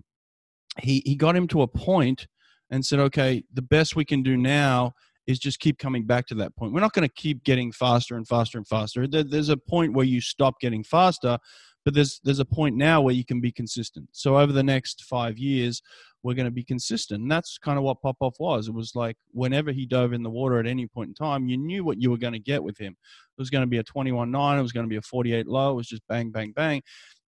he, 0.80 1.02
he 1.06 1.15
got 1.15 1.36
him 1.36 1.48
to 1.50 1.62
a 1.62 1.67
point 1.67 2.28
and 2.69 2.86
said, 2.86 3.00
okay, 3.00 3.43
the 3.54 3.62
best 3.62 3.95
we 3.95 4.06
can 4.06 4.24
do 4.24 4.36
now 4.36 4.93
is 5.28 5.39
just 5.39 5.60
keep 5.60 5.80
coming 5.80 6.06
back 6.06 6.28
to 6.28 6.36
that 6.36 6.56
point. 6.56 6.74
We're 6.74 6.82
not 6.82 6.93
going 6.93 7.08
to 7.08 7.13
keep 7.13 7.43
getting 7.43 7.71
faster 7.71 8.15
and 8.15 8.28
faster 8.28 8.58
and 8.58 8.67
faster. 8.67 9.08
There, 9.08 9.24
there's 9.24 9.50
a 9.50 9.58
point 9.58 9.93
where 9.93 10.06
you 10.06 10.21
stop 10.21 10.60
getting 10.60 10.84
faster, 10.84 11.38
but 11.84 11.93
there's 11.93 12.19
there's 12.24 12.39
a 12.39 12.45
point 12.45 12.76
now 12.76 13.02
where 13.02 13.13
you 13.13 13.26
can 13.26 13.41
be 13.41 13.52
consistent. 13.52 14.10
So 14.12 14.38
over 14.38 14.52
the 14.52 14.63
next 14.63 15.04
five 15.04 15.38
years, 15.38 15.82
we're 16.25 16.33
going 16.33 16.45
to 16.45 16.51
be 16.51 16.63
consistent. 16.63 17.21
And 17.21 17.31
that's 17.31 17.59
kind 17.59 17.77
of 17.77 17.83
what 17.83 18.01
Popov 18.01 18.33
was. 18.39 18.67
It 18.67 18.73
was 18.73 18.95
like 18.95 19.15
whenever 19.31 19.71
he 19.71 19.85
dove 19.85 20.11
in 20.11 20.23
the 20.23 20.29
water 20.29 20.59
at 20.59 20.65
any 20.65 20.88
point 20.88 21.09
in 21.09 21.13
time, 21.13 21.47
you 21.47 21.55
knew 21.55 21.83
what 21.83 22.01
you 22.01 22.09
were 22.09 22.17
going 22.17 22.33
to 22.33 22.39
get 22.39 22.63
with 22.63 22.79
him. 22.79 22.93
It 22.93 23.41
was 23.41 23.51
going 23.51 23.61
to 23.61 23.67
be 23.67 23.77
a 23.77 23.83
21-9. 23.83 24.57
It 24.57 24.61
was 24.63 24.71
going 24.71 24.88
to 24.88 24.89
be 24.89 24.95
a 24.95 25.03
48 25.03 25.45
low. 25.45 25.73
It 25.73 25.75
was 25.75 25.88
just 25.88 26.01
bang, 26.09 26.31
bang, 26.31 26.51
bang. 26.51 26.81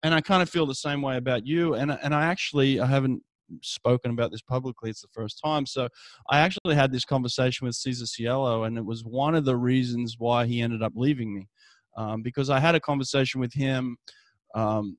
And 0.01 0.13
I 0.13 0.21
kind 0.21 0.41
of 0.41 0.49
feel 0.49 0.65
the 0.65 0.73
same 0.73 1.01
way 1.01 1.17
about 1.17 1.45
you. 1.45 1.73
And 1.73 1.91
and 1.91 2.15
I 2.15 2.27
actually 2.27 2.79
I 2.79 2.85
haven't 2.85 3.21
spoken 3.61 4.11
about 4.11 4.31
this 4.31 4.41
publicly. 4.41 4.91
It's 4.91 5.01
the 5.01 5.09
first 5.11 5.41
time. 5.43 5.65
So 5.65 5.89
I 6.29 6.39
actually 6.39 6.75
had 6.75 6.93
this 6.93 7.03
conversation 7.03 7.65
with 7.65 7.75
Cesar 7.75 8.05
Cielo, 8.05 8.63
and 8.63 8.77
it 8.77 8.85
was 8.85 9.03
one 9.03 9.35
of 9.35 9.43
the 9.43 9.57
reasons 9.57 10.15
why 10.17 10.45
he 10.45 10.61
ended 10.61 10.81
up 10.81 10.93
leaving 10.95 11.35
me. 11.35 11.49
Um, 11.97 12.21
because 12.21 12.49
I 12.49 12.61
had 12.61 12.75
a 12.75 12.79
conversation 12.79 13.41
with 13.41 13.53
him 13.53 13.97
um, 14.53 14.97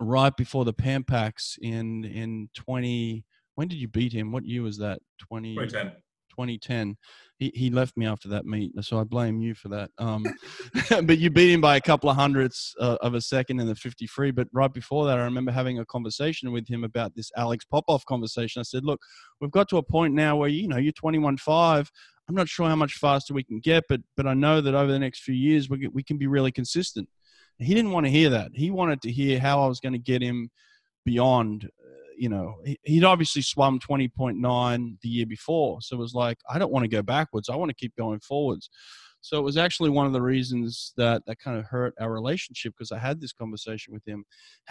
right 0.00 0.36
before 0.36 0.64
the 0.64 0.72
Pan 0.72 1.04
Pacs 1.04 1.58
in 1.60 2.04
in 2.04 2.48
20. 2.54 3.24
When 3.54 3.68
did 3.68 3.78
you 3.78 3.88
beat 3.88 4.12
him? 4.12 4.30
What 4.30 4.44
year 4.44 4.62
was 4.62 4.78
that? 4.78 5.00
20, 5.18 5.54
2010. 5.54 5.92
2010. 6.38 6.96
He, 7.38 7.52
he 7.54 7.70
left 7.70 7.96
me 7.96 8.06
after 8.06 8.28
that 8.28 8.46
meet, 8.46 8.72
so 8.84 9.00
I 9.00 9.04
blame 9.04 9.40
you 9.40 9.54
for 9.54 9.68
that. 9.68 9.90
Um, 9.98 10.24
but 10.90 11.18
you 11.18 11.30
beat 11.30 11.52
him 11.52 11.60
by 11.60 11.76
a 11.76 11.80
couple 11.80 12.08
of 12.08 12.16
hundredths 12.16 12.74
uh, 12.80 12.96
of 13.00 13.14
a 13.14 13.20
second 13.20 13.60
in 13.60 13.66
the 13.66 13.74
50 13.74 14.06
free. 14.06 14.30
But 14.30 14.48
right 14.52 14.72
before 14.72 15.06
that, 15.06 15.18
I 15.18 15.24
remember 15.24 15.50
having 15.50 15.80
a 15.80 15.84
conversation 15.86 16.52
with 16.52 16.68
him 16.68 16.84
about 16.84 17.14
this 17.14 17.30
Alex 17.36 17.64
Popov 17.64 18.04
conversation. 18.06 18.60
I 18.60 18.64
said, 18.64 18.84
look, 18.84 19.00
we've 19.40 19.50
got 19.50 19.68
to 19.70 19.78
a 19.78 19.82
point 19.82 20.14
now 20.14 20.36
where, 20.36 20.48
you 20.48 20.68
know, 20.68 20.76
you're 20.76 20.92
21.5. 20.92 21.88
I'm 22.28 22.34
not 22.34 22.48
sure 22.48 22.68
how 22.68 22.76
much 22.76 22.94
faster 22.94 23.32
we 23.32 23.42
can 23.42 23.58
get, 23.58 23.84
but 23.88 24.00
but 24.16 24.26
I 24.26 24.34
know 24.34 24.60
that 24.60 24.74
over 24.74 24.92
the 24.92 24.98
next 24.98 25.22
few 25.22 25.34
years 25.34 25.70
we, 25.70 25.88
we 25.88 26.02
can 26.02 26.18
be 26.18 26.26
really 26.26 26.52
consistent. 26.52 27.08
He 27.58 27.74
didn't 27.74 27.92
want 27.92 28.06
to 28.06 28.10
hear 28.10 28.30
that. 28.30 28.50
He 28.54 28.70
wanted 28.70 29.02
to 29.02 29.12
hear 29.12 29.40
how 29.40 29.62
I 29.62 29.66
was 29.66 29.80
going 29.80 29.92
to 29.92 29.98
get 29.98 30.22
him 30.22 30.50
beyond 31.04 31.64
uh, 31.64 31.98
you 32.18 32.28
know, 32.28 32.56
he'd 32.82 33.04
obviously 33.04 33.42
swum 33.42 33.78
20.9 33.78 35.00
the 35.00 35.08
year 35.08 35.24
before. 35.26 35.80
So 35.80 35.96
it 35.96 36.00
was 36.00 36.14
like, 36.14 36.38
I 36.50 36.58
don't 36.58 36.72
want 36.72 36.82
to 36.82 36.88
go 36.88 37.00
backwards. 37.00 37.48
I 37.48 37.54
want 37.54 37.68
to 37.70 37.76
keep 37.76 37.94
going 37.96 38.18
forwards. 38.18 38.68
So 39.20 39.38
it 39.38 39.42
was 39.42 39.56
actually 39.56 39.90
one 39.90 40.06
of 40.06 40.12
the 40.12 40.22
reasons 40.22 40.92
that 40.96 41.22
that 41.26 41.38
kind 41.38 41.58
of 41.58 41.64
hurt 41.64 41.94
our 42.00 42.12
relationship 42.12 42.74
because 42.76 42.92
I 42.92 42.98
had 42.98 43.20
this 43.20 43.32
conversation 43.32 43.92
with 43.92 44.06
him. 44.06 44.24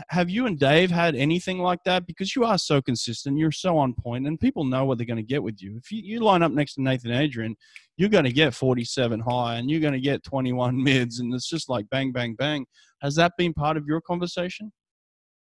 Have 0.10 0.30
you 0.30 0.46
and 0.46 0.58
Dave 0.58 0.90
had 0.90 1.16
anything 1.16 1.60
like 1.60 1.84
that? 1.86 2.08
Because 2.08 2.36
you 2.36 2.46
are 2.46 2.58
so 2.58 2.82
consistent, 2.82 3.38
you're 3.38 3.52
so 3.52 3.78
on 3.78 3.94
point, 3.94 4.26
and 4.26 4.40
people 4.40 4.64
know 4.64 4.86
what 4.86 4.98
they're 4.98 5.08
going 5.08 5.18
to 5.18 5.24
get 5.24 5.44
with 5.44 5.62
you. 5.62 5.78
If 5.78 5.92
you, 5.92 6.02
you 6.02 6.20
line 6.22 6.44
up 6.44 6.52
next 6.52 6.76
to 6.76 6.82
Nathan 6.82 7.12
Adrian, 7.12 7.56
you're 7.98 8.10
going 8.10 8.24
to 8.24 8.32
get 8.32 8.54
47 8.54 9.20
high 9.20 9.56
and 9.56 9.70
you're 9.70 9.82
going 9.82 9.94
to 9.94 10.00
get 10.00 10.24
21 10.24 10.82
mids, 10.84 11.20
and 11.20 11.34
it's 11.34 11.50
just 11.50 11.70
like 11.70 11.90
bang, 11.90 12.12
bang, 12.12 12.34
bang. 12.34 12.66
Has 13.02 13.16
that 13.16 13.34
been 13.38 13.54
part 13.54 13.78
of 13.78 13.86
your 13.86 14.02
conversation? 14.02 14.72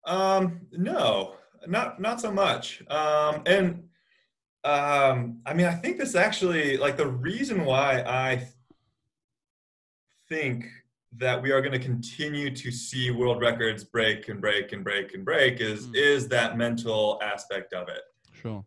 Um, 0.05 0.61
no, 0.71 1.35
not 1.67 2.01
not 2.01 2.19
so 2.19 2.31
much. 2.31 2.81
Um, 2.89 3.43
and 3.45 3.83
um, 4.63 5.41
I 5.45 5.53
mean, 5.53 5.65
I 5.65 5.73
think 5.73 5.97
this 5.97 6.15
actually 6.15 6.77
like 6.77 6.97
the 6.97 7.07
reason 7.07 7.63
why 7.63 8.01
I 8.01 8.47
think 10.29 10.65
that 11.17 11.41
we 11.41 11.51
are 11.51 11.61
going 11.61 11.71
to 11.71 11.79
continue 11.79 12.53
to 12.53 12.71
see 12.71 13.11
world 13.11 13.41
records 13.41 13.83
break 13.83 14.29
and 14.29 14.41
break 14.41 14.71
and 14.71 14.83
break 14.83 15.13
and 15.13 15.23
break 15.25 15.59
is 15.61 15.87
mm. 15.87 15.95
is 15.95 16.27
that 16.27 16.57
mental 16.57 17.19
aspect 17.23 17.73
of 17.73 17.87
it. 17.89 18.01
Sure. 18.33 18.63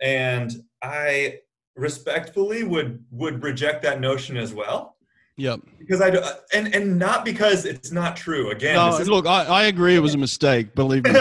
And 0.00 0.52
I 0.82 1.40
respectfully 1.76 2.64
would 2.64 3.04
would 3.10 3.42
reject 3.42 3.82
that 3.82 4.00
notion 4.00 4.36
as 4.36 4.54
well. 4.54 4.96
Yep. 5.36 5.60
Because 5.78 6.00
I 6.00 6.10
do, 6.10 6.20
and 6.52 6.74
and 6.74 6.98
not 6.98 7.24
because 7.24 7.64
it's 7.64 7.90
not 7.90 8.16
true. 8.16 8.50
Again, 8.50 8.74
no, 8.74 8.96
look, 9.04 9.26
I, 9.26 9.44
I 9.44 9.62
agree 9.64 9.96
it 9.96 10.00
was 10.00 10.14
a 10.14 10.18
mistake. 10.18 10.74
Believe 10.74 11.04
me. 11.04 11.12
me. 11.12 11.18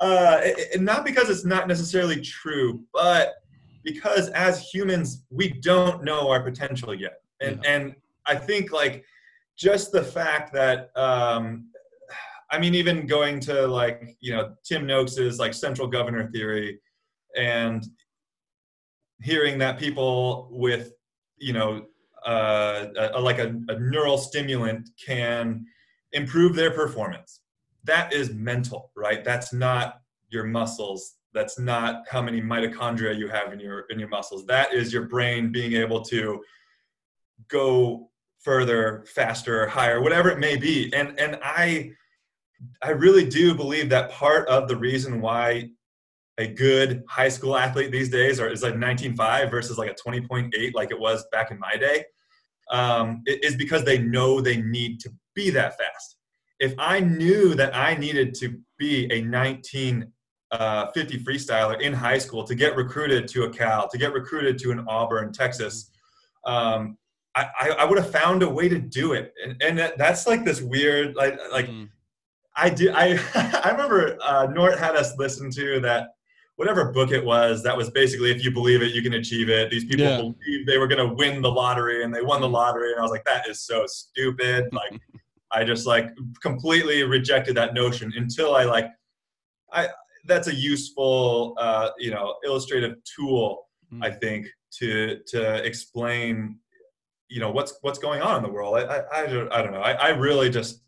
uh, 0.00 0.40
it, 0.42 0.80
not 0.80 1.04
because 1.04 1.30
it's 1.30 1.44
not 1.44 1.68
necessarily 1.68 2.20
true, 2.20 2.82
but 2.92 3.34
because 3.84 4.28
as 4.30 4.68
humans 4.68 5.24
we 5.30 5.50
don't 5.50 6.02
know 6.02 6.28
our 6.30 6.42
potential 6.42 6.92
yet, 6.94 7.20
and 7.40 7.60
yeah. 7.62 7.70
and 7.70 7.94
I 8.28 8.36
think 8.36 8.72
like 8.72 9.04
just 9.56 9.90
the 9.90 10.02
fact 10.02 10.52
that 10.52 10.90
um, 10.96 11.70
I 12.50 12.58
mean, 12.58 12.74
even 12.74 13.06
going 13.06 13.40
to 13.40 13.66
like 13.66 14.16
you 14.20 14.32
know 14.32 14.54
Tim 14.64 14.86
Noakes's 14.86 15.38
like 15.38 15.54
central 15.54 15.88
governor 15.88 16.30
theory, 16.30 16.80
and 17.36 17.84
hearing 19.20 19.58
that 19.58 19.78
people 19.78 20.48
with 20.50 20.92
you 21.38 21.52
know 21.52 21.86
uh, 22.26 22.86
a, 23.14 23.20
like 23.20 23.38
a, 23.38 23.54
a 23.68 23.78
neural 23.78 24.18
stimulant 24.18 24.88
can 25.04 25.64
improve 26.12 26.54
their 26.54 26.70
performance. 26.70 27.40
That 27.84 28.12
is 28.12 28.32
mental, 28.34 28.90
right? 28.96 29.24
That's 29.24 29.52
not 29.52 30.00
your 30.30 30.44
muscles. 30.44 31.16
That's 31.34 31.58
not 31.58 32.04
how 32.10 32.22
many 32.22 32.40
mitochondria 32.40 33.16
you 33.16 33.28
have 33.28 33.52
in 33.52 33.60
your 33.60 33.80
in 33.90 33.98
your 33.98 34.08
muscles. 34.08 34.46
That 34.46 34.72
is 34.72 34.92
your 34.92 35.04
brain 35.04 35.52
being 35.52 35.74
able 35.74 36.02
to 36.02 36.40
go 37.48 38.10
further, 38.48 39.04
faster, 39.14 39.66
higher, 39.66 40.00
whatever 40.00 40.30
it 40.30 40.38
may 40.38 40.56
be. 40.56 40.90
And 40.94 41.20
and 41.20 41.38
I 41.42 41.90
I 42.82 42.92
really 42.92 43.28
do 43.28 43.54
believe 43.54 43.90
that 43.90 44.10
part 44.10 44.48
of 44.48 44.68
the 44.68 44.76
reason 44.76 45.20
why 45.20 45.68
a 46.38 46.46
good 46.46 47.04
high 47.06 47.28
school 47.28 47.58
athlete 47.58 47.92
these 47.92 48.08
days 48.08 48.40
are, 48.40 48.48
is 48.48 48.62
like 48.62 48.72
19.5 48.72 49.50
versus 49.50 49.76
like 49.76 49.90
a 49.90 50.08
20.8 50.08 50.72
like 50.72 50.90
it 50.90 50.98
was 50.98 51.26
back 51.30 51.50
in 51.50 51.58
my 51.58 51.76
day 51.76 52.06
um, 52.70 53.22
is 53.26 53.54
because 53.54 53.84
they 53.84 53.98
know 53.98 54.40
they 54.40 54.56
need 54.56 54.98
to 55.00 55.10
be 55.34 55.50
that 55.50 55.76
fast. 55.76 56.16
If 56.58 56.72
I 56.78 57.00
knew 57.00 57.54
that 57.54 57.76
I 57.76 57.96
needed 57.96 58.32
to 58.36 58.58
be 58.78 59.12
a 59.12 59.20
1950 59.20 60.10
uh, 60.52 60.90
freestyler 60.90 61.78
in 61.82 61.92
high 61.92 62.18
school 62.18 62.44
to 62.44 62.54
get 62.54 62.76
recruited 62.76 63.28
to 63.28 63.44
a 63.44 63.50
Cal, 63.50 63.90
to 63.90 63.98
get 63.98 64.14
recruited 64.14 64.56
to 64.60 64.70
an 64.70 64.86
Auburn, 64.88 65.34
Texas, 65.34 65.90
um, 66.46 66.96
I, 67.60 67.68
I, 67.70 67.84
would 67.84 67.98
have 67.98 68.10
found 68.10 68.42
a 68.42 68.48
way 68.48 68.68
to 68.68 68.78
do 68.78 69.12
it. 69.12 69.34
And, 69.44 69.62
and 69.62 69.92
that's 69.96 70.26
like 70.26 70.44
this 70.44 70.60
weird, 70.60 71.14
like, 71.14 71.38
like 71.52 71.68
mm. 71.68 71.88
I 72.56 72.70
did. 72.70 72.92
I, 72.94 73.18
I 73.64 73.70
remember 73.70 74.18
uh, 74.22 74.48
Nort 74.50 74.78
had 74.78 74.96
us 74.96 75.16
listen 75.18 75.50
to 75.52 75.80
that 75.80 76.08
whatever 76.58 76.90
book 76.90 77.12
it 77.12 77.24
was 77.24 77.62
that 77.62 77.76
was 77.76 77.88
basically 77.90 78.32
if 78.32 78.44
you 78.44 78.50
believe 78.50 78.82
it 78.82 78.92
you 78.92 79.00
can 79.00 79.14
achieve 79.14 79.48
it 79.48 79.70
these 79.70 79.84
people 79.84 80.04
yeah. 80.04 80.16
believed 80.16 80.66
they 80.66 80.76
were 80.76 80.88
going 80.88 80.98
to 80.98 81.14
win 81.14 81.40
the 81.40 81.50
lottery 81.50 82.02
and 82.02 82.12
they 82.12 82.20
won 82.20 82.40
the 82.40 82.46
mm-hmm. 82.48 82.56
lottery 82.56 82.90
and 82.90 82.98
i 82.98 83.02
was 83.02 83.12
like 83.12 83.24
that 83.24 83.48
is 83.48 83.60
so 83.60 83.86
stupid 83.86 84.68
like 84.72 85.00
i 85.52 85.62
just 85.62 85.86
like 85.86 86.10
completely 86.42 87.04
rejected 87.04 87.56
that 87.56 87.74
notion 87.74 88.12
until 88.16 88.56
i 88.56 88.64
like 88.64 88.86
i 89.72 89.88
that's 90.26 90.48
a 90.48 90.54
useful 90.54 91.54
uh, 91.58 91.90
you 91.96 92.10
know 92.10 92.34
illustrative 92.44 92.96
tool 93.04 93.68
mm. 93.94 94.04
i 94.04 94.10
think 94.10 94.48
to 94.72 95.20
to 95.28 95.64
explain 95.64 96.58
you 97.28 97.40
know 97.40 97.50
what's 97.50 97.78
what's 97.82 97.98
going 97.98 98.22
on 98.22 98.36
in 98.36 98.42
the 98.42 98.50
world 98.50 98.76
i 98.76 98.82
i, 98.82 99.22
I, 99.22 99.26
don't, 99.26 99.52
I 99.52 99.62
don't 99.62 99.72
know 99.72 99.80
I, 99.80 99.92
I 99.92 100.08
really 100.10 100.50
just 100.50 100.82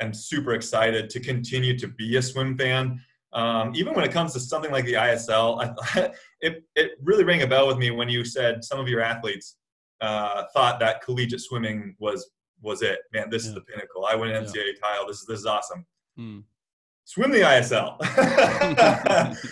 am 0.00 0.14
super 0.14 0.54
excited 0.54 1.10
to 1.10 1.20
continue 1.20 1.78
to 1.78 1.88
be 1.88 2.16
a 2.16 2.22
swim 2.22 2.56
fan 2.56 3.00
um, 3.32 3.72
even 3.74 3.94
when 3.94 4.04
it 4.04 4.10
comes 4.10 4.32
to 4.32 4.40
something 4.40 4.72
like 4.72 4.84
the 4.84 4.94
ISL, 4.94 5.74
I, 5.94 6.10
it, 6.40 6.64
it 6.74 6.92
really 7.02 7.24
rang 7.24 7.42
a 7.42 7.46
bell 7.46 7.68
with 7.68 7.78
me 7.78 7.90
when 7.90 8.08
you 8.08 8.24
said 8.24 8.64
some 8.64 8.80
of 8.80 8.88
your 8.88 9.00
athletes 9.00 9.56
uh, 10.00 10.44
thought 10.52 10.80
that 10.80 11.02
collegiate 11.02 11.40
swimming 11.40 11.94
was 11.98 12.30
was 12.62 12.82
it. 12.82 12.98
Man, 13.12 13.30
this 13.30 13.44
yeah. 13.44 13.50
is 13.50 13.54
the 13.54 13.60
pinnacle. 13.62 14.04
I 14.04 14.14
win 14.16 14.30
NCAA 14.30 14.54
yeah. 14.54 14.72
title. 14.82 15.06
This 15.06 15.20
is 15.20 15.26
this 15.26 15.40
is 15.40 15.46
awesome. 15.46 15.86
Hmm. 16.16 16.40
Swim 17.04 17.30
the 17.30 17.38
ISL 17.38 17.98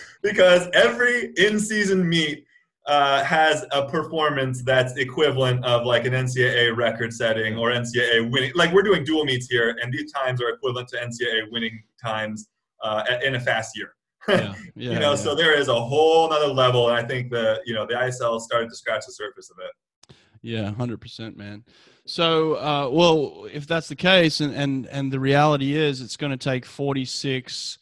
because 0.22 0.68
every 0.74 1.32
in-season 1.36 2.08
meet 2.08 2.44
uh, 2.88 3.22
has 3.22 3.66
a 3.72 3.86
performance 3.86 4.62
that's 4.62 4.96
equivalent 4.96 5.62
of 5.64 5.84
like 5.84 6.06
an 6.06 6.14
NCAA 6.14 6.74
record 6.74 7.12
setting 7.12 7.56
or 7.56 7.70
NCAA 7.70 8.30
winning. 8.32 8.50
Like 8.54 8.72
we're 8.72 8.82
doing 8.82 9.04
dual 9.04 9.26
meets 9.26 9.46
here, 9.46 9.76
and 9.82 9.92
these 9.92 10.10
times 10.10 10.40
are 10.40 10.48
equivalent 10.48 10.88
to 10.88 10.96
NCAA 10.96 11.52
winning 11.52 11.82
times 12.02 12.48
uh, 12.82 13.04
in 13.22 13.34
a 13.34 13.40
fast 13.40 13.76
year. 13.76 13.92
Yeah, 14.28 14.54
yeah, 14.74 14.92
you 14.92 14.98
know, 14.98 15.10
yeah. 15.12 15.16
so 15.16 15.34
there 15.34 15.58
is 15.58 15.68
a 15.68 15.74
whole 15.74 16.30
other 16.30 16.52
level, 16.52 16.90
and 16.90 16.98
I 16.98 17.02
think 17.02 17.30
the 17.30 17.62
you 17.64 17.72
know 17.72 17.86
the 17.86 17.94
ISL 17.94 18.38
started 18.40 18.68
to 18.68 18.76
scratch 18.76 19.06
the 19.06 19.12
surface 19.12 19.48
of 19.50 19.56
it. 19.58 20.14
Yeah, 20.42 20.70
hundred 20.72 21.00
percent, 21.00 21.34
man. 21.34 21.64
So, 22.04 22.56
uh, 22.56 22.90
well, 22.90 23.46
if 23.50 23.66
that's 23.66 23.88
the 23.88 23.96
case, 23.96 24.40
and 24.40 24.54
and 24.54 24.86
and 24.88 25.10
the 25.10 25.18
reality 25.18 25.74
is, 25.74 26.02
it's 26.02 26.18
going 26.18 26.32
to 26.32 26.36
take 26.36 26.66
forty 26.66 27.06
six 27.06 27.78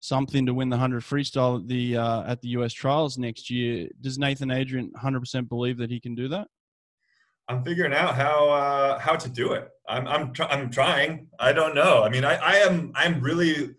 something 0.00 0.46
to 0.46 0.54
win 0.54 0.68
the 0.68 0.76
hundred 0.76 1.02
freestyle 1.02 1.60
at 1.60 1.68
the 1.68 1.96
uh, 1.96 2.22
at 2.24 2.40
the 2.40 2.48
US 2.48 2.72
trials 2.72 3.18
next 3.18 3.50
year. 3.50 3.88
Does 4.00 4.18
Nathan 4.18 4.50
Adrian 4.50 4.92
hundred 4.96 5.20
percent 5.20 5.48
believe 5.48 5.78
that 5.78 5.90
he 5.90 6.00
can 6.00 6.14
do 6.14 6.28
that? 6.28 6.48
I'm 7.48 7.64
figuring 7.64 7.92
out 7.92 8.14
how 8.14 8.48
uh, 8.48 8.98
how 8.98 9.16
to 9.16 9.28
do 9.28 9.52
it. 9.52 9.68
I'm 9.88 10.06
I'm 10.06 10.32
tr- 10.32 10.44
I'm 10.44 10.70
trying. 10.70 11.28
I 11.38 11.52
don't 11.52 11.74
know. 11.74 12.02
I 12.02 12.08
mean, 12.08 12.24
I 12.24 12.36
I 12.36 12.56
am 12.56 12.92
I'm 12.94 13.20
really 13.20 13.74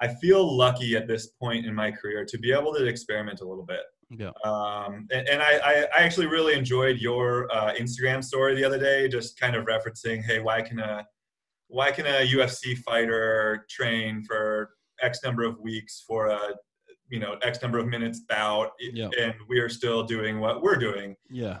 I 0.00 0.08
feel 0.08 0.56
lucky 0.56 0.96
at 0.96 1.08
this 1.08 1.28
point 1.28 1.66
in 1.66 1.74
my 1.74 1.90
career 1.90 2.24
to 2.26 2.38
be 2.38 2.52
able 2.52 2.74
to 2.74 2.84
experiment 2.84 3.40
a 3.40 3.48
little 3.48 3.64
bit. 3.64 3.80
Yeah. 4.10 4.30
Um, 4.44 5.06
and, 5.10 5.28
and 5.28 5.42
I, 5.42 5.58
I, 5.64 5.86
I 5.96 6.02
actually 6.02 6.26
really 6.26 6.54
enjoyed 6.54 6.98
your 6.98 7.52
uh, 7.52 7.72
Instagram 7.72 8.22
story 8.22 8.54
the 8.54 8.64
other 8.64 8.78
day, 8.78 9.08
just 9.08 9.40
kind 9.40 9.56
of 9.56 9.64
referencing, 9.64 10.22
hey, 10.22 10.38
why 10.38 10.62
can 10.62 10.78
a 10.78 11.04
why 11.68 11.90
can 11.90 12.06
a 12.06 12.26
UFC 12.28 12.78
fighter 12.78 13.66
train 13.68 14.22
for 14.22 14.70
X 15.02 15.20
number 15.24 15.44
of 15.44 15.58
weeks 15.60 16.02
for 16.06 16.26
a 16.28 16.54
you 17.08 17.20
know 17.20 17.36
X 17.42 17.62
number 17.62 17.78
of 17.78 17.86
minutes 17.86 18.20
bout, 18.28 18.70
Yeah. 18.80 19.08
and 19.18 19.34
we 19.48 19.58
are 19.60 19.68
still 19.68 20.02
doing 20.02 20.40
what 20.40 20.62
we're 20.62 20.76
doing. 20.76 21.16
Yeah. 21.30 21.58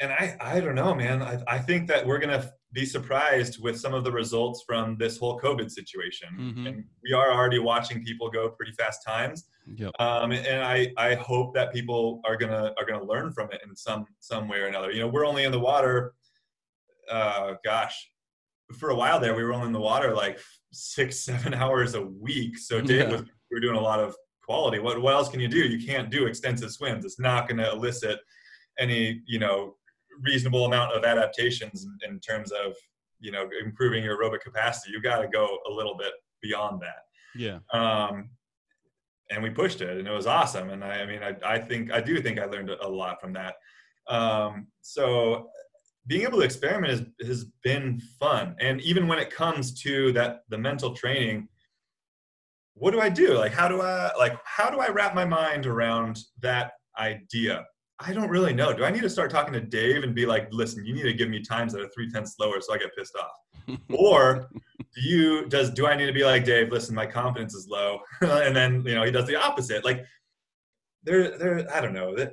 And 0.00 0.12
I, 0.12 0.36
I 0.40 0.60
don't 0.60 0.74
know, 0.74 0.92
man. 0.94 1.22
I, 1.22 1.40
I 1.46 1.58
think 1.58 1.88
that 1.88 2.04
we're 2.04 2.18
gonna 2.18 2.50
be 2.72 2.84
surprised 2.84 3.62
with 3.62 3.78
some 3.78 3.94
of 3.94 4.02
the 4.02 4.10
results 4.10 4.64
from 4.66 4.96
this 4.98 5.16
whole 5.16 5.38
COVID 5.40 5.70
situation. 5.70 6.28
Mhm. 6.38 6.68
And 6.68 6.84
we 7.04 7.12
are 7.12 7.32
already 7.32 7.60
watching 7.60 8.02
people 8.04 8.28
go 8.28 8.50
pretty 8.50 8.72
fast 8.72 9.04
times. 9.06 9.44
Yep. 9.76 9.92
Um, 10.00 10.32
and 10.32 10.62
I, 10.62 10.92
I 10.98 11.14
hope 11.14 11.54
that 11.54 11.72
people 11.72 12.20
are 12.26 12.36
gonna 12.36 12.74
are 12.76 12.84
gonna 12.84 13.04
learn 13.04 13.32
from 13.32 13.50
it 13.52 13.60
in 13.66 13.74
some 13.76 14.04
some 14.18 14.48
way 14.48 14.58
or 14.58 14.66
another. 14.66 14.90
You 14.90 15.00
know, 15.00 15.08
we're 15.08 15.24
only 15.24 15.44
in 15.44 15.52
the 15.52 15.60
water. 15.60 16.12
Uh, 17.10 17.54
gosh, 17.64 18.10
for 18.78 18.90
a 18.90 18.94
while 18.94 19.20
there, 19.20 19.34
we 19.34 19.44
were 19.44 19.52
only 19.52 19.66
in 19.68 19.72
the 19.72 19.80
water 19.80 20.12
like 20.14 20.38
six 20.74 21.20
seven 21.28 21.54
hours 21.54 21.94
a 21.94 22.02
week. 22.02 22.58
So 22.58 22.80
Dave 22.80 23.00
Yeah. 23.08 23.10
was 23.12 23.22
we 23.22 23.56
were 23.56 23.60
doing 23.60 23.76
a 23.76 23.80
lot 23.80 24.00
of 24.00 24.14
quality. 24.42 24.78
What 24.78 25.00
what 25.00 25.14
else 25.14 25.28
can 25.28 25.40
you 25.40 25.48
do? 25.48 25.58
You 25.58 25.84
can't 25.86 26.10
do 26.10 26.26
extensive 26.26 26.70
swims. 26.70 27.04
It's 27.04 27.18
not 27.20 27.48
going 27.48 27.58
to 27.58 27.70
elicit 27.70 28.18
any 28.78 29.22
you 29.26 29.38
know 29.38 29.76
reasonable 30.22 30.64
amount 30.66 30.92
of 30.92 31.04
adaptations 31.04 31.84
in, 31.84 32.10
in 32.10 32.20
terms 32.20 32.52
of 32.52 32.74
you 33.20 33.32
know 33.32 33.48
improving 33.64 34.04
your 34.04 34.18
aerobic 34.18 34.40
capacity. 34.40 34.92
You 34.92 35.00
got 35.00 35.20
to 35.22 35.28
go 35.28 35.58
a 35.68 35.72
little 35.72 35.96
bit 35.96 36.12
beyond 36.42 36.82
that 36.82 37.02
Yeah. 37.34 37.58
um, 37.72 38.28
and 39.30 39.42
we 39.42 39.48
pushed 39.48 39.80
it 39.80 39.96
and 39.96 40.06
it 40.06 40.10
was 40.10 40.26
awesome 40.26 40.68
and 40.68 40.84
i, 40.84 41.00
I 41.00 41.06
mean 41.06 41.22
I, 41.22 41.34
I 41.54 41.58
think 41.58 41.90
i 41.90 42.02
do 42.02 42.20
think 42.20 42.38
i 42.38 42.44
learned 42.44 42.68
a 42.68 42.86
lot 42.86 43.18
from 43.18 43.32
that 43.32 43.54
um, 44.08 44.66
so 44.82 45.48
being 46.06 46.22
able 46.22 46.38
to 46.38 46.44
experiment 46.44 46.90
has, 46.90 47.26
has 47.26 47.44
been 47.62 48.00
fun 48.18 48.54
and 48.60 48.80
even 48.82 49.08
when 49.08 49.18
it 49.18 49.30
comes 49.30 49.80
to 49.82 50.12
that 50.12 50.40
the 50.48 50.58
mental 50.58 50.94
training 50.94 51.48
what 52.74 52.90
do 52.90 53.00
i 53.00 53.08
do 53.08 53.34
like 53.34 53.52
how 53.52 53.68
do 53.68 53.80
i 53.80 54.10
like 54.18 54.36
how 54.44 54.70
do 54.70 54.80
i 54.80 54.88
wrap 54.88 55.14
my 55.14 55.24
mind 55.24 55.66
around 55.66 56.18
that 56.40 56.72
idea 56.98 57.64
i 58.00 58.12
don't 58.12 58.28
really 58.28 58.52
know 58.52 58.72
do 58.72 58.84
i 58.84 58.90
need 58.90 59.02
to 59.02 59.10
start 59.10 59.30
talking 59.30 59.52
to 59.52 59.60
dave 59.60 60.02
and 60.02 60.14
be 60.14 60.26
like 60.26 60.48
listen 60.52 60.84
you 60.84 60.94
need 60.94 61.02
to 61.02 61.14
give 61.14 61.28
me 61.28 61.40
times 61.40 61.72
that 61.72 61.80
are 61.80 61.90
three 61.94 62.10
tenths 62.10 62.36
slower 62.36 62.60
so 62.60 62.74
i 62.74 62.78
get 62.78 62.94
pissed 62.96 63.16
off 63.16 63.78
or 63.94 64.48
do 64.94 65.00
you 65.00 65.46
does 65.46 65.70
do 65.70 65.86
I 65.86 65.96
need 65.96 66.06
to 66.06 66.12
be 66.12 66.24
like 66.24 66.44
Dave? 66.44 66.70
Listen, 66.70 66.94
my 66.94 67.06
confidence 67.06 67.54
is 67.54 67.66
low, 67.68 68.00
and 68.20 68.54
then 68.54 68.84
you 68.86 68.94
know 68.94 69.04
he 69.04 69.10
does 69.10 69.26
the 69.26 69.36
opposite. 69.36 69.84
Like 69.84 70.04
there, 71.02 71.36
there. 71.36 71.66
I 71.74 71.80
don't 71.80 71.92
know 71.92 72.14
that, 72.16 72.32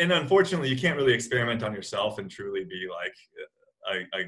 and 0.00 0.12
unfortunately, 0.12 0.68
you 0.68 0.76
can't 0.76 0.96
really 0.96 1.12
experiment 1.12 1.62
on 1.62 1.72
yourself 1.72 2.18
and 2.18 2.30
truly 2.30 2.64
be 2.64 2.86
like, 2.90 3.14
I, 3.86 4.18
I 4.18 4.24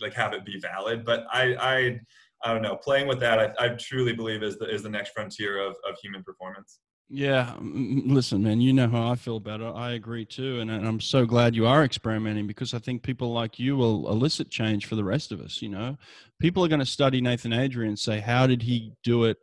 like 0.00 0.14
have 0.14 0.32
it 0.32 0.44
be 0.44 0.58
valid. 0.60 1.04
But 1.04 1.24
I, 1.32 1.54
I, 1.54 2.00
I 2.42 2.52
don't 2.52 2.62
know. 2.62 2.76
Playing 2.76 3.06
with 3.08 3.20
that, 3.20 3.38
I, 3.38 3.52
I 3.58 3.68
truly 3.70 4.12
believe 4.12 4.42
is 4.42 4.58
the 4.58 4.68
is 4.68 4.82
the 4.82 4.88
next 4.88 5.10
frontier 5.10 5.58
of 5.58 5.76
of 5.88 5.96
human 6.02 6.22
performance. 6.22 6.80
Yeah, 7.10 7.54
listen, 7.60 8.42
man, 8.42 8.62
you 8.62 8.72
know 8.72 8.88
how 8.88 9.10
I 9.10 9.14
feel 9.14 9.36
about 9.36 9.60
it. 9.60 9.66
I 9.66 9.92
agree 9.92 10.24
too, 10.24 10.60
and, 10.60 10.70
and 10.70 10.88
I'm 10.88 11.00
so 11.00 11.26
glad 11.26 11.54
you 11.54 11.66
are 11.66 11.84
experimenting 11.84 12.46
because 12.46 12.72
I 12.72 12.78
think 12.78 13.02
people 13.02 13.30
like 13.30 13.58
you 13.58 13.76
will 13.76 14.10
elicit 14.10 14.50
change 14.50 14.86
for 14.86 14.96
the 14.96 15.04
rest 15.04 15.30
of 15.30 15.40
us. 15.40 15.60
You 15.60 15.68
know, 15.68 15.98
people 16.40 16.64
are 16.64 16.68
going 16.68 16.80
to 16.80 16.86
study 16.86 17.20
Nathan 17.20 17.52
Adrian 17.52 17.90
and 17.90 17.98
say, 17.98 18.20
how 18.20 18.46
did 18.46 18.62
he 18.62 18.94
do 19.04 19.24
it 19.24 19.36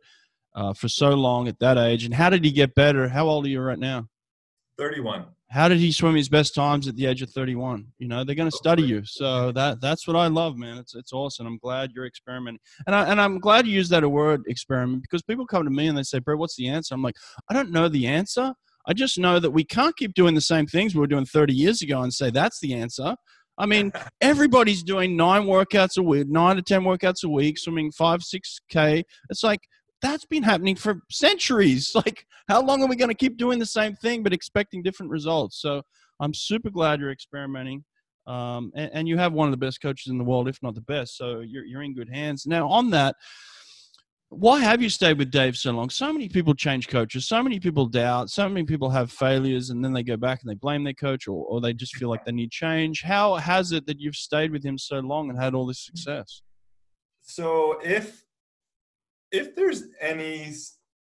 uh, 0.56 0.74
for 0.74 0.88
so 0.88 1.10
long 1.10 1.46
at 1.46 1.60
that 1.60 1.78
age, 1.78 2.04
and 2.04 2.12
how 2.12 2.30
did 2.30 2.44
he 2.44 2.50
get 2.50 2.74
better? 2.74 3.08
How 3.08 3.28
old 3.28 3.46
are 3.46 3.48
you 3.48 3.60
right 3.60 3.78
now? 3.78 4.08
Thirty-one. 4.76 5.26
How 5.52 5.68
did 5.68 5.78
he 5.78 5.92
swim 5.92 6.14
his 6.14 6.30
best 6.30 6.54
times 6.54 6.88
at 6.88 6.96
the 6.96 7.04
age 7.04 7.20
of 7.20 7.30
31? 7.30 7.86
You 7.98 8.08
know, 8.08 8.24
they're 8.24 8.34
going 8.34 8.50
to 8.50 8.56
oh, 8.56 8.62
study 8.62 8.84
you. 8.84 9.02
So 9.04 9.52
that 9.52 9.82
that's 9.82 10.08
what 10.08 10.16
I 10.16 10.28
love, 10.28 10.56
man. 10.56 10.78
It's 10.78 10.94
it's 10.94 11.12
awesome. 11.12 11.46
I'm 11.46 11.58
glad 11.58 11.90
you're 11.94 12.06
experimenting, 12.06 12.60
and 12.86 12.96
I 12.96 13.04
and 13.10 13.20
I'm 13.20 13.38
glad 13.38 13.66
you 13.66 13.74
use 13.74 13.90
that 13.90 14.08
word 14.10 14.44
experiment 14.46 15.02
because 15.02 15.22
people 15.22 15.46
come 15.46 15.64
to 15.64 15.70
me 15.70 15.88
and 15.88 15.98
they 15.98 16.04
say, 16.04 16.20
"Brett, 16.20 16.38
what's 16.38 16.56
the 16.56 16.68
answer?" 16.68 16.94
I'm 16.94 17.02
like, 17.02 17.16
I 17.50 17.54
don't 17.54 17.70
know 17.70 17.88
the 17.88 18.06
answer. 18.06 18.54
I 18.86 18.94
just 18.94 19.18
know 19.18 19.38
that 19.38 19.50
we 19.50 19.62
can't 19.62 19.94
keep 19.94 20.14
doing 20.14 20.34
the 20.34 20.40
same 20.40 20.66
things 20.66 20.94
we 20.94 21.00
were 21.00 21.06
doing 21.06 21.26
30 21.26 21.54
years 21.54 21.82
ago 21.82 22.02
and 22.02 22.12
say 22.12 22.30
that's 22.30 22.58
the 22.60 22.72
answer. 22.74 23.14
I 23.58 23.66
mean, 23.66 23.92
everybody's 24.22 24.82
doing 24.82 25.16
nine 25.16 25.42
workouts 25.42 25.98
a 25.98 26.02
week, 26.02 26.28
nine 26.28 26.56
to 26.56 26.62
10 26.62 26.82
workouts 26.82 27.24
a 27.24 27.28
week, 27.28 27.58
swimming 27.58 27.92
five, 27.92 28.22
six 28.22 28.58
K. 28.70 29.04
It's 29.28 29.44
like, 29.44 29.60
that's 30.02 30.26
been 30.26 30.42
happening 30.42 30.76
for 30.76 31.02
centuries. 31.10 31.94
Like, 32.02 32.26
how 32.48 32.60
long 32.60 32.82
are 32.82 32.88
we 32.88 32.96
going 32.96 33.08
to 33.08 33.14
keep 33.14 33.36
doing 33.36 33.60
the 33.60 33.66
same 33.66 33.94
thing 33.94 34.22
but 34.22 34.32
expecting 34.32 34.82
different 34.82 35.10
results? 35.12 35.60
So 35.60 35.82
I'm 36.20 36.34
super 36.34 36.70
glad 36.70 36.98
you're 37.00 37.12
experimenting. 37.12 37.84
Um, 38.26 38.72
and, 38.74 38.90
and 38.92 39.08
you 39.08 39.16
have 39.18 39.32
one 39.32 39.46
of 39.46 39.52
the 39.52 39.64
best 39.64 39.80
coaches 39.80 40.10
in 40.10 40.18
the 40.18 40.24
world, 40.24 40.48
if 40.48 40.58
not 40.62 40.74
the 40.74 40.80
best. 40.80 41.16
So 41.16 41.40
you're, 41.40 41.64
you're 41.64 41.82
in 41.82 41.94
good 41.94 42.08
hands. 42.08 42.46
Now, 42.46 42.68
on 42.68 42.90
that, 42.90 43.14
why 44.28 44.60
have 44.60 44.80
you 44.80 44.88
stayed 44.88 45.18
with 45.18 45.30
Dave 45.30 45.56
so 45.56 45.72
long? 45.72 45.90
So 45.90 46.12
many 46.12 46.28
people 46.28 46.54
change 46.54 46.88
coaches. 46.88 47.28
So 47.28 47.42
many 47.42 47.60
people 47.60 47.86
doubt. 47.86 48.30
So 48.30 48.48
many 48.48 48.64
people 48.64 48.88
have 48.90 49.12
failures 49.12 49.70
and 49.70 49.84
then 49.84 49.92
they 49.92 50.02
go 50.02 50.16
back 50.16 50.40
and 50.42 50.50
they 50.50 50.54
blame 50.54 50.84
their 50.84 50.94
coach 50.94 51.28
or, 51.28 51.44
or 51.46 51.60
they 51.60 51.74
just 51.74 51.94
feel 51.96 52.08
like 52.08 52.24
they 52.24 52.32
need 52.32 52.50
change. 52.50 53.02
How 53.02 53.36
has 53.36 53.72
it 53.72 53.86
that 53.86 54.00
you've 54.00 54.16
stayed 54.16 54.50
with 54.50 54.64
him 54.64 54.78
so 54.78 55.00
long 55.00 55.28
and 55.28 55.38
had 55.38 55.54
all 55.54 55.66
this 55.66 55.84
success? 55.84 56.40
So 57.20 57.78
if 57.84 58.24
if 59.32 59.56
there's 59.56 59.84
any 60.00 60.52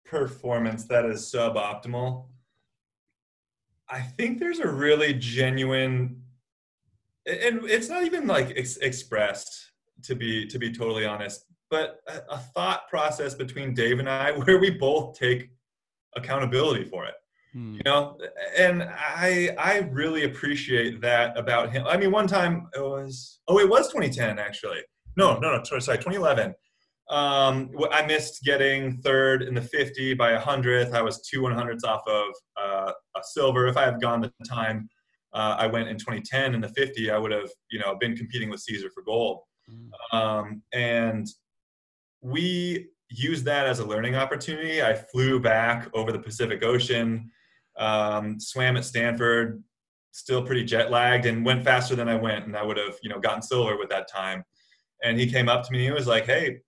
performance 0.04 0.84
that 0.86 1.04
is 1.04 1.20
suboptimal, 1.34 2.26
I 3.88 4.00
think 4.00 4.38
there's 4.38 4.60
a 4.60 4.68
really 4.68 5.12
genuine, 5.14 6.22
and 7.26 7.64
it's 7.64 7.88
not 7.88 8.04
even 8.04 8.26
like 8.26 8.52
ex- 8.56 8.78
expressed 8.78 9.72
to 10.04 10.14
be 10.14 10.46
to 10.46 10.58
be 10.58 10.72
totally 10.72 11.04
honest, 11.04 11.44
but 11.70 12.00
a, 12.08 12.34
a 12.34 12.38
thought 12.38 12.88
process 12.88 13.34
between 13.34 13.74
Dave 13.74 13.98
and 13.98 14.08
I 14.08 14.32
where 14.38 14.58
we 14.58 14.70
both 14.70 15.18
take 15.18 15.50
accountability 16.16 16.84
for 16.84 17.06
it 17.06 17.14
Hmm. 17.52 17.74
you 17.74 17.82
know? 17.84 18.18
And 18.56 18.82
i 18.82 19.54
i 19.58 19.78
really 19.92 20.24
appreciate 20.24 21.00
that 21.02 21.36
about 21.38 21.70
him. 21.70 21.86
I 21.86 21.96
mean 21.98 22.10
one 22.10 22.26
time 22.26 22.68
it 22.74 22.80
was 22.80 23.40
oh 23.48 23.58
it 23.58 23.68
was 23.68 23.88
2010 23.88 24.38
actually. 24.38 24.80
No 25.16 25.38
no 25.38 25.56
no 25.56 25.62
sorry 25.64 25.82
sorry 25.82 25.98
2011 25.98 26.54
um 27.10 27.70
i 27.90 28.04
missed 28.06 28.42
getting 28.44 28.96
third 28.98 29.42
in 29.42 29.54
the 29.54 29.60
50 29.60 30.14
by 30.14 30.32
a 30.32 30.38
hundredth 30.38 30.94
i 30.94 31.02
was 31.02 31.20
two 31.22 31.42
one 31.42 31.52
hundredths 31.52 31.84
off 31.84 32.02
of 32.06 32.26
uh, 32.56 32.92
a 33.16 33.20
silver 33.22 33.66
if 33.66 33.76
i 33.76 33.84
had 33.84 34.00
gone 34.00 34.20
the 34.20 34.32
time 34.48 34.88
uh, 35.34 35.56
i 35.58 35.66
went 35.66 35.88
in 35.88 35.96
2010 35.98 36.54
in 36.54 36.60
the 36.60 36.68
50 36.68 37.10
i 37.10 37.18
would 37.18 37.32
have 37.32 37.50
you 37.70 37.78
know 37.78 37.96
been 37.98 38.16
competing 38.16 38.50
with 38.50 38.60
Cesar 38.60 38.88
for 38.94 39.02
gold 39.02 39.40
Hmm. 39.68 40.18
um, 40.18 40.62
and 40.72 41.26
we 42.20 42.88
used 43.08 43.44
that 43.44 43.66
as 43.66 43.78
a 43.78 43.84
learning 43.84 44.14
opportunity. 44.14 44.82
I 44.82 44.94
flew 44.94 45.40
back 45.40 45.88
over 45.94 46.12
the 46.12 46.18
Pacific 46.18 46.62
Ocean, 46.64 47.30
um, 47.78 48.40
swam 48.40 48.76
at 48.76 48.84
Stanford, 48.84 49.62
still 50.12 50.44
pretty 50.44 50.64
jet 50.64 50.90
lagged, 50.90 51.26
and 51.26 51.44
went 51.44 51.64
faster 51.64 51.94
than 51.94 52.08
I 52.08 52.14
went, 52.14 52.46
and 52.46 52.56
I 52.56 52.62
would 52.62 52.76
have, 52.76 52.96
you 53.02 53.10
know, 53.10 53.18
gotten 53.18 53.42
silver 53.42 53.76
with 53.76 53.88
that 53.90 54.08
time. 54.10 54.44
And 55.02 55.18
he 55.18 55.30
came 55.30 55.48
up 55.48 55.64
to 55.66 55.72
me 55.72 55.86
and 55.86 55.94
was 55.94 56.06
like, 56.06 56.26
"Hey, 56.26 56.60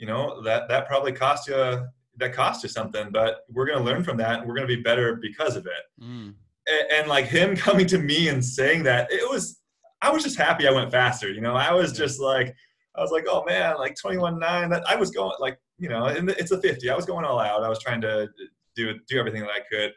you 0.00 0.06
know, 0.06 0.42
that 0.42 0.68
that 0.68 0.88
probably 0.88 1.12
cost 1.12 1.46
you 1.46 1.86
that 2.16 2.32
cost 2.32 2.62
you 2.62 2.68
something, 2.68 3.10
but 3.12 3.40
we're 3.48 3.66
going 3.66 3.78
to 3.78 3.84
learn 3.84 4.02
from 4.02 4.16
that, 4.16 4.40
and 4.40 4.48
we're 4.48 4.54
going 4.54 4.66
to 4.68 4.76
be 4.76 4.82
better 4.82 5.16
because 5.16 5.56
of 5.56 5.66
it." 5.66 6.02
Hmm. 6.02 6.30
and, 6.66 6.92
and 6.92 7.08
like 7.08 7.26
him 7.26 7.56
coming 7.66 7.86
to 7.86 7.98
me 7.98 8.28
and 8.28 8.44
saying 8.44 8.82
that 8.84 9.10
it 9.12 9.28
was 9.28 9.60
i 10.02 10.10
was 10.10 10.22
just 10.22 10.36
happy 10.36 10.66
i 10.66 10.70
went 10.70 10.90
faster 10.90 11.30
you 11.30 11.40
know 11.40 11.54
i 11.54 11.72
was 11.72 11.92
just 11.92 12.20
like 12.20 12.54
i 12.96 13.00
was 13.00 13.10
like 13.10 13.26
oh 13.28 13.44
man 13.44 13.76
like 13.78 13.96
21 13.96 14.38
9 14.38 14.70
that 14.70 14.82
i 14.88 14.96
was 14.96 15.10
going 15.10 15.32
like 15.40 15.58
you 15.78 15.88
know 15.88 16.06
and 16.06 16.30
it's 16.30 16.50
a 16.50 16.60
50 16.60 16.88
i 16.90 16.96
was 16.96 17.06
going 17.06 17.24
all 17.24 17.38
out 17.38 17.62
i 17.62 17.68
was 17.68 17.82
trying 17.82 18.00
to 18.00 18.28
do 18.76 18.94
do 19.08 19.18
everything 19.18 19.42
that 19.42 19.50
i 19.50 19.60
could 19.70 19.92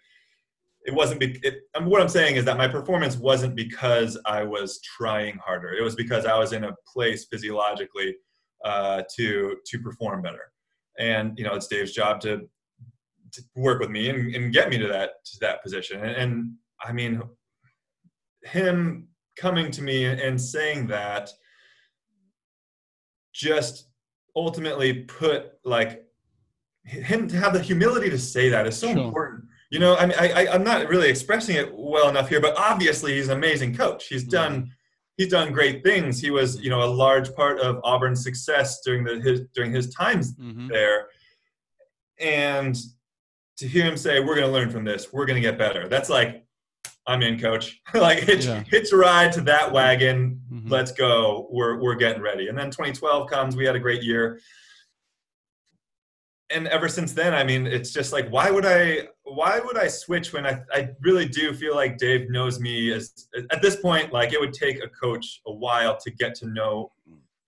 it 0.85 0.93
wasn't 0.93 1.17
be, 1.17 1.39
it, 1.43 1.61
and 1.75 1.85
what 1.85 2.01
i'm 2.01 2.09
saying 2.09 2.35
is 2.35 2.45
that 2.45 2.57
my 2.57 2.67
performance 2.67 3.15
wasn't 3.17 3.55
because 3.55 4.17
i 4.25 4.43
was 4.43 4.81
trying 4.81 5.37
harder 5.37 5.73
it 5.73 5.81
was 5.81 5.95
because 5.95 6.25
i 6.25 6.37
was 6.37 6.53
in 6.53 6.65
a 6.65 6.75
place 6.91 7.25
physiologically 7.25 8.15
uh, 8.63 9.03
to 9.15 9.57
to 9.65 9.79
perform 9.79 10.21
better 10.21 10.51
and 10.99 11.37
you 11.37 11.43
know 11.43 11.53
it's 11.53 11.67
dave's 11.67 11.91
job 11.91 12.19
to 12.21 12.47
to 13.33 13.41
work 13.55 13.79
with 13.79 13.89
me 13.89 14.09
and, 14.09 14.33
and 14.35 14.53
get 14.53 14.69
me 14.69 14.77
to 14.77 14.87
that 14.87 15.25
to 15.25 15.39
that 15.41 15.61
position. 15.63 16.01
And, 16.03 16.15
and 16.15 16.51
I 16.81 16.93
mean, 16.93 17.21
him 18.43 19.07
coming 19.37 19.71
to 19.71 19.81
me 19.81 20.05
and 20.05 20.39
saying 20.39 20.87
that 20.87 21.31
just 23.33 23.89
ultimately 24.35 25.03
put 25.03 25.53
like 25.65 26.03
him 26.83 27.27
to 27.27 27.37
have 27.37 27.53
the 27.53 27.61
humility 27.61 28.09
to 28.09 28.19
say 28.19 28.49
that 28.49 28.67
is 28.67 28.77
so 28.77 28.93
Sure. 28.93 29.03
important. 29.03 29.45
You 29.71 29.79
know, 29.79 29.95
I 29.95 30.05
mean, 30.05 30.17
I, 30.19 30.45
I, 30.45 30.53
I'm 30.53 30.63
not 30.63 30.87
really 30.87 31.09
expressing 31.09 31.55
it 31.55 31.71
well 31.73 32.09
enough 32.09 32.29
here, 32.29 32.39
but 32.39 32.55
obviously 32.57 33.15
he's 33.15 33.29
an 33.29 33.37
amazing 33.37 33.75
coach. 33.75 34.07
He's 34.07 34.23
done 34.23 34.71
he's 35.17 35.29
done 35.29 35.51
great 35.53 35.83
things. 35.83 36.19
He 36.19 36.31
was, 36.31 36.59
you 36.61 36.69
know, 36.69 36.83
a 36.83 36.89
large 36.89 37.33
part 37.35 37.59
of 37.59 37.79
Auburn's 37.83 38.23
success 38.23 38.81
during 38.81 39.03
the 39.03 39.19
his 39.21 39.41
during 39.53 39.71
his 39.71 39.93
times 39.93 40.33
Mhm. 40.35 40.69
there. 40.69 41.07
And 42.19 42.77
to 43.57 43.67
hear 43.67 43.83
him 43.85 43.97
say, 43.97 44.19
"We're 44.19 44.35
going 44.35 44.47
to 44.47 44.53
learn 44.53 44.69
from 44.69 44.83
this. 44.83 45.11
We're 45.11 45.25
going 45.25 45.35
to 45.35 45.41
get 45.41 45.57
better." 45.57 45.87
That's 45.87 46.09
like, 46.09 46.43
I'm 47.05 47.21
in, 47.21 47.39
coach. 47.39 47.79
like 47.93 48.19
hitch, 48.19 48.45
Yeah. 48.45 48.63
hitch 48.67 48.91
a 48.91 48.97
ride 48.97 49.31
to 49.33 49.41
that 49.41 49.71
wagon. 49.71 50.41
Mhm. 50.51 50.69
Let's 50.69 50.91
go. 50.91 51.47
We're 51.51 51.79
we're 51.81 51.95
getting 51.95 52.21
ready. 52.21 52.47
And 52.47 52.57
then 52.57 52.69
2012 52.71 53.29
comes. 53.29 53.55
We 53.55 53.65
had 53.65 53.75
a 53.75 53.79
great 53.79 54.03
year. 54.03 54.39
And 56.53 56.67
ever 56.67 56.87
since 56.87 57.13
then, 57.13 57.33
I 57.33 57.43
mean, 57.43 57.65
it's 57.67 57.91
just 57.91 58.13
like, 58.13 58.29
why 58.29 58.49
would 58.51 58.65
I? 58.65 59.07
Why 59.23 59.59
would 59.59 59.77
I 59.77 59.87
switch 59.87 60.33
when 60.33 60.45
I? 60.45 60.61
I 60.71 60.89
really 61.01 61.27
do 61.27 61.53
feel 61.53 61.75
like 61.75 61.97
Dave 61.97 62.29
knows 62.29 62.59
me. 62.59 62.91
As 62.93 63.27
at 63.51 63.61
this 63.61 63.75
point, 63.75 64.13
like 64.13 64.33
it 64.33 64.39
would 64.39 64.53
take 64.53 64.83
a 64.83 64.87
coach 64.87 65.41
a 65.47 65.51
while 65.53 65.97
to 65.97 66.11
get 66.11 66.35
to 66.35 66.47
know 66.47 66.91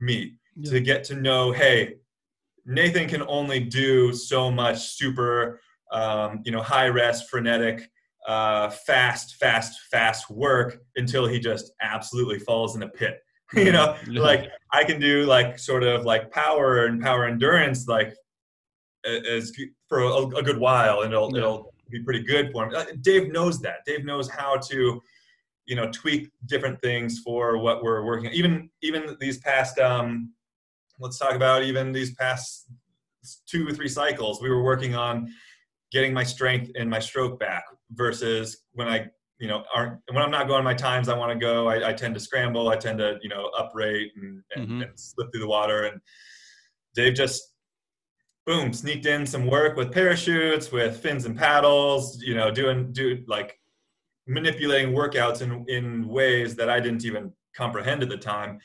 me 0.01 0.36
Yeah. 0.58 0.72
to 0.72 0.80
get 0.82 1.03
to 1.06 1.16
know 1.16 1.53
hey 1.53 1.95
nathan 2.66 3.08
can 3.08 3.22
only 3.28 3.60
do 3.62 4.12
so 4.14 4.51
much 4.51 4.78
super 4.99 5.62
um, 5.91 6.41
you 6.45 6.51
know 6.51 6.62
high 6.62 6.89
rest 6.89 7.30
frenetic 7.30 7.89
uh, 8.28 8.70
fast 8.70 9.36
fast 9.36 9.80
fast 9.91 10.30
work 10.30 10.80
until 10.97 11.26
he 11.28 11.39
just 11.39 11.72
absolutely 11.82 12.39
falls 12.39 12.76
in 12.76 12.84
a 12.84 12.89
pit 12.89 13.20
you 13.56 13.72
know 13.72 13.95
Yeah. 14.10 14.22
like 14.30 14.49
i 14.74 14.84
can 14.84 14.99
do 14.99 15.24
like 15.26 15.58
sort 15.60 15.84
of 15.84 16.03
like 16.06 16.30
power 16.32 16.86
and 16.88 17.01
power 17.01 17.26
endurance 17.26 17.88
like 17.88 18.14
as 19.06 19.51
for 19.88 19.99
a, 20.01 20.26
a 20.38 20.43
good 20.43 20.58
while 20.58 21.01
and 21.01 21.14
it'll 21.14 21.32
Yeah. 21.34 21.39
it'll 21.39 21.74
be 21.89 22.01
pretty 22.03 22.24
good 22.24 22.51
for 22.51 22.66
him 22.66 22.76
Uh, 22.76 22.86
dave 23.01 23.32
knows 23.32 23.60
that 23.62 23.78
dave 23.86 24.03
knows 24.06 24.30
how 24.30 24.58
to 24.58 25.01
you 25.66 25.76
know 25.76 25.89
tweak 25.91 26.32
different 26.47 26.82
things 26.82 27.20
for 27.20 27.58
what 27.58 27.84
we're 27.84 28.03
working 28.03 28.28
On. 28.28 28.34
even 28.34 28.70
even 28.82 29.16
these 29.20 29.38
past 29.39 29.78
um 29.80 30.34
let's 30.99 31.18
talk 31.20 31.34
about 31.34 31.64
even 31.64 31.91
these 31.91 32.14
past 32.16 32.68
two 33.47 33.68
or 33.68 33.72
three 33.74 33.88
cycles 33.89 34.41
we 34.41 34.49
were 34.49 34.64
working 34.64 34.95
on 34.95 35.32
getting 35.91 36.14
my 36.14 36.24
strength 36.24 36.72
and 36.76 36.89
my 36.89 36.99
stroke 36.99 37.39
back 37.39 37.64
versus 37.91 38.64
when 38.74 38.88
i 38.88 39.06
you 39.39 39.47
know 39.47 39.64
aren't 39.74 39.99
when 40.12 40.24
i'm 40.24 40.32
not 40.32 40.47
going 40.47 40.64
my 40.64 40.74
times 40.74 41.10
i 41.10 41.18
want 41.18 41.32
to 41.32 41.38
go 41.38 41.68
I, 41.68 41.89
I 41.89 41.93
tend 41.93 42.14
to 42.16 42.20
scramble 42.20 42.70
i 42.70 42.76
tend 42.76 42.97
to 42.99 43.18
you 43.22 43.30
know 43.30 43.49
uprate 43.58 44.12
and, 44.16 44.41
and, 44.56 44.68
Mhm. 44.68 44.84
and 44.88 44.99
slip 44.99 45.32
through 45.32 45.41
the 45.41 45.47
water 45.47 45.84
and 45.86 45.99
dave 46.95 47.14
just 47.16 47.55
boom 48.46 48.72
sneaked 48.74 49.06
in 49.06 49.26
some 49.26 49.48
work 49.48 49.76
with 49.76 49.91
parachutes 49.91 50.72
with 50.72 50.98
fins 50.98 51.26
and 51.26 51.38
paddles 51.38 52.22
you 52.22 52.36
know 52.36 52.52
doing 52.52 52.91
do 52.91 53.24
like 53.28 53.60
manipulating 54.28 54.93
workouts 54.93 55.41
in 55.41 55.66
in 55.68 56.08
ways 56.08 56.56
that 56.56 56.70
i 56.70 56.80
didn't 56.80 57.06
even 57.06 57.32
comprehend 57.56 58.04
at 58.04 58.10
the 58.10 58.18
time. 58.18 58.60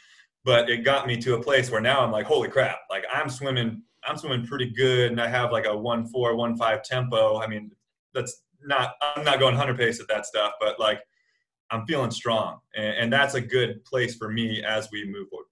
But 0.45 0.71
it 0.71 0.79
got 0.79 1.07
me 1.07 1.17
to 1.19 1.35
a 1.35 1.43
place 1.43 1.71
where 1.71 1.81
now 1.81 2.01
i'm 2.01 2.11
like 2.11 2.27
holy 2.27 2.49
crap 2.49 2.79
like 2.89 3.05
i'm 3.13 3.29
swimming 3.29 3.83
i'm 4.05 4.17
swimming 4.17 4.47
pretty 4.47 4.71
good 4.71 5.13
and 5.13 5.21
i 5.21 5.29
have 5.29 5.53
like 5.53 5.67
a 5.67 5.77
1 5.77 6.09
4 6.09 6.35
1 6.35 6.57
5 6.57 6.83
tempo. 6.83 7.41
I 7.41 7.47
mean 7.47 7.71
that's 8.15 8.43
not 8.63 8.95
i'm 9.03 9.25
not 9.25 9.39
going 9.39 9.55
100 9.55 9.77
pace 9.77 10.01
at 10.01 10.09
that 10.09 10.27
stuff 10.27 10.53
but 10.61 10.81
like 10.81 11.01
i'm 11.71 11.87
feeling 11.87 12.11
strong. 12.11 12.59
And, 12.75 12.95
and 12.97 13.13
that's 13.13 13.35
a 13.35 13.41
good 13.41 13.85
place 13.85 14.17
for 14.17 14.31
me 14.31 14.63
as 14.65 14.89
we 14.91 15.05
move 15.05 15.29
forward 15.29 15.47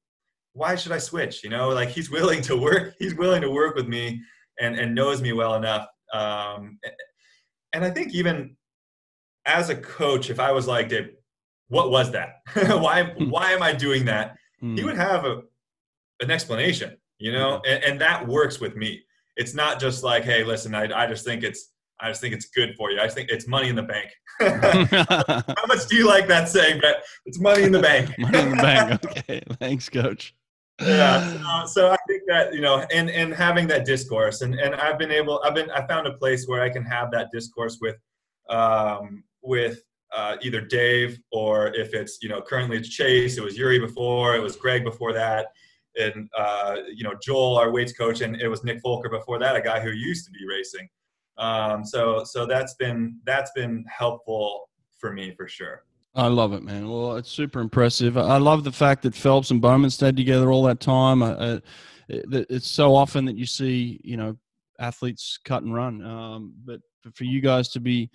why 0.59 0.75
should 0.75 0.93
i 0.93 0.99
switch 0.99 1.43
you 1.45 1.51
know 1.51 1.69
like 1.71 1.89
he's 1.89 2.11
willing 2.11 2.43
to 2.43 2.57
work 2.57 2.95
he's 2.99 3.15
willing 3.15 3.41
to 3.43 3.51
work 3.51 3.75
with 3.75 3.89
me 3.89 4.21
and 4.61 4.77
and 4.81 4.95
knows 4.95 5.23
me 5.23 5.33
well 5.33 5.55
enough 5.55 5.87
um 6.13 6.79
and 7.73 7.85
i 7.85 7.91
think 7.91 8.13
even 8.15 8.57
as 9.47 9.71
a 9.71 9.77
coach 9.77 10.31
if 10.31 10.39
i 10.41 10.51
was 10.53 10.67
like 10.67 10.89
dave 10.89 11.11
what 11.69 11.91
was 11.91 12.11
that 12.11 12.31
why 12.85 13.05
why 13.35 13.53
am 13.53 13.63
i 13.63 13.73
doing 13.73 14.05
that 14.05 14.37
Mm. 14.63 14.77
he 14.77 14.83
would 14.85 14.97
have 14.97 15.25
a, 15.25 15.43
an 16.21 16.33
explanation, 16.33 16.97
you 17.21 17.31
know, 17.31 17.63
and, 17.65 17.85
and 17.85 18.01
that 18.01 18.27
works 18.27 18.59
with 18.59 18.75
me. 18.75 19.05
It's 19.37 19.55
not 19.55 19.79
just 19.79 20.03
like, 20.03 20.25
hey, 20.25 20.43
listen, 20.43 20.75
I, 20.75 21.05
I 21.05 21.07
just 21.07 21.25
think 21.25 21.45
it's 21.45 21.71
I 22.01 22.09
just 22.09 22.21
think 22.21 22.35
it's 22.35 22.47
good 22.47 22.75
for 22.77 22.91
you. 22.91 23.01
I 23.01 23.07
think 23.09 23.29
it's 23.31 23.47
money 23.47 23.69
in 23.69 23.77
the 23.77 23.85
bank. 23.85 24.09
How 24.41 25.67
much 25.67 25.87
do 25.87 25.95
you 25.95 26.09
like 26.09 26.27
that 26.27 26.49
saying, 26.49 26.81
Brett? 26.81 27.05
It's 27.27 27.39
money 27.39 27.63
in 27.63 27.71
the 27.73 27.81
bank. 27.81 28.17
Money 28.19 28.39
in 28.41 28.51
the 28.51 28.57
bank. 28.57 29.05
Okay, 29.19 29.43
thanks, 29.61 29.89
coach. 29.89 30.35
Yeah. 30.81 31.35
So, 31.67 31.67
so 31.67 31.91
I 31.91 31.97
think 32.09 32.23
that 32.29 32.55
you 32.55 32.61
know, 32.61 32.85
and 32.93 33.11
and 33.11 33.35
having 33.35 33.67
that 33.69 33.85
discourse, 33.85 34.43
and 34.43 34.55
and 34.55 34.75
I've 34.75 34.99
been 34.99 35.11
able, 35.11 35.41
I've 35.45 35.55
been, 35.55 35.71
I 35.71 35.87
found 35.87 36.07
a 36.07 36.13
place 36.15 36.47
where 36.47 36.63
I 36.63 36.69
can 36.69 36.85
have 36.85 37.11
that 37.11 37.29
discourse 37.33 37.79
with, 37.81 37.97
um, 38.49 39.25
with 39.43 39.83
uh, 40.13 40.37
either 40.43 40.61
Dave 40.61 41.19
or 41.33 41.69
if 41.75 41.95
it's 41.95 42.19
you 42.23 42.29
know 42.29 42.41
currently 42.41 42.77
it's 42.77 42.89
Chase. 42.89 43.39
It 43.39 43.45
was 43.45 43.57
Yuri 43.57 43.79
before. 43.79 44.37
It 44.37 44.43
was 44.43 44.57
Greg 44.57 44.85
before 44.85 45.13
that, 45.13 45.49
and 45.97 46.29
uh, 46.37 46.77
you 46.95 47.05
know 47.05 47.15
Joel, 47.23 47.57
our 47.59 47.71
weights 47.71 47.93
coach, 47.93 48.21
and 48.21 48.41
it 48.41 48.49
was 48.49 48.65
Nick 48.65 48.81
Folker 48.81 49.09
before 49.09 49.39
that, 49.39 49.57
a 49.57 49.61
guy 49.61 49.81
who 49.81 49.91
used 49.91 50.25
to 50.27 50.31
be 50.31 50.47
racing. 50.49 50.89
Um, 51.39 51.85
so 51.85 52.25
so 52.25 52.47
that's 52.47 52.75
been 52.75 53.19
that's 53.25 53.51
been 53.53 53.85
helpful 53.89 54.69
for 54.99 55.13
me 55.13 55.35
for 55.37 55.49
sure. 55.49 55.85
I 56.15 56.27
love 56.27 56.53
it, 56.53 56.63
man. 56.63 56.89
Well, 56.89 57.17
it's 57.17 57.31
super 57.31 57.61
impressive. 57.61 58.17
I 58.17 58.39
love 58.39 58.65
the 58.65 58.73
fact 58.73 59.03
that 59.03 59.15
Phelps 59.15 59.51
and 59.51 59.61
Bowman 59.61 59.91
stayed 59.91 60.17
together 60.17 60.51
all 60.51 60.63
that 60.65 60.81
time. 60.81 61.23
It's 62.09 62.67
so 62.69 62.95
often 62.95 63.25
that 63.27 63.37
you 63.37 63.47
see, 63.47 64.01
you 64.03 64.17
know, 64.17 64.37
athletes 64.81 65.39
cut 65.45 65.63
and 65.63 65.75
run. 65.75 66.03
Um, 66.05 66.55
but 66.65 66.81
for- 67.03 67.13
for 67.13 67.25
you 67.25 67.41
guys 67.41 67.69
to 67.71 67.81
be 67.81 68.11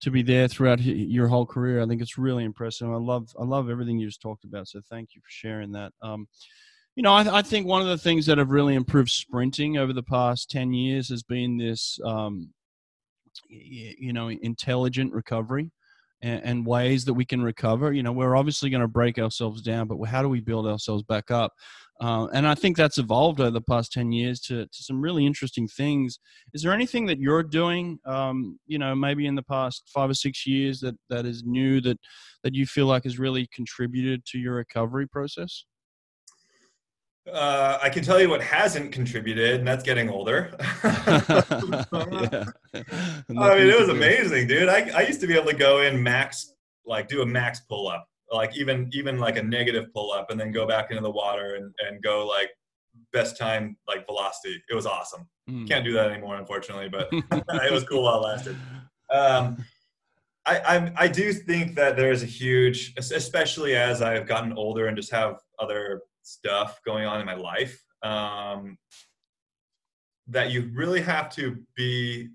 to 0.00 0.10
be 0.10 0.22
there 0.22 0.48
throughout 0.48 0.80
your 0.80 1.28
whole 1.28 1.44
career, 1.44 1.82
I 1.82 1.86
think 1.86 2.00
it's 2.00 2.16
really 2.16 2.44
impressive. 2.44 2.90
I 2.90 2.96
love 2.96 3.28
I 3.38 3.44
love 3.44 3.68
everything 3.68 3.98
you 3.98 4.06
just 4.08 4.22
talked 4.22 4.44
about. 4.44 4.66
So 4.66 4.80
thank 4.88 5.14
you 5.14 5.20
for 5.20 5.28
sharing 5.28 5.72
that. 5.72 5.92
Um, 6.02 6.26
you 6.96 7.02
know, 7.02 7.12
I, 7.12 7.38
I 7.38 7.42
think 7.42 7.66
one 7.66 7.82
of 7.82 7.88
the 7.88 7.98
things 7.98 8.24
that 8.26 8.38
have 8.38 8.50
really 8.50 8.74
improved 8.74 9.10
sprinting 9.10 9.76
over 9.76 9.92
the 9.92 10.02
past 10.02 10.50
ten 10.50 10.72
years 10.72 11.08
has 11.10 11.22
been 11.22 11.58
this, 11.58 11.98
um, 12.04 12.50
you 13.48 14.12
know, 14.12 14.30
intelligent 14.30 15.12
recovery 15.12 15.70
and, 16.22 16.42
and 16.44 16.66
ways 16.66 17.04
that 17.04 17.14
we 17.14 17.24
can 17.24 17.42
recover. 17.42 17.92
You 17.92 18.02
know, 18.02 18.12
we're 18.12 18.36
obviously 18.36 18.70
going 18.70 18.82
to 18.82 18.88
break 18.88 19.18
ourselves 19.18 19.62
down, 19.62 19.88
but 19.88 20.02
how 20.04 20.22
do 20.22 20.28
we 20.28 20.40
build 20.40 20.66
ourselves 20.66 21.02
back 21.02 21.30
up? 21.30 21.52
Uh, 22.00 22.26
and 22.32 22.46
I 22.46 22.54
think 22.54 22.76
that's 22.76 22.96
evolved 22.96 23.40
over 23.40 23.50
the 23.50 23.60
past 23.60 23.92
10 23.92 24.10
years 24.10 24.40
to, 24.40 24.64
to 24.64 24.82
some 24.82 25.02
really 25.02 25.26
interesting 25.26 25.68
things. 25.68 26.18
Is 26.54 26.62
there 26.62 26.72
anything 26.72 27.04
that 27.06 27.18
you're 27.18 27.42
doing, 27.42 27.98
um, 28.06 28.58
you 28.66 28.78
know, 28.78 28.94
maybe 28.94 29.26
in 29.26 29.34
the 29.34 29.42
past 29.42 29.90
five 29.92 30.08
or 30.08 30.14
six 30.14 30.46
years 30.46 30.80
that, 30.80 30.94
that 31.10 31.26
is 31.26 31.42
new 31.44 31.80
that, 31.82 31.98
that 32.42 32.54
you 32.54 32.64
feel 32.64 32.86
like 32.86 33.04
has 33.04 33.18
really 33.18 33.48
contributed 33.54 34.24
to 34.26 34.38
your 34.38 34.54
recovery 34.54 35.06
process? 35.06 35.64
Uh, 37.30 37.78
I 37.82 37.90
can 37.90 38.02
tell 38.02 38.20
you 38.20 38.28
what 38.28 38.42
hasn't 38.42 38.92
contributed, 38.92 39.56
and 39.56 39.68
that's 39.68 39.84
getting 39.84 40.08
older. 40.08 40.54
yeah. 40.84 41.02
I 42.72 43.54
mean, 43.54 43.68
it 43.68 43.78
was 43.78 43.90
amazing, 43.90 44.48
dude. 44.48 44.68
I, 44.68 44.90
I 44.94 45.02
used 45.02 45.20
to 45.20 45.26
be 45.26 45.34
able 45.34 45.50
to 45.50 45.56
go 45.56 45.82
in 45.82 46.02
max, 46.02 46.54
like 46.86 47.08
do 47.08 47.22
a 47.22 47.26
max 47.26 47.60
pull 47.60 47.88
up, 47.88 48.08
like 48.32 48.56
even 48.56 48.88
even 48.92 49.18
like 49.18 49.36
a 49.36 49.42
negative 49.42 49.92
pull 49.92 50.12
up, 50.12 50.30
and 50.30 50.40
then 50.40 50.50
go 50.50 50.66
back 50.66 50.90
into 50.90 51.02
the 51.02 51.10
water 51.10 51.56
and, 51.56 51.74
and 51.86 52.02
go 52.02 52.26
like 52.26 52.50
best 53.12 53.38
time 53.38 53.76
like 53.86 54.06
velocity. 54.06 54.62
It 54.68 54.74
was 54.74 54.86
awesome. 54.86 55.28
Mm. 55.48 55.68
Can't 55.68 55.84
do 55.84 55.92
that 55.92 56.10
anymore, 56.10 56.36
unfortunately, 56.36 56.88
but 56.88 57.08
it 57.12 57.72
was 57.72 57.84
cool 57.84 58.04
while 58.04 58.24
it 58.24 58.28
lasted. 58.28 58.56
Um, 59.10 59.64
I, 60.46 60.58
I 60.58 60.92
I 60.96 61.08
do 61.08 61.34
think 61.34 61.74
that 61.74 61.96
there 61.96 62.10
is 62.10 62.22
a 62.22 62.26
huge, 62.26 62.94
especially 62.96 63.76
as 63.76 64.00
I've 64.00 64.26
gotten 64.26 64.54
older 64.54 64.86
and 64.86 64.96
just 64.96 65.10
have 65.12 65.36
other 65.58 66.00
stuff 66.30 66.80
going 66.84 67.06
on 67.06 67.20
in 67.20 67.26
my 67.26 67.34
life, 67.34 67.82
um, 68.02 68.78
that 70.28 70.50
you 70.50 70.70
really 70.74 71.00
have 71.00 71.28
to 71.30 71.58
be 71.74 72.28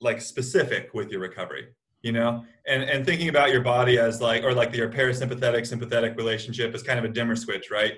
like 0.00 0.20
specific 0.20 0.94
with 0.94 1.10
your 1.10 1.20
recovery 1.20 1.68
you 2.02 2.12
know? 2.12 2.44
And 2.66 2.82
and 2.82 3.06
thinking 3.06 3.28
about 3.28 3.50
your 3.50 3.62
body 3.62 3.98
as 3.98 4.20
like 4.20 4.44
or 4.44 4.52
like 4.52 4.74
your 4.74 4.88
parasympathetic 4.88 5.66
sympathetic 5.66 6.16
relationship 6.16 6.74
is 6.74 6.82
kind 6.82 6.98
of 6.98 7.04
a 7.04 7.08
dimmer 7.08 7.36
switch 7.36 7.70
right? 7.70 7.94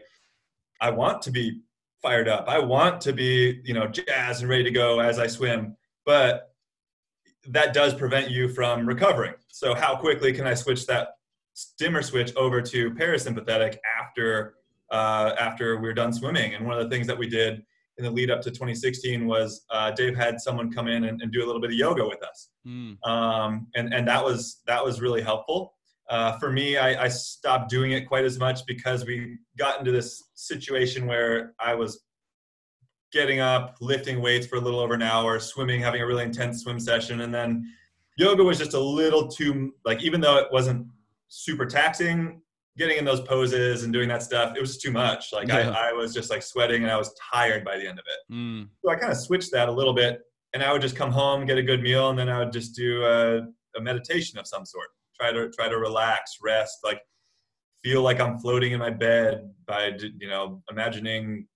I 0.80 0.91
want 0.91 1.22
to 1.22 1.30
be 1.30 1.61
fired 2.01 2.28
up. 2.28 2.49
I 2.49 2.59
want 2.59 3.01
to 3.03 3.12
be 3.12 3.61
you 3.64 3.74
know 3.74 3.87
jazzed 3.89 4.43
and 4.43 4.49
ready 4.51 4.64
to 4.64 4.70
go 4.70 5.01
as 5.01 5.18
i 5.18 5.26
swim 5.26 5.76
but 6.07 6.51
that 7.49 7.74
does 7.74 7.95
prevent 7.95 8.30
you 8.30 8.49
from 8.49 8.87
recovering. 8.87 9.35
So 9.49 9.74
how 9.74 9.97
quickly 9.97 10.32
can 10.32 10.47
i 10.47 10.55
switch 10.55 10.87
that 10.87 11.09
dimmer 11.79 12.03
switch 12.03 12.35
over 12.37 12.61
to 12.61 12.91
parasympathetic 12.93 13.77
after 14.01 14.55
uh, 14.91 15.35
after 15.39 15.81
we're 15.81 15.95
done 15.95 16.13
swimming 16.13 16.55
and 16.55 16.65
one 16.65 16.77
of 16.79 16.83
the 16.83 16.95
things 16.95 17.07
that 17.07 17.19
we 17.19 17.29
did 17.29 17.63
in 17.99 18.05
the 18.05 18.11
lead 18.11 18.31
up 18.31 18.41
to 18.43 18.51
2016 18.51 19.27
was 19.27 19.65
uh, 19.71 19.91
Dave 19.93 20.17
had 20.17 20.41
someone 20.41 20.73
come 20.73 20.89
in 20.89 21.05
and, 21.05 21.23
and, 21.23 21.33
do 21.33 21.45
a 21.45 21.47
little 21.47 21.61
bit 21.61 21.71
of 21.71 21.77
yoga 21.77 22.07
with 22.07 22.23
us, 22.23 22.51
Mm. 22.67 22.97
um, 23.07 23.67
and 23.75 23.93
and 23.93 24.09
that 24.09 24.25
was 24.25 24.63
that 24.67 24.85
was 24.85 25.01
really 25.01 25.23
helpful. 25.23 25.75
Uh, 26.11 26.39
for 26.39 26.51
me, 26.51 26.77
I, 26.77 27.05
I, 27.05 27.09
stopped 27.09 27.71
doing 27.71 27.93
it 27.93 28.03
quite 28.07 28.27
as 28.27 28.39
much 28.39 28.67
because 28.67 29.07
we 29.07 29.39
got 29.57 29.79
into 29.79 29.91
this 29.91 30.23
situation 30.35 31.07
where 31.07 31.55
I 31.59 31.75
was 31.75 32.03
getting 33.11 33.41
up, 33.41 33.77
lifting 33.81 34.21
weights 34.21 34.47
for 34.47 34.57
a 34.57 34.61
little 34.61 34.81
over 34.81 34.93
an 34.93 35.01
hour, 35.01 35.41
swimming, 35.41 35.81
having 35.81 36.03
a 36.03 36.07
really 36.07 36.25
intense 36.25 36.63
swim 36.63 36.79
session, 36.79 37.23
and 37.23 37.35
then 37.35 37.65
yoga 38.19 38.45
was 38.45 38.59
just 38.59 38.75
a 38.75 38.79
little 38.81 39.29
too 39.29 39.75
like 39.85 40.03
even 40.03 40.21
though 40.21 40.37
it 40.37 40.49
wasn't 40.53 40.87
super 41.43 41.66
taxing 41.66 42.41
getting 42.76 42.99
in 42.99 43.05
those 43.05 43.20
poses 43.20 43.85
and 43.85 43.93
doing 43.93 44.09
that 44.09 44.22
stuff, 44.22 44.57
it 44.57 44.61
was 44.61 44.78
too 44.78 44.91
much. 44.91 45.32
Like 45.32 45.49
Yeah. 45.49 45.70
I, 45.70 45.91
I 45.91 45.93
was 45.93 46.12
just 46.12 46.30
like 46.30 46.43
sweating 46.43 46.82
and 46.82 46.91
I 46.91 46.97
was 46.97 47.14
tired 47.32 47.64
by 47.64 47.76
the 47.76 47.87
end 47.87 47.99
of 47.99 48.05
it. 48.07 48.32
Mm. 48.32 48.68
So 48.85 48.91
I 48.91 48.97
kind 48.97 49.12
of 49.12 49.18
switched 49.18 49.53
that 49.53 49.68
a 49.68 49.72
little 49.72 49.95
bit 49.95 50.22
and 50.53 50.62
I 50.62 50.72
would 50.72 50.82
just 50.82 50.97
come 50.97 51.11
home, 51.11 51.47
get 51.47 51.59
a 51.59 51.62
good 51.62 51.82
meal, 51.82 52.11
and 52.11 52.18
then 52.18 52.28
I 52.28 52.39
would 52.39 52.53
just 52.53 52.74
do 52.74 53.05
a, 53.05 53.39
a 53.76 53.80
meditation 53.80 54.39
of 54.39 54.47
some 54.47 54.64
sort. 54.64 54.89
Try 55.20 55.32
to 55.32 55.51
try 55.51 55.68
to 55.68 55.78
relax, 55.78 56.39
rest, 56.43 56.78
like 56.82 57.01
feel 57.85 58.03
like 58.03 58.20
I'm 58.20 58.39
floating 58.39 58.72
in 58.72 58.80
my 58.80 58.91
bed 58.91 59.51
by 59.66 59.93
you 60.18 60.28
know 60.28 60.62
imagining 60.70 61.47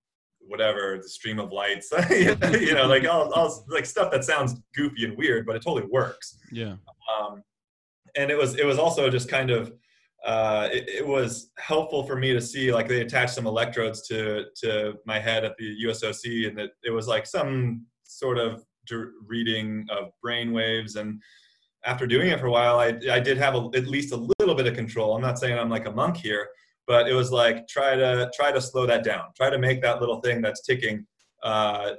whatever 0.41 0.99
the 1.03 1.09
stream 1.09 1.39
of 1.39 1.53
lights 1.53 1.93
you 2.11 2.75
know 2.75 2.87
like 2.87 3.07
all, 3.07 3.31
all 3.35 3.67
like 3.69 3.85
stuff 3.85 4.11
that 4.11 4.25
sounds 4.25 4.55
goofy 4.75 5.05
and 5.05 5.17
weird 5.19 5.45
but 5.45 5.57
it 5.57 5.63
totally 5.63 5.87
works 5.91 6.39
yeah 6.51 6.75
um, 7.13 7.43
and 8.17 8.31
it 8.31 8.37
was 8.37 8.57
it 8.57 8.65
was 8.65 8.79
also 8.79 9.09
just 9.11 9.29
kind 9.29 9.51
of 9.51 9.73
uh, 10.25 10.69
it, 10.73 10.89
it, 10.89 11.07
was 11.07 11.53
helpful 11.59 12.03
for 12.03 12.17
me 12.17 12.33
to 12.33 12.41
see 12.41 12.73
like 12.73 12.89
they 12.89 13.03
attached 13.03 13.35
some 13.35 13.47
electrodes 13.47 14.07
to 14.09 14.47
to 14.57 14.95
my 15.07 15.19
head 15.19 15.45
at 15.45 15.57
the 15.59 15.77
USOC 15.87 16.49
and 16.49 16.59
that 16.59 16.71
it 16.83 16.91
was 16.91 17.07
like 17.07 17.25
some 17.25 17.87
sort 18.03 18.37
of 18.37 18.65
reading 19.27 19.87
of 19.91 20.11
brain 20.21 20.53
waves. 20.53 20.97
And 20.97 21.23
after 21.85 22.07
doing 22.07 22.29
it 22.29 22.41
for 22.41 22.47
a 22.47 22.51
while 22.51 22.81
I, 22.81 22.99
I 23.11 23.21
did 23.21 23.39
have 23.39 23.55
a, 23.55 23.71
at 23.75 23.87
least 23.87 24.13
a 24.13 24.27
little 24.41 24.57
bit 24.57 24.67
of 24.67 24.75
control. 24.75 25.15
I'm 25.15 25.23
not 25.23 25.39
saying 25.39 25.57
i'm 25.57 25.71
like 25.71 25.87
a 25.87 25.93
monk 25.93 26.17
here 26.17 26.49
but 26.89 27.07
it 27.07 27.13
was 27.13 27.31
like 27.31 27.69
try 27.69 27.95
to 27.95 28.29
try 28.35 28.51
to 28.51 28.61
slow 28.61 28.87
that 28.87 29.05
down. 29.05 29.27
Try 29.37 29.51
to 29.51 29.59
make 29.59 29.83
that 29.83 30.01
little 30.01 30.21
thing 30.21 30.41
that's 30.41 30.63
ticking 30.63 31.07
uh, 31.45 31.93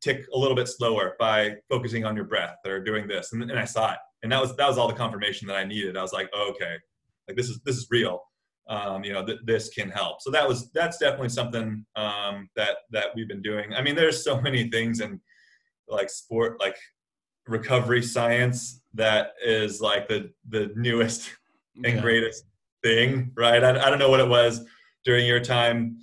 tick 0.00 0.24
a 0.32 0.38
little 0.38 0.54
bit 0.54 0.68
slower 0.68 1.16
by 1.18 1.56
focusing 1.68 2.04
on 2.04 2.14
your 2.14 2.24
breath 2.24 2.56
or 2.64 2.80
doing 2.80 3.08
this. 3.08 3.32
And, 3.32 3.42
and 3.42 3.58
i 3.58 3.64
saw 3.64 3.92
it 3.92 3.98
and 4.26 4.32
that 4.32 4.40
was 4.40 4.56
that 4.56 4.66
was 4.66 4.76
all 4.76 4.88
the 4.88 4.94
confirmation 4.94 5.46
that 5.46 5.56
i 5.56 5.62
needed. 5.62 5.96
I 5.96 6.02
was 6.02 6.12
like 6.12 6.28
oh, 6.34 6.50
okay 6.50 6.76
like 7.28 7.36
this 7.36 7.48
is 7.48 7.60
this 7.64 7.76
is 7.76 7.86
real. 7.90 8.22
Um, 8.68 9.04
you 9.04 9.12
know 9.12 9.24
th- 9.24 9.38
this 9.44 9.68
can 9.68 9.90
help. 9.90 10.20
So 10.20 10.30
that 10.32 10.48
was 10.48 10.70
that's 10.72 10.98
definitely 10.98 11.28
something 11.28 11.86
um, 11.94 12.48
that 12.56 12.78
that 12.90 13.06
we've 13.14 13.28
been 13.28 13.42
doing. 13.42 13.72
I 13.74 13.82
mean 13.82 13.94
there's 13.94 14.24
so 14.24 14.40
many 14.40 14.68
things 14.70 15.00
in 15.00 15.20
like 15.88 16.10
sport 16.10 16.58
like 16.58 16.76
recovery 17.46 18.02
science 18.02 18.80
that 18.94 19.34
is 19.44 19.80
like 19.80 20.08
the 20.08 20.32
the 20.48 20.72
newest 20.74 21.30
and 21.84 22.00
greatest 22.02 22.44
thing 22.82 23.30
right? 23.36 23.62
I, 23.62 23.70
I 23.70 23.90
don't 23.90 23.98
know 24.00 24.10
what 24.10 24.20
it 24.20 24.28
was 24.28 24.64
during 25.04 25.26
your 25.26 25.40
time. 25.40 25.98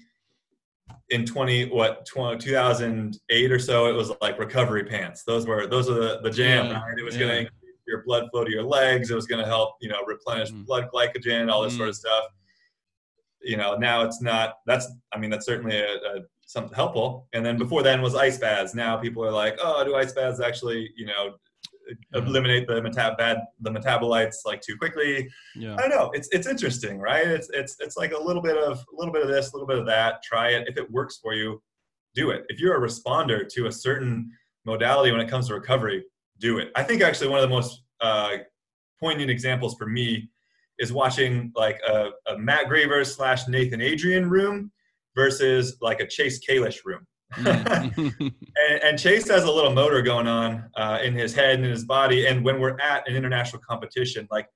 In 1.09 1.25
20 1.25 1.65
what 1.65 2.07
20, 2.07 2.39
2008 2.39 3.51
or 3.51 3.59
so 3.59 3.87
it 3.87 3.91
was 3.91 4.11
like 4.21 4.39
recovery 4.39 4.85
pants. 4.85 5.23
Those 5.23 5.45
were 5.45 5.67
those 5.67 5.89
are 5.89 5.93
the, 5.93 6.21
the 6.23 6.29
jam 6.29 6.67
yeah. 6.67 6.81
right? 6.81 6.97
It 6.97 7.03
was 7.03 7.15
yeah. 7.15 7.27
going 7.27 7.45
to 7.45 7.51
your 7.93 8.03
blood 8.03 8.29
flow 8.31 8.43
to 8.43 8.51
your 8.51 8.63
legs. 8.63 9.11
It 9.11 9.15
was 9.15 9.27
going 9.27 9.43
to 9.43 9.49
help, 9.49 9.75
you 9.81 9.89
know, 9.89 10.01
replenish 10.05 10.51
mm. 10.51 10.65
blood 10.65 10.89
glycogen, 10.93 11.51
all 11.51 11.61
this 11.61 11.73
mm. 11.73 11.77
sort 11.77 11.89
of 11.89 11.95
stuff. 11.95 12.25
You 13.41 13.57
know, 13.57 13.75
now 13.75 14.03
it's 14.03 14.21
not. 14.21 14.55
That's, 14.65 14.87
I 15.13 15.19
mean, 15.19 15.29
that's 15.29 15.45
certainly 15.45 15.77
a, 15.77 15.95
a, 15.95 16.21
something 16.45 16.73
helpful. 16.73 17.27
And 17.33 17.45
then 17.45 17.57
before 17.57 17.83
then 17.83 18.01
was 18.01 18.15
ice 18.15 18.37
baths. 18.37 18.73
Now 18.73 18.97
people 18.97 19.23
are 19.23 19.31
like, 19.31 19.57
oh, 19.61 19.83
do 19.83 19.95
ice 19.95 20.13
baths 20.13 20.39
actually, 20.39 20.89
you 20.95 21.05
know, 21.05 21.35
eliminate 22.13 22.65
the 22.65 22.75
metab 22.75 23.17
bad 23.17 23.37
the 23.59 23.69
metabolites 23.69 24.37
like 24.45 24.61
too 24.61 24.77
quickly? 24.77 25.29
Yeah. 25.55 25.75
I 25.75 25.81
don't 25.81 25.89
know. 25.89 26.11
It's 26.13 26.29
it's 26.31 26.47
interesting, 26.47 26.99
right? 26.99 27.27
It's 27.27 27.49
it's 27.53 27.75
it's 27.79 27.97
like 27.97 28.13
a 28.13 28.21
little 28.21 28.41
bit 28.41 28.57
of 28.57 28.77
a 28.93 28.95
little 28.97 29.13
bit 29.13 29.21
of 29.21 29.27
this, 29.27 29.51
a 29.51 29.55
little 29.55 29.67
bit 29.67 29.77
of 29.77 29.85
that. 29.87 30.23
Try 30.23 30.51
it. 30.51 30.67
If 30.67 30.77
it 30.77 30.89
works 30.89 31.19
for 31.21 31.33
you, 31.33 31.61
do 32.15 32.29
it. 32.31 32.45
If 32.47 32.59
you're 32.59 32.77
a 32.81 32.87
responder 32.89 33.47
to 33.49 33.67
a 33.67 33.71
certain 33.71 34.31
modality 34.65 35.11
when 35.11 35.19
it 35.19 35.29
comes 35.29 35.47
to 35.47 35.53
recovery, 35.55 36.05
do 36.39 36.59
it. 36.59 36.71
I 36.75 36.83
think 36.83 37.01
actually 37.01 37.29
one 37.29 37.39
of 37.39 37.49
the 37.49 37.55
most 37.55 37.82
uh, 38.03 38.37
poignant 38.99 39.31
examples 39.31 39.75
for 39.75 39.87
me 39.87 40.29
is 40.79 40.93
watching 40.93 41.51
like 41.55 41.79
a, 41.87 42.09
a 42.27 42.37
Matt 42.37 42.67
Grevers 42.67 43.15
slash 43.15 43.47
Nathan 43.47 43.81
Adrian 43.81 44.29
room 44.29 44.71
versus 45.15 45.77
like 45.81 45.99
a 45.99 46.07
Chase 46.07 46.39
Kalisz 46.45 46.79
room. 46.85 47.05
Mm. 47.35 48.07
and, 48.69 48.83
and, 48.83 48.99
Chase 48.99 49.27
has 49.29 49.43
a 49.43 49.51
little 49.51 49.73
motor 49.73 50.01
going 50.01 50.27
on 50.27 50.69
uh, 50.75 50.99
in 51.03 51.13
his 51.13 51.33
head 51.33 51.55
and 51.55 51.65
in 51.65 51.71
his 51.71 51.85
body. 51.85 52.27
And 52.27 52.43
when 52.43 52.59
we're 52.59 52.77
at 52.79 53.07
an 53.07 53.15
international 53.15 53.61
competition, 53.67 54.27
like 54.29 54.47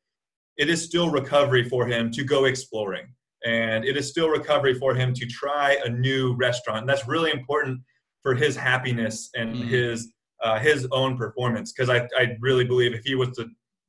it 0.58 0.70
is 0.70 0.84
still 0.84 1.10
recovery 1.10 1.68
for 1.68 1.88
him 1.88 2.12
to 2.12 2.24
go 2.24 2.46
exploring. 2.46 3.14
And 3.46 3.86
it 3.86 3.96
is 3.98 4.10
still 4.10 4.30
recovery 4.30 4.74
for 4.74 4.96
him 4.96 5.14
to 5.14 5.26
try 5.26 5.78
a 5.86 5.90
new 5.90 6.36
restaurant. 6.36 6.82
And 6.82 6.90
that's 6.90 7.08
really 7.08 7.32
important 7.32 7.82
for 8.22 8.36
his 8.36 8.56
happiness 8.56 9.30
and 9.36 9.56
mm. 9.56 9.68
his 9.68 10.12
uh, 10.44 10.60
his 10.60 10.88
own 10.92 11.18
performance. 11.18 11.72
Because 11.72 11.90
I, 11.90 12.08
I 12.18 12.38
really 12.40 12.66
believe 12.66 12.94
if 12.94 13.04
he 13.04 13.16
was 13.16 13.30
to 13.38 13.48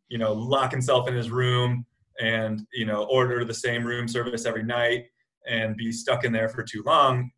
you 0.08 0.18
know 0.18 0.32
lock 0.32 0.70
himself 0.70 1.08
in 1.08 1.14
his 1.14 1.30
room 1.30 1.84
and 2.20 2.66
you 2.72 2.86
know 2.86 3.04
order 3.04 3.44
the 3.44 3.54
same 3.54 3.84
room 3.84 4.08
service 4.08 4.46
every 4.46 4.62
night 4.62 5.06
and 5.46 5.76
be 5.76 5.92
stuck 5.92 6.24
in 6.24 6.32
there 6.32 6.48
for 6.48 6.62
too 6.62 6.82
long 6.84 7.30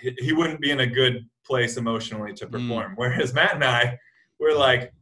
he, 0.00 0.14
he 0.18 0.32
wouldn't 0.32 0.60
be 0.60 0.70
in 0.70 0.80
a 0.80 0.86
good 0.86 1.24
place 1.46 1.76
emotionally 1.76 2.32
to 2.32 2.46
mm. 2.46 2.50
perform. 2.50 2.92
Mm. 2.92 2.94
whereas 2.96 3.32
matt 3.32 3.54
and 3.54 3.64
i 3.64 3.96
we're 4.40 4.58
like 4.58 4.92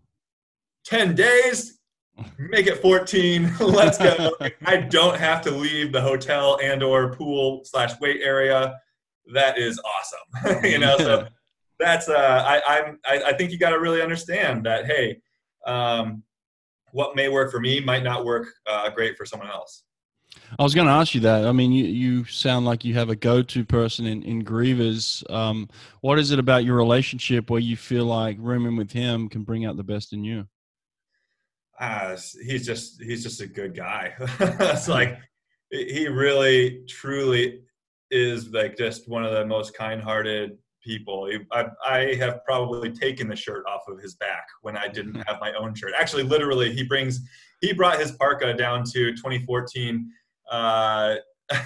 10 0.85 1.15
days? 1.15 1.79
Make 2.39 2.67
it 2.67 2.83
14 2.83 3.55
let's 3.61 3.97
go. 3.97 4.37
I 4.67 4.77
don't 4.77 5.17
have 5.17 5.41
to 5.43 5.51
leave 5.51 5.93
the 5.93 6.01
hotel 6.01 6.59
and 6.63 6.83
or 6.83 7.15
pool 7.15 7.63
slash 7.65 7.99
weight 8.01 8.21
area. 8.23 8.77
That 9.33 9.59
is 9.59 9.81
awesome. 9.81 10.65
You 10.65 10.79
know 10.79 10.99
so 10.99 11.27
that's 11.81 12.09
uh, 12.09 12.45
I, 12.47 12.79
I'm 12.79 13.01
I, 13.05 13.23
I 13.29 13.33
think 13.33 13.51
you 13.51 13.59
got 13.59 13.71
to 13.71 13.81
really 13.81 14.03
understand 14.03 14.65
that 14.67 14.87
hey, 14.87 15.21
um, 15.67 16.23
what 16.93 17.17
may 17.17 17.29
work 17.29 17.51
for 17.51 17.61
me 17.61 17.81
might 17.81 18.03
not 18.03 18.25
work 18.25 18.49
uh, 18.67 18.91
great 18.91 19.17
for 19.17 19.25
someone 19.25 19.51
else. 19.51 19.83
I 20.59 20.63
was 20.63 20.75
going 20.75 20.87
to 20.87 20.93
ask 20.93 21.15
you 21.15 21.21
that. 21.23 21.47
I 21.47 21.53
mean, 21.53 21.73
you, 21.73 21.85
you 21.85 22.25
sound 22.25 22.65
like 22.65 22.85
you 22.85 22.95
have 22.95 23.09
a 23.09 23.17
go-to 23.17 23.65
person 23.65 24.07
in 24.07 24.23
in 24.23 24.45
Grevers. 24.45 25.25
Um, 25.29 25.69
what 26.01 26.19
is 26.19 26.31
it 26.31 26.39
about 26.39 26.65
your 26.65 26.77
relationship 26.77 27.51
where 27.51 27.61
you 27.61 27.77
feel 27.77 28.05
like 28.05 28.37
rooming 28.39 28.77
with 28.77 28.93
him 28.93 29.29
can 29.29 29.43
bring 29.43 29.65
out 29.65 29.77
the 29.77 29.85
best 29.85 30.13
in 30.13 30.25
you? 30.25 30.47
Uh, 31.79 32.17
he's 32.45 32.67
just 32.67 33.03
he's 33.03 33.23
just 33.23 33.41
a 33.41 33.47
good 33.47 33.75
guy. 33.75 34.13
it's 34.41 34.89
like 34.89 35.19
he 35.71 36.09
really 36.09 36.85
truly 36.89 37.63
is 38.11 38.51
like 38.51 38.77
just 38.77 39.09
one 39.09 39.25
of 39.25 39.33
the 39.33 39.47
most 39.47 39.73
kind-hearted 39.73 40.59
people. 40.83 41.31
I, 41.53 41.67
I, 41.87 42.15
have 42.15 42.45
probably 42.45 42.91
taken 42.91 43.29
the 43.29 43.37
shirt 43.37 43.65
off 43.67 43.83
of 43.89 44.01
his 44.01 44.15
back 44.15 44.47
when 44.63 44.77
I 44.77 44.89
didn't 44.89 45.17
have 45.27 45.39
my 45.41 45.53
own 45.55 45.75
shirt. 45.75 45.93
Actually, 45.99 46.25
literally, 46.25 46.73
he 46.73 46.83
brings 46.83 47.21
he 47.61 47.73
brought 47.73 47.99
his 47.99 48.13
parka 48.13 48.55
down 48.55 48.85
to 48.85 49.13
2014 49.13 50.11
uh, 50.51 51.17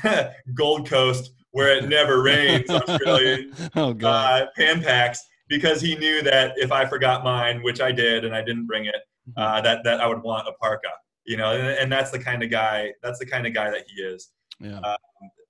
Gold 0.54 0.88
Coast 0.88 1.32
where 1.54 1.76
it 1.76 1.88
never 1.88 2.20
rains, 2.20 2.68
Australia. 2.68 3.44
oh 3.76 3.94
God, 3.94 4.42
uh, 4.42 4.46
Pan 4.56 4.82
Pacs 4.82 5.18
because 5.48 5.80
he 5.80 5.94
knew 5.94 6.20
that 6.22 6.52
if 6.56 6.72
I 6.72 6.84
forgot 6.84 7.22
mine, 7.22 7.62
which 7.62 7.80
I 7.80 7.92
did, 7.92 8.24
and 8.24 8.34
I 8.34 8.42
didn't 8.42 8.66
bring 8.66 8.86
it, 8.86 8.96
mm-hmm. 9.28 9.40
uh, 9.40 9.60
that 9.60 9.84
that 9.84 10.00
I 10.00 10.06
would 10.06 10.22
want 10.22 10.48
a 10.48 10.52
parka. 10.60 10.88
You 11.26 11.38
know, 11.38 11.52
and, 11.52 11.66
and, 11.66 11.90
that's 11.90 12.10
the 12.10 12.18
kind 12.18 12.42
of 12.42 12.50
guy. 12.50 12.92
That's 13.02 13.18
the 13.18 13.24
kind 13.24 13.46
of 13.46 13.54
guy 13.54 13.70
that 13.70 13.84
he 13.88 14.02
is. 14.02 14.28
Yeah. 14.60 14.78
Um, 14.80 14.96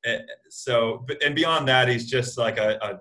eh, 0.04 0.20
so, 0.48 1.04
and 1.24 1.34
beyond 1.34 1.66
that, 1.66 1.88
he's 1.88 2.08
just 2.08 2.38
like 2.38 2.58
a, 2.58 2.78
a 2.80 3.00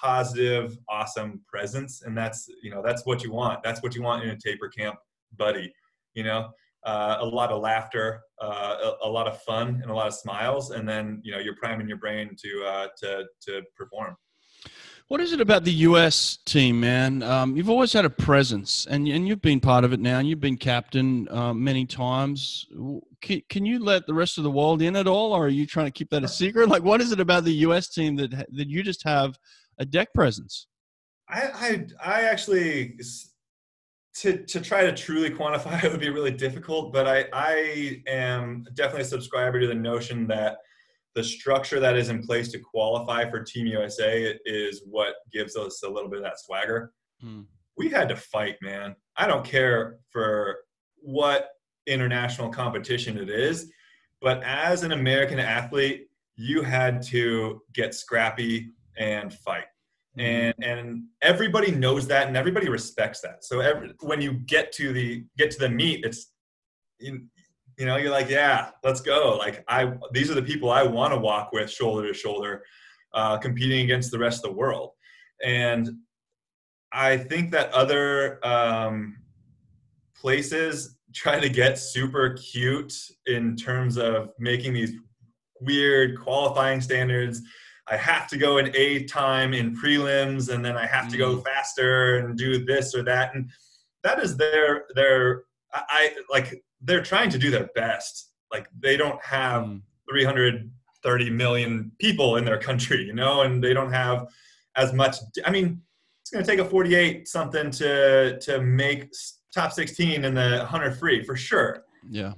positive, 0.00 0.76
awesome 0.88 1.40
presence, 1.48 2.02
and 2.02 2.16
that's 2.16 2.48
you 2.62 2.70
know 2.70 2.82
that's 2.84 3.04
what 3.06 3.24
you 3.24 3.32
want. 3.32 3.62
That's 3.62 3.82
what 3.82 3.94
you 3.94 4.02
want 4.02 4.24
in 4.24 4.30
a 4.30 4.36
taper 4.36 4.68
camp 4.68 4.96
buddy. 5.36 5.72
You 6.14 6.24
know, 6.24 6.50
uh, 6.84 7.18
a 7.20 7.26
lot 7.26 7.50
of 7.50 7.60
laughter, 7.60 8.20
uh, 8.40 8.92
a, 9.02 9.08
a, 9.08 9.10
lot 9.10 9.26
of 9.26 9.42
fun, 9.42 9.80
and 9.82 9.90
a 9.90 9.94
lot 9.94 10.06
of 10.06 10.14
smiles, 10.14 10.70
and 10.70 10.88
then 10.88 11.20
you 11.24 11.32
know 11.32 11.38
you're 11.38 11.56
priming 11.56 11.88
your 11.88 11.98
brain 11.98 12.36
to 12.42 12.64
uh, 12.64 12.86
to 12.98 13.24
to 13.42 13.62
perform. 13.76 14.16
What 15.08 15.20
is 15.20 15.32
it 15.32 15.40
about 15.40 15.62
the 15.62 15.72
US 15.72 16.38
team, 16.46 16.80
man? 16.80 17.22
Um, 17.22 17.56
you've 17.56 17.70
always 17.70 17.92
had 17.92 18.04
a 18.04 18.10
presence, 18.10 18.86
and 18.90 19.06
and 19.06 19.26
you've 19.26 19.42
been 19.42 19.60
part 19.60 19.84
of 19.84 19.92
it 19.92 20.00
now, 20.00 20.18
and 20.18 20.28
you've 20.28 20.40
been 20.40 20.56
captain 20.56 21.28
uh, 21.30 21.54
many 21.54 21.86
times. 21.86 22.66
Can, 23.20 23.40
can 23.48 23.64
you 23.64 23.78
let 23.78 24.06
the 24.06 24.14
rest 24.14 24.36
of 24.36 24.44
the 24.44 24.50
world 24.50 24.82
in 24.82 24.96
at 24.96 25.06
all, 25.06 25.32
or 25.32 25.46
are 25.46 25.48
you 25.48 25.64
trying 25.64 25.86
to 25.86 25.92
keep 25.92 26.10
that 26.10 26.24
a 26.24 26.28
secret? 26.28 26.68
Like, 26.68 26.82
what 26.82 27.00
is 27.00 27.12
it 27.12 27.20
about 27.20 27.44
the 27.44 27.54
US 27.66 27.88
team 27.88 28.16
that 28.16 28.32
that 28.32 28.68
you 28.68 28.82
just 28.82 29.04
have 29.04 29.38
a 29.78 29.84
deck 29.84 30.12
presence? 30.14 30.66
I, 31.28 31.40
I, 31.54 31.86
I 32.04 32.20
actually 32.22 32.98
to 34.18 34.44
to 34.46 34.60
try 34.60 34.82
to 34.82 34.92
truly 34.94 35.30
quantify 35.30 35.82
it 35.84 35.90
would 35.90 36.00
be 36.00 36.10
really 36.10 36.30
difficult, 36.30 36.92
but 36.92 37.06
I 37.06 37.26
I 37.32 38.02
am 38.06 38.64
definitely 38.74 39.02
a 39.02 39.06
subscriber 39.06 39.60
to 39.60 39.66
the 39.66 39.74
notion 39.74 40.26
that 40.28 40.58
the 41.14 41.24
structure 41.24 41.80
that 41.80 41.96
is 41.96 42.10
in 42.10 42.22
place 42.22 42.52
to 42.52 42.58
qualify 42.58 43.28
for 43.28 43.42
Team 43.42 43.66
USA 43.66 44.38
is 44.44 44.82
what 44.86 45.14
gives 45.32 45.56
us 45.56 45.82
a 45.82 45.88
little 45.88 46.10
bit 46.10 46.18
of 46.18 46.24
that 46.24 46.38
swagger. 46.38 46.92
Hmm. 47.20 47.42
We 47.76 47.88
had 47.88 48.08
to 48.10 48.16
fight, 48.16 48.56
man. 48.60 48.94
I 49.16 49.26
don't 49.26 49.44
care 49.44 49.98
for 50.10 50.58
what 50.96 51.48
international 51.86 52.50
competition 52.50 53.16
it 53.16 53.30
is, 53.30 53.70
but 54.20 54.42
as 54.42 54.82
an 54.82 54.92
American 54.92 55.38
athlete, 55.38 56.08
you 56.36 56.62
had 56.62 57.02
to 57.04 57.62
get 57.72 57.94
scrappy 57.94 58.72
and 58.98 59.32
fight 59.32 59.64
and 60.18 60.54
mm-hmm. 60.56 60.78
and 60.78 61.04
everybody 61.22 61.70
knows 61.70 62.06
that 62.06 62.26
and 62.28 62.36
everybody 62.36 62.68
respects 62.68 63.20
that 63.20 63.44
so 63.44 63.60
every, 63.60 63.92
when 64.00 64.20
you 64.20 64.32
get 64.32 64.72
to 64.72 64.92
the 64.92 65.24
get 65.36 65.50
to 65.50 65.58
the 65.58 65.68
meet 65.68 66.04
it's 66.04 66.32
you, 66.98 67.22
you 67.78 67.84
know 67.84 67.96
you're 67.96 68.10
like 68.10 68.30
yeah 68.30 68.70
let's 68.82 69.00
go 69.00 69.36
like 69.38 69.64
i 69.68 69.92
these 70.12 70.30
are 70.30 70.34
the 70.34 70.42
people 70.42 70.70
i 70.70 70.82
want 70.82 71.12
to 71.12 71.18
walk 71.18 71.52
with 71.52 71.70
shoulder 71.70 72.06
to 72.06 72.14
shoulder 72.14 72.62
uh, 73.14 73.38
competing 73.38 73.84
against 73.84 74.10
the 74.10 74.18
rest 74.18 74.44
of 74.44 74.50
the 74.50 74.56
world 74.56 74.90
and 75.44 75.90
I 76.92 77.18
think 77.18 77.50
that 77.50 77.72
other 77.72 78.44
um, 78.46 79.18
places 80.18 80.96
try 81.14 81.40
to 81.40 81.48
get 81.48 81.78
super 81.78 82.30
cute 82.34 82.94
in 83.26 83.56
terms 83.56 83.96
of 83.98 84.30
making 84.38 84.72
these 84.72 84.92
weird 85.60 86.18
qualifying 86.18 86.80
standards. 86.80 87.42
I 87.88 87.96
have 87.96 88.26
to 88.28 88.36
go 88.36 88.58
an 88.58 88.74
A 88.74 89.04
time 89.04 89.54
in 89.54 89.76
prelims, 89.76 90.52
and 90.52 90.64
then 90.64 90.76
I 90.76 90.86
have 90.86 91.08
to 91.08 91.16
go 91.16 91.36
mm. 91.36 91.44
faster 91.44 92.18
and 92.18 92.36
do 92.36 92.64
this 92.64 92.94
or 92.94 93.02
that, 93.04 93.34
and 93.34 93.50
that 94.02 94.22
is 94.22 94.36
their 94.36 94.86
their 94.94 95.44
I 95.72 96.14
like 96.30 96.62
they're 96.80 97.02
trying 97.02 97.30
to 97.30 97.38
do 97.38 97.50
their 97.50 97.68
best. 97.74 98.30
Like 98.52 98.68
they 98.78 98.96
don't 98.96 99.22
have 99.24 99.64
mm. 99.64 99.82
330 100.10 101.30
million 101.30 101.92
people 101.98 102.36
in 102.36 102.44
their 102.44 102.58
country, 102.58 103.04
you 103.04 103.14
know, 103.14 103.42
and 103.42 103.62
they 103.62 103.72
don't 103.72 103.92
have 103.92 104.26
as 104.76 104.92
much. 104.92 105.16
I 105.44 105.50
mean, 105.50 105.80
it's 106.22 106.30
going 106.30 106.44
to 106.44 106.50
take 106.50 106.60
a 106.60 106.64
48 106.64 107.28
something 107.28 107.70
to 107.72 108.38
to 108.40 108.60
make 108.60 109.12
top 109.54 109.72
16 109.72 110.24
in 110.24 110.34
the 110.34 110.58
100 110.58 110.98
free 110.98 111.22
for 111.22 111.36
sure. 111.36 111.84
Yeah, 112.08 112.32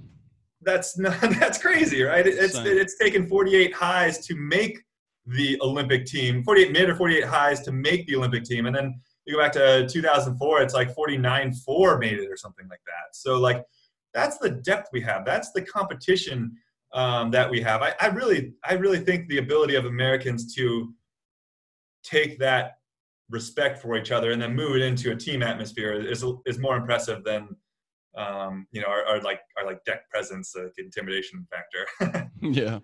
that's 0.63 0.99
not 0.99 1.19
that's 1.41 1.59
crazy, 1.59 2.03
right? 2.03 2.27
It's 2.27 2.55
Same. 2.55 2.67
it's 2.67 2.99
taken 2.99 3.27
48 3.27 3.75
highs 3.75 4.27
to 4.27 4.37
make 4.37 4.81
the 5.29 5.59
Olympic 5.61 6.07
team, 6.07 6.43
48 6.43 6.73
mid 6.73 6.89
or 6.89 6.95
48 6.95 7.25
highs 7.25 7.61
to 7.63 7.73
make 7.73 8.07
the 8.07 8.17
Olympic 8.17 8.45
team, 8.45 8.67
and 8.67 8.75
then 8.75 9.01
you 9.27 9.35
go 9.35 9.41
back 9.41 9.53
to 9.53 9.87
2004, 9.87 10.63
it's 10.63 10.75
like 10.75 10.95
49 10.95 11.53
4 11.53 11.99
made 11.99 12.19
it 12.19 12.31
or 12.31 12.37
something 12.37 12.67
like 12.69 12.81
that. 12.87 13.15
So, 13.15 13.39
like, 13.39 13.63
that's 14.15 14.39
the 14.39 14.51
depth 14.51 14.89
we 14.93 15.03
have. 15.03 15.25
That's 15.25 15.53
the 15.53 15.63
competition 15.63 16.57
um, 16.95 17.31
that 17.33 17.51
we 17.51 17.61
have. 17.61 17.83
I, 17.83 17.95
I 18.01 18.07
really, 18.07 18.55
I 18.65 18.75
really 18.75 19.01
think 19.01 19.29
the 19.29 19.39
ability 19.39 19.75
of 19.75 19.85
Americans 19.85 20.55
to 20.55 20.95
take 22.03 22.39
that 22.39 22.79
respect 23.29 23.83
for 23.83 23.97
each 23.97 24.11
other 24.11 24.33
and 24.33 24.41
then 24.41 24.57
move 24.57 24.77
it 24.77 24.83
into 24.83 25.13
a 25.13 25.17
team 25.17 25.43
atmosphere 25.43 25.93
is, 25.93 26.25
is 26.47 26.59
more 26.59 26.77
impressive 26.77 27.23
than 27.25 27.55
um, 28.17 28.67
you 28.73 28.81
know, 28.81 28.89
our, 28.89 29.05
our, 29.05 29.21
like 29.23 29.41
our 29.57 29.67
like 29.67 29.85
deck 29.85 30.09
presence, 30.11 30.55
like 30.57 30.73
intimidation 30.79 31.47
factor. 31.51 32.31
yeah, 32.43 32.79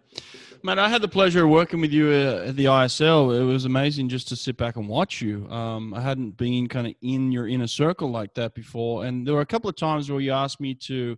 man, 0.63 0.79
I 0.79 0.89
had 0.89 1.03
the 1.03 1.09
pleasure 1.09 1.45
of 1.45 1.51
working 1.51 1.81
with 1.81 1.93
you 1.93 2.09
uh, 2.09 2.49
at 2.49 2.57
the 2.57 2.67
ISL. 2.67 3.39
It 3.39 3.45
was 3.45 3.65
amazing 3.65 4.09
just 4.09 4.29
to 4.29 4.37
sit 4.37 4.57
back 4.57 4.77
and 4.77 4.89
watch 4.89 5.21
you. 5.21 5.49
Um, 5.51 5.95
I 5.95 6.01
hadn't 6.01 6.37
been 6.37 6.69
kind 6.69 6.87
of 6.87 6.95
in 7.03 7.33
your 7.33 7.49
inner 7.49 7.67
circle 7.67 8.11
like 8.11 8.35
that 8.35 8.55
before, 8.55 9.07
and 9.07 9.27
there 9.27 9.35
were 9.35 9.41
a 9.41 9.47
couple 9.47 9.71
of 9.71 9.77
times 9.77 10.11
where 10.11 10.21
you 10.21 10.33
asked 10.33 10.61
me 10.61 10.75
to. 10.87 11.17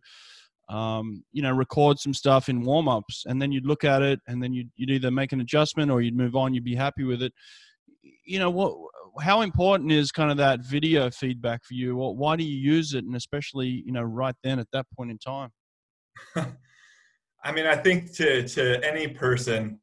Um, 0.69 1.23
you 1.31 1.43
know, 1.43 1.53
record 1.53 2.01
some 2.01 2.13
stuff 2.13 2.49
in 2.49 2.61
warm 2.61 2.89
ups, 2.89 3.23
and 3.29 3.41
then 3.41 3.53
you'd 3.53 3.67
look 3.67 3.85
at 3.85 4.03
it, 4.03 4.19
and 4.27 4.43
then 4.43 4.53
you'd, 4.53 4.69
you'd 4.75 4.91
either 4.91 5.13
make 5.13 5.31
an 5.31 5.41
adjustment 5.41 5.93
or 5.93 6.03
you'd 6.03 6.17
move 6.17 6.35
on. 6.35 6.55
You'd 6.55 6.65
be 6.65 6.75
happy 6.75 7.05
with 7.05 7.23
it. 7.23 7.33
You 8.25 8.41
know 8.41 8.51
what? 8.51 8.77
How 9.21 9.43
important 9.43 9.93
is 9.93 10.13
kind 10.13 10.31
of 10.31 10.37
that 10.39 10.61
video 10.61 11.11
feedback 11.11 11.65
for 11.65 11.75
you? 11.75 11.99
Or 11.99 12.15
why 12.15 12.37
do 12.37 12.45
you 12.45 12.57
use 12.57 12.95
it, 12.95 13.05
and 13.05 13.17
especially 13.17 13.83
you 13.85 13.93
know 13.93 14.03
right 14.03 14.35
then 14.43 14.59
at 14.59 14.69
that 14.73 14.87
point 14.97 15.11
in 15.11 15.19
time? 15.19 15.51
I 17.45 17.53
mean, 17.53 17.67
I 17.67 17.77
think 17.77 18.13
to 18.15 18.47
to 18.49 18.85
any 18.85 19.09
person 19.09 19.79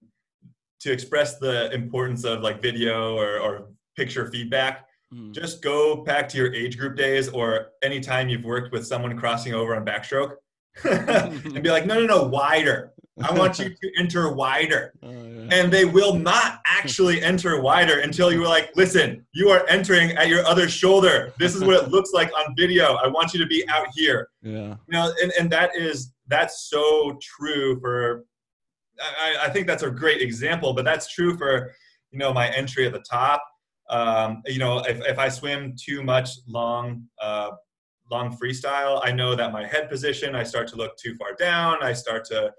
to 0.83 0.91
express 0.91 1.39
the 1.39 1.71
importance 1.71 2.25
of 2.25 2.41
like 2.41 2.61
video 2.61 3.15
or, 3.15 3.39
or 3.39 3.69
picture 3.95 4.29
feedback, 4.29 4.85
mm. 5.13 5.33
just 5.33 5.61
go 5.61 5.95
back 6.03 6.27
to 6.27 6.37
your 6.37 6.53
age 6.53 6.77
group 6.77 6.97
days 6.97 7.29
or 7.29 7.67
anytime 7.83 8.27
you've 8.27 8.43
worked 8.43 8.73
with 8.73 8.85
someone 8.85 9.17
crossing 9.17 9.53
over 9.53 9.75
on 9.75 9.85
backstroke 9.85 10.35
and 10.83 11.63
be 11.63 11.69
like, 11.69 11.85
no, 11.85 12.01
no, 12.01 12.05
no, 12.05 12.23
wider. 12.23 12.92
I 13.21 13.37
want 13.37 13.59
you 13.59 13.69
to 13.81 13.91
enter 13.99 14.31
wider. 14.33 14.93
Oh, 15.03 15.09
yeah. 15.11 15.47
And 15.51 15.71
they 15.71 15.85
will 15.85 16.15
not 16.15 16.61
actually 16.65 17.21
enter 17.23 17.61
wider 17.61 17.99
until 17.99 18.31
you 18.31 18.43
are 18.43 18.47
like, 18.47 18.71
listen, 18.75 19.25
you 19.33 19.49
are 19.49 19.65
entering 19.67 20.11
at 20.11 20.27
your 20.27 20.45
other 20.45 20.67
shoulder. 20.67 21.33
This 21.37 21.55
is 21.55 21.63
what 21.63 21.83
it 21.83 21.89
looks 21.91 22.11
like 22.13 22.31
on 22.33 22.55
video. 22.57 22.95
I 22.95 23.07
want 23.07 23.33
you 23.33 23.39
to 23.39 23.47
be 23.47 23.67
out 23.69 23.87
here. 23.93 24.29
Yeah. 24.41 24.75
You 24.87 24.91
know, 24.91 25.13
and, 25.21 25.31
and 25.39 25.49
that 25.51 25.75
is 25.75 26.13
that's 26.27 26.69
so 26.69 27.17
true 27.21 27.79
for 27.79 28.25
I, 29.01 29.45
I 29.45 29.49
think 29.49 29.67
that's 29.67 29.83
a 29.83 29.89
great 29.89 30.21
example, 30.21 30.73
but 30.73 30.85
that's 30.85 31.11
true 31.11 31.35
for, 31.37 31.73
you 32.11 32.19
know, 32.19 32.33
my 32.33 32.49
entry 32.49 32.85
at 32.85 32.93
the 32.93 33.03
top. 33.09 33.43
Um, 33.89 34.41
you 34.45 34.59
know, 34.59 34.79
if, 34.79 35.01
if 35.01 35.19
I 35.19 35.29
swim 35.29 35.75
too 35.77 36.03
much 36.03 36.29
long 36.47 37.03
uh, 37.21 37.51
long 38.11 38.37
freestyle, 38.37 39.01
I 39.03 39.11
know 39.11 39.35
that 39.35 39.51
my 39.51 39.65
head 39.65 39.89
position, 39.89 40.35
I 40.35 40.43
start 40.43 40.67
to 40.69 40.75
look 40.75 40.97
too 40.97 41.15
far 41.15 41.33
down. 41.33 41.77
I 41.81 41.93
start 41.93 42.25
to 42.25 42.51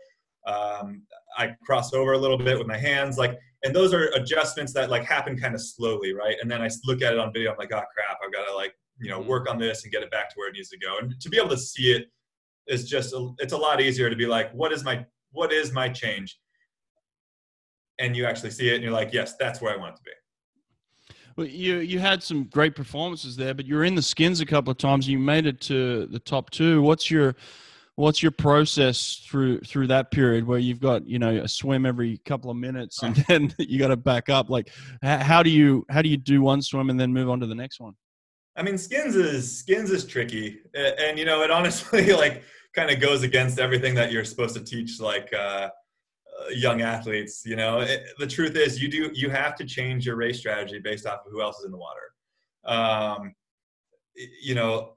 um, 0.47 1.03
I 1.37 1.55
cross 1.65 1.93
over 1.93 2.13
a 2.13 2.19
little 2.19 2.39
bit 2.39 2.59
with 2.59 2.67
my 2.67 2.77
hands, 2.77 3.19
like, 3.19 3.39
and 3.65 3.75
those 3.75 3.95
are 3.95 4.09
adjustments 4.15 4.73
that 4.75 4.91
like 4.91 5.05
happen 5.05 5.39
kind 5.39 5.55
of 5.55 5.61
slowly, 5.61 6.13
right? 6.13 6.37
And 6.41 6.51
then 6.51 6.61
I 6.61 6.69
look 6.85 7.03
at 7.03 7.13
it 7.13 7.19
on 7.19 7.33
video, 7.33 7.53
I'm 7.53 7.57
like, 7.59 7.73
oh 7.73 7.83
crap, 7.95 8.19
I've 8.25 8.33
got 8.33 8.47
to 8.47 8.55
like, 8.55 8.75
you 9.01 9.09
know, 9.09 9.21
work 9.21 9.51
on 9.51 9.59
this 9.59 9.85
and 9.85 9.93
get 9.93 10.03
it 10.03 10.11
back 10.11 10.29
to 10.31 10.35
where 10.37 10.49
it 10.49 10.53
needs 10.55 10.69
to 10.69 10.79
go. 10.79 10.99
And 10.99 11.19
to 11.21 11.29
be 11.29 11.39
able 11.39 11.49
to 11.49 11.57
see 11.57 11.93
it 11.93 12.07
is 12.67 12.89
just, 12.89 13.15
a, 13.15 13.31
it's 13.39 13.53
a 13.53 13.57
lot 13.57 13.81
easier 13.81 14.11
to 14.11 14.17
be 14.17 14.27
like, 14.27 14.53
what 14.53 14.73
is 14.73 14.85
my, 14.85 15.05
what 15.33 15.53
is 15.53 15.73
my 15.73 15.89
change? 15.89 16.39
And 17.99 18.17
you 18.17 18.27
actually 18.27 18.51
see 18.51 18.69
it, 18.71 18.75
and 18.75 18.83
you're 18.83 18.93
like, 18.93 19.13
yes, 19.13 19.35
that's 19.39 19.61
where 19.61 19.73
I 19.73 19.77
want 19.77 19.95
it 19.95 19.97
to 19.99 20.03
be. 20.03 20.11
Well, 21.37 21.47
you 21.47 21.79
you 21.79 21.99
had 21.99 22.23
some 22.23 22.45
great 22.45 22.77
performances 22.77 23.35
there, 23.35 23.55
but 23.55 23.67
you're 23.67 23.85
in 23.85 23.97
the 23.97 24.03
skins 24.03 24.41
a 24.41 24.47
couple 24.47 24.71
of 24.71 24.79
times. 24.79 25.09
You 25.09 25.19
made 25.19 25.47
it 25.47 25.61
to 25.63 26.07
the 26.07 26.21
top 26.21 26.51
two. 26.51 26.81
What's 26.81 27.11
your 27.11 27.35
what's 27.97 28.23
your 28.23 28.33
process 28.33 29.23
through 29.29 29.61
through 29.61 29.87
that 29.87 30.11
period 30.11 30.47
where 30.47 30.59
you've 30.59 30.81
got 30.81 31.07
you 31.07 31.19
know 31.19 31.31
a 31.37 31.49
swim 31.49 31.87
every 31.87 32.19
couple 32.19 32.51
of 32.51 32.57
minutes 32.57 33.03
and 33.03 33.17
then 33.29 33.55
you 33.59 33.79
got 33.79 33.89
to 33.89 33.97
back 33.97 34.29
up? 34.29 34.51
Like 34.51 34.71
how 35.03 35.43
do 35.43 35.51
you 35.51 35.85
how 35.89 36.03
do 36.03 36.09
you 36.09 36.17
do 36.17 36.43
one 36.43 36.63
swim 36.63 36.91
and 36.91 36.99
then 36.99 37.13
move 37.13 37.31
on 37.31 37.41
to 37.41 37.47
the 37.47 37.55
next 37.55 37.81
one? 37.81 37.95
I 38.57 38.63
mean 38.63 38.79
skins 38.79 39.17
is 39.17 39.59
skins 39.59 39.91
is 39.91 40.05
tricky 40.05 40.61
and 40.75 41.19
you 41.19 41.25
know 41.25 41.43
it 41.43 41.51
honestly 41.51 42.13
like 42.13 42.43
kind 42.75 42.91
of 42.91 43.01
goes 43.01 43.23
against 43.23 43.59
everything 43.59 43.95
that 43.95 44.11
you're 44.11 44.25
supposed 44.25 44.55
to 44.57 44.63
teach 44.63 45.01
like 45.01 45.33
uh, 45.33 45.37
uh, 45.37 46.49
young 46.51 46.83
athletes 46.83 47.43
you 47.47 47.57
know? 47.57 47.81
It, 47.81 48.05
the 48.19 48.27
truth 48.27 48.57
is 48.57 48.83
you 48.83 48.89
do 48.89 49.11
you 49.15 49.31
have 49.31 49.55
to 49.57 49.65
change 49.65 50.07
your 50.07 50.17
race 50.17 50.39
strategy 50.39 50.81
based 50.81 51.07
off 51.07 51.21
of 51.27 51.33
who 51.33 51.43
else 51.43 51.59
is 51.61 51.67
in 51.67 51.71
the 51.71 51.79
water. 51.79 52.01
Um, 52.65 53.35
you 54.41 54.55
know 54.55 54.95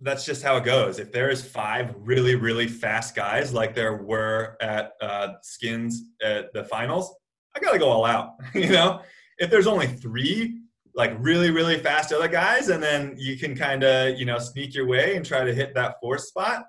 that's 0.00 0.24
just 0.24 0.42
how 0.42 0.56
it 0.56 0.64
goes. 0.64 0.98
If 0.98 1.12
there 1.12 1.30
is 1.30 1.44
five 1.44 1.94
really, 1.98 2.34
really 2.34 2.68
fast 2.68 3.16
guys 3.16 3.52
like 3.52 3.74
there 3.74 3.96
were 3.96 4.56
at 4.60 4.92
uh, 5.00 5.34
Skins 5.42 6.02
at 6.22 6.52
the 6.52 6.64
finals, 6.64 7.14
I 7.56 7.60
got 7.60 7.72
to 7.72 7.78
go 7.78 7.88
all 7.88 8.04
out. 8.04 8.34
you 8.54 8.68
know, 8.68 9.02
if 9.38 9.50
there's 9.50 9.66
only 9.66 9.86
three 9.86 10.60
like 10.94 11.14
really, 11.18 11.50
really 11.50 11.78
fast 11.78 12.12
other 12.12 12.28
guys, 12.28 12.68
and 12.68 12.82
then 12.82 13.14
you 13.16 13.36
can 13.38 13.54
kind 13.54 13.84
of 13.84 14.18
you 14.18 14.24
know 14.24 14.38
sneak 14.38 14.74
your 14.74 14.86
way 14.86 15.16
and 15.16 15.24
try 15.24 15.44
to 15.44 15.54
hit 15.54 15.74
that 15.74 15.96
fourth 16.00 16.22
spot, 16.22 16.64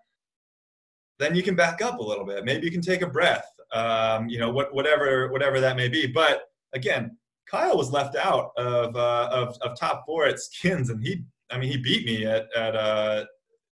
then 1.20 1.36
you 1.36 1.44
can 1.44 1.56
back 1.56 1.82
up 1.82 2.00
a 2.00 2.04
little 2.04 2.26
bit. 2.26 2.46
Maybe 2.46 2.66
you 2.66 2.72
can 2.72 2.82
take 2.82 3.02
a 3.02 3.08
breath. 3.08 3.46
Um, 3.72 4.30
you 4.30 4.40
know, 4.40 4.50
what, 4.50 4.74
whatever, 4.74 5.32
whatever 5.32 5.60
that 5.60 5.76
may 5.76 5.90
be. 5.90 6.08
But 6.08 6.42
again, 6.74 7.18
Kyle 7.46 7.78
was 7.78 7.92
left 7.92 8.16
out 8.16 8.52
of, 8.58 8.96
uh, 8.96 9.30
of, 9.32 9.58
of 9.62 9.78
top 9.78 10.06
four 10.08 10.26
at 10.26 10.40
Skins, 10.40 10.90
and 10.90 11.04
he 11.04 11.24
I 11.52 11.58
mean, 11.58 11.72
he 11.72 11.78
beat 11.78 12.06
me 12.06 12.26
at 12.26 12.48
at 12.56 12.76
uh, 12.76 13.26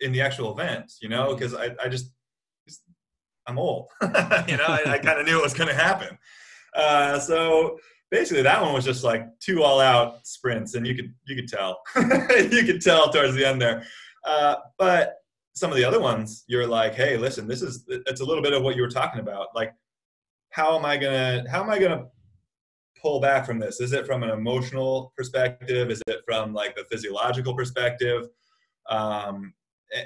in 0.00 0.12
the 0.12 0.20
actual 0.20 0.52
event, 0.52 0.92
you 1.00 1.08
know, 1.08 1.34
because 1.34 1.52
mm-hmm. 1.52 1.74
I 1.80 1.84
I 1.84 1.88
just 1.88 2.10
I'm 3.46 3.58
old, 3.58 3.90
you 4.02 4.56
know. 4.56 4.66
I, 4.66 4.82
I 4.86 4.98
kind 5.02 5.20
of 5.20 5.26
knew 5.26 5.38
it 5.38 5.42
was 5.42 5.54
going 5.54 5.68
to 5.68 5.74
happen. 5.74 6.16
Uh, 6.74 7.18
so 7.18 7.78
basically, 8.10 8.42
that 8.42 8.60
one 8.60 8.72
was 8.72 8.84
just 8.84 9.04
like 9.04 9.26
two 9.40 9.62
all 9.62 9.80
out 9.80 10.26
sprints, 10.26 10.74
and 10.74 10.86
you 10.86 10.94
could 10.94 11.12
you 11.26 11.36
could 11.36 11.48
tell 11.48 11.80
you 11.96 12.64
could 12.64 12.80
tell 12.80 13.10
towards 13.10 13.34
the 13.34 13.46
end 13.46 13.60
there. 13.60 13.84
Uh, 14.24 14.56
but 14.78 15.16
some 15.54 15.70
of 15.70 15.76
the 15.76 15.84
other 15.84 16.00
ones, 16.00 16.44
you're 16.48 16.66
like, 16.66 16.94
hey, 16.94 17.16
listen, 17.16 17.46
this 17.46 17.62
is 17.62 17.84
it's 17.88 18.20
a 18.20 18.24
little 18.24 18.42
bit 18.42 18.54
of 18.54 18.62
what 18.62 18.76
you 18.76 18.82
were 18.82 18.90
talking 18.90 19.20
about, 19.20 19.48
like. 19.54 19.72
How 20.50 20.78
am 20.78 20.84
I 20.84 20.96
gonna? 20.96 21.44
How 21.50 21.64
am 21.64 21.68
I 21.68 21.80
gonna 21.80 22.04
pull 23.04 23.20
back 23.20 23.44
from 23.44 23.58
this? 23.58 23.80
Is 23.80 23.92
it 23.92 24.06
from 24.06 24.22
an 24.22 24.30
emotional 24.30 25.12
perspective? 25.14 25.90
Is 25.90 26.02
it 26.06 26.22
from 26.26 26.54
like 26.54 26.74
the 26.74 26.84
physiological 26.90 27.54
perspective? 27.54 28.28
Um, 28.88 29.52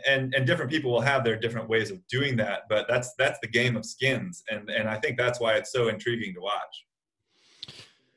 and 0.07 0.35
and 0.35 0.47
different 0.47 0.71
people 0.71 0.91
will 0.91 1.01
have 1.01 1.25
their 1.25 1.39
different 1.39 1.69
ways 1.69 1.91
of 1.91 2.05
doing 2.09 2.37
that, 2.37 2.63
but 2.69 2.87
that's 2.89 3.15
that's 3.17 3.39
the 3.41 3.47
game 3.47 3.77
of 3.77 3.87
skins, 3.87 4.43
and 4.51 4.69
and 4.69 4.89
I 4.89 4.99
think 4.99 5.17
that's 5.17 5.41
why 5.41 5.55
it's 5.55 5.73
so 5.73 5.89
intriguing 5.89 6.35
to 6.35 6.41
watch. 6.41 6.85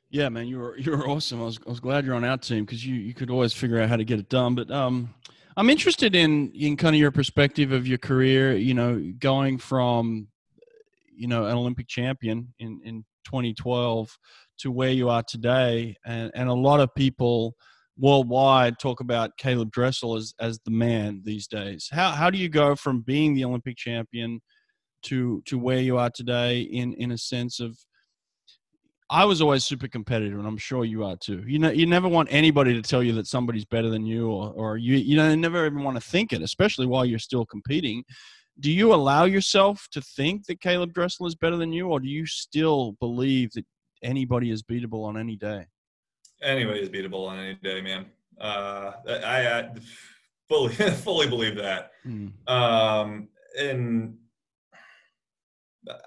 Yeah, 0.10 0.28
man, 0.30 0.48
you 0.48 0.60
were 0.60 0.78
you 0.84 0.92
were 0.92 1.08
awesome. 1.08 1.42
I 1.42 1.46
was 1.46 1.60
I 1.66 1.70
was 1.70 1.80
glad 1.80 2.04
you're 2.04 2.16
on 2.16 2.26
our 2.26 2.38
team 2.38 2.66
because 2.66 2.86
you 2.86 2.96
you 2.96 3.14
could 3.14 3.30
always 3.30 3.54
figure 3.54 3.80
out 3.80 3.88
how 3.88 3.96
to 3.96 4.04
get 4.04 4.20
it 4.20 4.30
done. 4.30 4.56
But 4.56 4.72
um, 4.72 5.14
I'm 5.56 5.70
interested 5.70 6.16
in 6.16 6.52
in 6.52 6.76
kind 6.76 6.96
of 6.96 7.00
your 7.00 7.12
perspective 7.12 7.72
of 7.72 7.88
your 7.88 8.00
career. 8.00 8.56
You 8.58 8.74
know, 8.74 9.14
going 9.20 9.60
from 9.60 10.28
you 11.16 11.28
know 11.28 11.46
an 11.46 11.56
Olympic 11.56 11.88
champion 11.88 12.54
in 12.60 12.82
in 12.84 13.06
2012 13.26 14.18
to 14.60 14.72
where 14.72 14.92
you 14.92 15.10
are 15.10 15.24
today. 15.24 15.96
And, 16.06 16.32
and 16.36 16.50
a 16.50 16.54
lot 16.54 16.80
of 16.80 16.94
people 16.96 17.56
worldwide 17.98 18.80
talk 18.80 19.00
about 19.00 19.38
Caeleb 19.40 19.72
Dressel 19.72 20.16
as, 20.16 20.34
as 20.40 20.60
the 20.66 20.72
man 20.72 21.22
these 21.24 21.48
days. 21.48 21.90
How, 21.92 22.12
how 22.12 22.30
do 22.30 22.38
you 22.38 22.50
go 22.50 22.76
from 22.76 23.02
being 23.02 23.34
the 23.34 23.46
Olympic 23.46 23.78
champion 23.78 24.42
to, 25.04 25.42
to 25.46 25.58
where 25.58 25.80
you 25.80 25.98
are 25.98 26.10
today 26.10 26.62
in, 26.62 26.94
in 26.94 27.12
a 27.12 27.18
sense 27.18 27.60
of, 27.60 27.78
I 29.10 29.26
was 29.26 29.42
always 29.42 29.66
super 29.66 29.90
competitive, 29.90 30.40
and 30.40 30.48
I'm 30.48 30.58
sure 30.58 30.86
you 30.86 31.04
are 31.04 31.18
too. 31.18 31.44
You 31.46 31.60
know, 31.60 31.70
you 31.70 31.86
never 31.86 32.08
want 32.08 32.30
anybody 32.32 32.74
to 32.74 32.82
tell 32.82 33.04
you 33.04 33.12
that 33.16 33.28
somebody's 33.28 33.66
better 33.66 33.90
than 33.90 34.06
you, 34.06 34.30
or, 34.30 34.54
or 34.54 34.78
you, 34.78 34.96
you 34.96 35.18
know, 35.18 35.36
never 35.36 35.66
even 35.66 35.84
want 35.84 35.98
to 35.98 36.02
think 36.02 36.32
it, 36.32 36.42
especially 36.42 36.86
while 36.86 37.06
you're 37.06 37.20
still 37.20 37.46
competing. 37.46 38.06
Do 38.60 38.72
you 38.72 38.94
allow 38.94 39.26
yourself 39.26 39.88
to 39.92 40.02
think 40.02 40.46
that 40.48 40.60
Caeleb 40.60 40.94
Dressel 40.94 41.26
is 41.26 41.36
better 41.36 41.58
than 41.58 41.72
you, 41.74 41.88
or 41.88 42.00
do 42.00 42.08
you 42.08 42.26
still 42.26 42.94
believe 43.00 43.52
that 43.54 43.66
anybody 44.04 44.52
is 44.52 44.62
beatable 44.62 45.06
on 45.06 45.18
any 45.18 45.36
day? 45.36 45.66
Anybody 46.44 46.82
is 46.82 46.90
beatable 46.90 47.28
on 47.28 47.40
any 47.40 47.56
day, 47.56 47.82
man. 47.82 48.06
Uh, 48.40 48.94
I, 49.08 49.48
I 49.48 49.70
fully 50.50 50.74
fully 51.04 51.28
believe 51.28 51.56
that. 51.56 51.92
Hmm. 52.04 52.28
Um, 52.48 53.30
and 53.60 54.18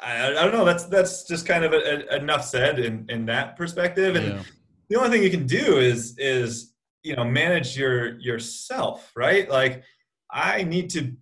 I, 0.03 0.29
I, 0.29 0.45
don't 0.45 0.53
know. 0.53 0.65
That's 0.65 0.85
that's 0.85 1.25
just 1.25 1.47
kind 1.47 1.65
of 1.65 1.73
a, 1.73 1.77
a, 2.11 2.17
enough 2.17 2.45
said 2.45 2.79
in 2.79 3.07
in 3.09 3.27
that 3.27 3.57
perspective. 3.57 4.17
And 4.17 4.27
yeah. 4.27 4.43
the 4.89 4.97
only 4.97 5.11
thing 5.11 5.23
you 5.23 5.31
can 5.31 5.47
do 5.47 5.79
is 5.79 6.17
is 6.19 6.75
you 7.03 7.17
know 7.17 7.25
manage 7.25 7.77
your 7.77 8.19
yourself, 8.21 9.13
right? 9.17 9.49
Like 9.49 9.83
I 10.31 10.63
need 10.63 10.91
to 10.91 11.13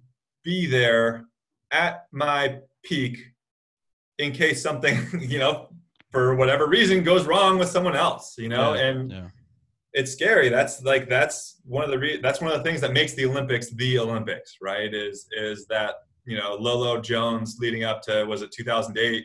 be 0.45 0.67
there 0.67 1.27
at 1.71 2.07
my 2.13 2.59
peak 2.85 3.19
in 4.19 4.33
case 4.33 4.63
something 4.63 4.99
you 5.21 5.39
know 5.39 5.69
for 6.11 6.35
whatever 6.35 6.67
reason 6.67 7.03
goes 7.03 7.27
wrong 7.27 7.59
with 7.59 7.69
someone 7.69 7.97
else. 7.97 8.37
You 8.39 8.49
know, 8.49 8.75
yeah. 8.75 8.83
and. 8.83 9.11
Yeah. 9.11 9.29
It's 9.95 10.11
scary. 10.11 10.49
That's 10.49 10.83
like 10.85 11.07
that's 11.07 11.61
one 11.67 11.85
of 11.85 11.91
the 11.91 11.99
re- 11.99 12.19
that's 12.23 12.41
one 12.41 12.51
of 12.51 12.57
the 12.57 12.65
things 12.65 12.81
that 12.81 12.95
makes 12.95 13.13
the 13.13 13.27
Olympics 13.27 13.69
the 13.73 13.99
Olympics, 13.99 14.57
right? 14.63 14.95
Is 14.95 15.27
is 15.37 15.67
that 15.67 15.97
you 16.25 16.37
know, 16.37 16.57
Lolo 16.59 17.01
Jones 17.01 17.57
leading 17.61 17.85
up 17.85 18.03
to 18.03 18.25
was 18.25 18.43
it 18.43 18.53
2008 18.53 19.25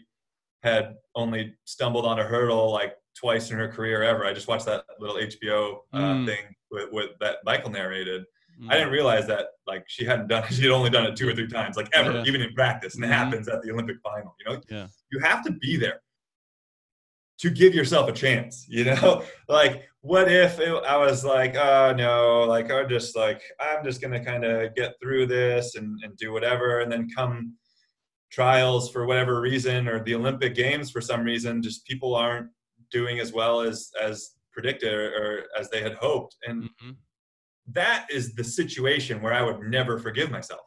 had 0.64 0.96
only 1.16 1.56
stumbled 1.66 2.06
on 2.06 2.20
a 2.20 2.24
hurdle 2.24 2.72
like 2.72 2.96
twice 3.16 3.52
in 3.52 3.58
her 3.58 3.68
career 3.68 4.04
ever. 4.04 4.26
I 4.26 4.34
just 4.34 4.48
watched 4.48 4.66
that 4.66 4.84
little 5.00 5.18
HBO 5.18 5.78
uh, 5.94 6.00
mm. 6.00 6.26
thing 6.26 6.56
with, 6.72 6.90
with, 6.92 7.12
that 7.20 7.38
Michael 7.46 7.70
narrated. 7.70 8.24
Mm. 8.62 8.72
I 8.72 8.74
didn't 8.76 8.92
realize 8.92 9.28
that 9.28 9.48
like 9.68 9.86
she 9.88 10.06
hadn't 10.06 10.28
done 10.28 10.44
she 10.50 10.64
had 10.64 10.72
only 10.72 10.90
done 10.90 11.06
it 11.06 11.16
two 11.16 11.28
or 11.30 11.36
three 11.36 11.48
times, 11.48 11.78
like 11.78 11.90
ever, 11.94 12.12
yeah. 12.12 12.24
even 12.26 12.42
in 12.42 12.54
practice, 12.54 12.96
and 12.96 13.04
mm-hmm. 13.04 13.14
it 13.14 13.16
happens 13.16 13.48
at 13.48 13.62
the 13.62 13.72
Olympic 13.72 13.98
final. 14.04 14.36
You 14.40 14.52
know, 14.52 14.62
yeah. 14.70 14.88
you 15.12 15.20
have 15.20 15.44
to 15.46 15.52
be 15.52 15.78
there 15.78 16.02
to 17.40 17.50
give 17.50 17.76
yourself 17.76 18.10
a 18.10 18.14
chance. 18.14 18.66
You 18.68 18.84
know, 18.96 19.24
like 19.48 19.88
what 20.02 20.32
if 20.32 20.60
it, 20.60 20.70
I 20.86 20.98
was 20.98 21.24
like, 21.24 21.56
oh 21.56 21.94
no, 21.96 22.44
like 22.44 22.72
I'm 22.72 22.90
just 22.90 23.16
like 23.16 23.42
I'm 23.60 23.84
just 23.84 24.02
gonna 24.02 24.24
kind 24.24 24.44
of 24.44 24.76
get 24.76 24.96
through 25.02 25.28
this 25.28 25.76
and, 25.76 26.00
and 26.04 26.18
do 26.18 26.32
whatever, 26.32 26.80
and 26.80 26.92
then 26.92 27.10
come 27.16 27.54
trials 28.32 28.92
for 28.92 29.06
whatever 29.06 29.40
reason 29.40 29.88
or 29.88 30.04
the 30.04 30.16
Olympic 30.16 30.54
Games 30.54 30.92
for 30.92 31.00
some 31.00 31.24
reason, 31.24 31.62
just 31.62 31.86
people 31.86 32.16
aren't 32.16 32.50
doing 32.92 33.20
as 33.20 33.34
well 33.34 33.62
as 33.62 33.92
as 34.02 34.32
predicted 34.52 34.92
or, 34.92 35.10
or 35.10 35.44
as 35.60 35.70
they 35.70 35.82
had 35.82 35.94
hoped, 35.94 36.36
and 36.48 36.64
mm-hmm. 36.64 36.92
That 37.74 38.08
is 38.10 38.34
the 38.34 38.44
situation 38.44 39.22
where 39.22 39.34
I 39.34 39.42
would 39.42 39.60
never 39.60 40.00
forgive 40.00 40.32
myself. 40.32 40.62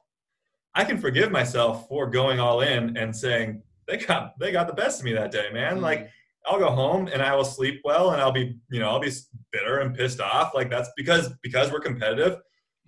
I 0.75 0.85
can 0.85 0.99
forgive 0.99 1.33
myself 1.33 1.89
for 1.89 2.09
going 2.09 2.39
all 2.39 2.61
in 2.61 2.97
and 2.97 3.15
saying 3.15 3.63
they 3.89 3.97
got 3.97 4.39
they 4.39 4.53
got 4.53 4.67
the 4.67 4.73
best 4.73 5.01
of 5.01 5.05
me 5.05 5.13
that 5.13 5.33
day, 5.33 5.49
man. 5.53 5.75
Mm-hmm. 5.75 5.83
Like 5.83 6.11
I'll 6.47 6.59
go 6.59 6.71
home 6.71 7.09
and 7.13 7.23
I 7.23 7.35
will 7.35 7.45
sleep 7.45 7.81
well 7.85 8.13
and 8.13 8.21
I'll 8.21 8.33
be, 8.33 8.59
you 8.71 8.81
know, 8.81 8.89
I'll 8.89 9.01
be 9.01 9.13
bitter 9.53 9.81
and 9.81 9.95
pissed 9.95 10.21
off. 10.21 10.55
Like 10.55 10.71
that's 10.71 10.91
because 10.97 11.31
because 11.43 11.73
we're 11.73 11.81
competitive. 11.81 12.35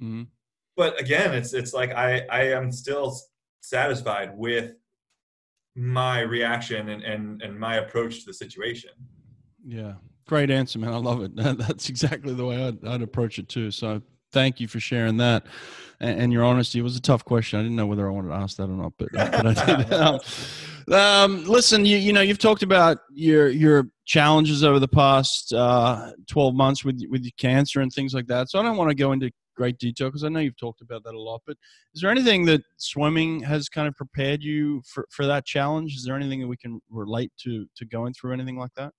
Mm-hmm. 0.00 0.22
But 0.76 1.00
again, 1.00 1.34
it's 1.34 1.52
it's 1.52 1.72
like 1.72 1.92
I 1.92 2.26
I 2.30 2.42
am 2.48 2.70
still 2.70 3.18
satisfied 3.60 4.36
with 4.36 4.74
my 5.74 6.20
reaction 6.20 6.90
and 6.90 7.02
and 7.02 7.42
and 7.42 7.58
my 7.58 7.76
approach 7.76 8.20
to 8.20 8.26
the 8.26 8.34
situation. 8.34 8.90
Yeah, 9.66 9.94
great 10.32 10.50
answer, 10.50 10.78
man. 10.78 10.94
I 10.94 10.96
love 10.96 11.22
it. 11.22 11.36
That's 11.36 11.90
exactly 11.90 12.32
the 12.32 12.46
way 12.46 12.66
I'd, 12.66 12.82
I'd 12.86 13.02
approach 13.02 13.38
it 13.38 13.50
too. 13.50 13.70
So 13.70 14.00
thank 14.32 14.60
you 14.60 14.66
for 14.66 14.80
sharing 14.80 15.18
that 15.18 15.44
and, 16.00 16.20
and, 16.22 16.32
your 16.32 16.42
honesty. 16.42 16.78
It 16.78 16.82
was 16.82 16.96
a 16.96 17.02
tough 17.02 17.22
question. 17.22 17.60
I 17.60 17.62
didn't 17.62 17.76
know 17.76 17.84
whether 17.84 18.06
I 18.06 18.10
wanted 18.10 18.28
to 18.28 18.36
ask 18.36 18.56
that 18.56 18.64
or 18.64 18.68
not, 18.68 18.94
but, 18.96 19.08
but 19.12 19.46
I 19.58 19.76
did. 19.82 19.92
Um, 20.88 20.94
um, 20.94 21.44
listen, 21.44 21.84
you 21.84 21.98
you 21.98 22.12
know 22.12 22.22
you've 22.22 22.40
talked 22.40 22.64
about 22.64 22.98
your 23.12 23.48
your 23.50 23.88
challenges 24.04 24.64
over 24.64 24.80
the 24.80 24.88
past 24.88 25.52
uh, 25.52 26.10
twelve 26.28 26.54
months 26.54 26.82
with 26.84 27.00
with 27.08 27.22
your 27.22 27.30
cancer 27.38 27.82
and 27.82 27.92
things 27.92 28.14
like 28.14 28.26
that. 28.26 28.50
So 28.50 28.58
I 28.58 28.62
don't 28.62 28.76
want 28.76 28.88
to 28.88 28.96
go 28.96 29.12
into 29.12 29.30
great 29.54 29.78
detail 29.78 30.08
because 30.08 30.24
I 30.24 30.28
know 30.28 30.40
you've 30.40 30.56
talked 30.56 30.80
about 30.80 31.04
that 31.04 31.14
a 31.14 31.20
lot. 31.20 31.42
But 31.46 31.56
is 31.94 32.00
there 32.00 32.10
anything 32.10 32.46
that 32.46 32.62
swimming 32.78 33.40
has 33.42 33.68
kind 33.68 33.86
of 33.86 33.94
prepared 33.94 34.42
you 34.42 34.82
for 34.86 35.06
for 35.10 35.24
that 35.26 35.44
challenge? 35.44 35.94
Is 35.94 36.04
there 36.04 36.16
anything 36.16 36.40
that 36.40 36.48
we 36.48 36.56
can 36.56 36.80
relate 36.90 37.30
to 37.44 37.66
to 37.76 37.84
going 37.84 38.12
through 38.14 38.32
anything 38.32 38.58
like 38.58 38.74
that? 38.74 38.92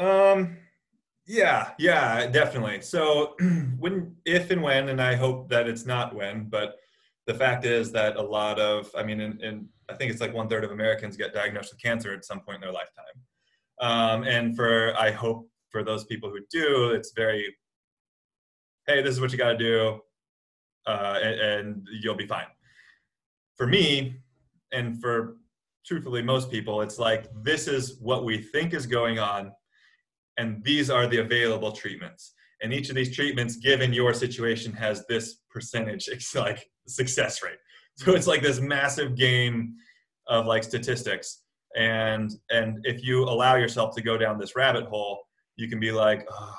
Um. 0.00 0.56
Yeah, 1.26 1.72
yeah, 1.78 2.26
definitely. 2.26 2.80
So 2.80 3.36
when, 3.78 4.16
if 4.24 4.50
and 4.50 4.62
when, 4.62 4.88
and 4.88 5.00
I 5.00 5.14
hope 5.14 5.48
that 5.50 5.68
it's 5.68 5.86
not 5.86 6.12
when, 6.12 6.48
but 6.48 6.74
the 7.28 7.34
fact 7.34 7.64
is 7.64 7.92
that 7.92 8.16
a 8.16 8.22
lot 8.22 8.58
of, 8.58 8.90
I 8.96 9.04
mean, 9.04 9.20
in 9.20 9.68
I 9.88 9.94
think 9.94 10.10
it's 10.10 10.20
like 10.20 10.34
one 10.34 10.48
third 10.48 10.64
of 10.64 10.72
Americans 10.72 11.16
get 11.16 11.32
diagnosed 11.32 11.72
with 11.72 11.82
cancer 11.82 12.12
at 12.12 12.24
some 12.24 12.40
point 12.40 12.56
in 12.56 12.60
their 12.62 12.72
lifetime. 12.72 13.04
Um, 13.80 14.24
and 14.24 14.56
for, 14.56 14.94
I 14.98 15.10
hope 15.10 15.48
for 15.68 15.82
those 15.82 16.04
people 16.04 16.30
who 16.30 16.40
do, 16.50 16.90
it's 16.90 17.12
very, 17.14 17.54
hey, 18.86 19.02
this 19.02 19.14
is 19.14 19.20
what 19.20 19.30
you 19.30 19.38
got 19.38 19.52
to 19.52 19.58
do, 19.58 20.00
uh, 20.86 21.18
and, 21.22 21.40
and 21.40 21.88
you'll 22.00 22.16
be 22.16 22.26
fine. 22.26 22.46
For 23.56 23.66
me, 23.66 24.16
and 24.72 25.00
for 25.00 25.36
truthfully 25.84 26.22
most 26.22 26.50
people, 26.50 26.82
it's 26.82 26.98
like 26.98 27.26
this 27.42 27.68
is 27.68 27.98
what 28.00 28.24
we 28.24 28.38
think 28.38 28.74
is 28.74 28.86
going 28.86 29.18
on, 29.18 29.52
and 30.40 30.64
these 30.64 30.88
are 30.88 31.06
the 31.06 31.18
available 31.18 31.70
treatments. 31.70 32.32
And 32.62 32.72
each 32.72 32.88
of 32.88 32.94
these 32.94 33.14
treatments, 33.14 33.56
given 33.56 33.92
your 33.92 34.14
situation, 34.14 34.72
has 34.72 35.06
this 35.06 35.40
percentage 35.50 36.08
like 36.34 36.66
success 36.86 37.42
rate. 37.42 37.58
So 37.96 38.14
it's 38.14 38.26
like 38.26 38.42
this 38.42 38.60
massive 38.60 39.16
game 39.16 39.74
of 40.28 40.46
like 40.46 40.64
statistics. 40.64 41.42
And 41.76 42.30
and 42.50 42.78
if 42.84 43.04
you 43.04 43.24
allow 43.24 43.56
yourself 43.56 43.94
to 43.96 44.02
go 44.02 44.16
down 44.16 44.38
this 44.38 44.56
rabbit 44.56 44.86
hole, 44.86 45.20
you 45.56 45.68
can 45.68 45.78
be 45.78 45.92
like, 45.92 46.26
oh, 46.32 46.56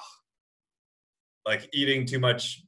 like 1.45 1.67
eating 1.73 2.05
too 2.05 2.19
much 2.19 2.63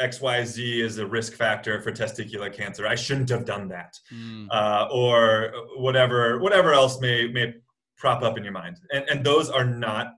XYZ 0.00 0.84
is 0.84 0.98
a 0.98 1.06
risk 1.06 1.32
factor 1.32 1.80
for 1.80 1.90
testicular 1.90 2.52
cancer. 2.52 2.86
I 2.86 2.94
shouldn't 2.94 3.30
have 3.30 3.46
done 3.46 3.68
that. 3.68 3.94
Mm. 4.12 4.48
Uh, 4.50 4.88
or 4.92 5.52
whatever 5.78 6.38
whatever 6.38 6.74
else 6.74 7.00
may 7.00 7.28
may 7.28 7.54
prop 7.96 8.22
up 8.22 8.36
in 8.36 8.44
your 8.44 8.52
mind. 8.52 8.78
And 8.92 9.04
and 9.08 9.24
those 9.24 9.50
are 9.50 9.64
not 9.64 10.14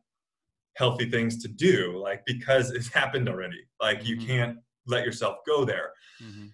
healthy 0.76 1.10
things 1.10 1.42
to 1.42 1.48
do, 1.48 1.98
like 2.02 2.22
because 2.26 2.70
it's 2.76 2.92
happened 2.92 3.28
already. 3.28 3.60
Like 3.80 4.06
you 4.06 4.16
mm-hmm. 4.16 4.26
can't 4.26 4.58
let 4.86 5.04
yourself 5.04 5.36
go 5.46 5.64
there. 5.64 5.90
Mm-hmm. 6.22 6.46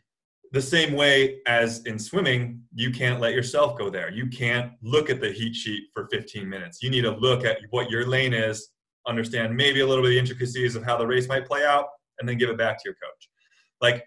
The 0.53 0.63
same 0.63 0.93
way 0.95 1.41
as 1.47 1.85
in 1.85 1.99
swimming, 1.99 2.61
you 2.75 2.93
can't 2.93 3.21
let 3.21 3.35
yourself 3.35 3.77
go 3.77 3.91
there. 3.91 4.13
You 4.13 4.29
can't 4.29 4.73
look 4.83 5.11
at 5.11 5.21
the 5.21 5.33
heat 5.33 5.57
sheet 5.57 5.85
for 5.93 6.07
15 6.13 6.49
minutes. 6.49 6.81
You 6.81 6.91
need 6.91 7.03
to 7.03 7.11
look 7.11 7.45
at 7.45 7.59
what 7.71 7.91
your 7.91 8.07
lane 8.07 8.33
is, 8.33 8.69
understand 9.07 9.57
maybe 9.57 9.81
a 9.81 9.87
little 9.87 10.03
bit 10.03 10.11
of 10.11 10.15
the 10.15 10.19
intricacies 10.21 10.77
of 10.77 10.85
how 10.85 10.97
the 10.97 11.07
race 11.07 11.29
might 11.29 11.47
play 11.47 11.65
out, 11.65 11.87
and 12.19 12.29
then 12.29 12.39
give 12.39 12.51
it 12.51 12.59
back 12.59 12.77
to 12.77 12.83
your 12.85 12.95
coach. 12.95 13.29
Like 13.81 14.05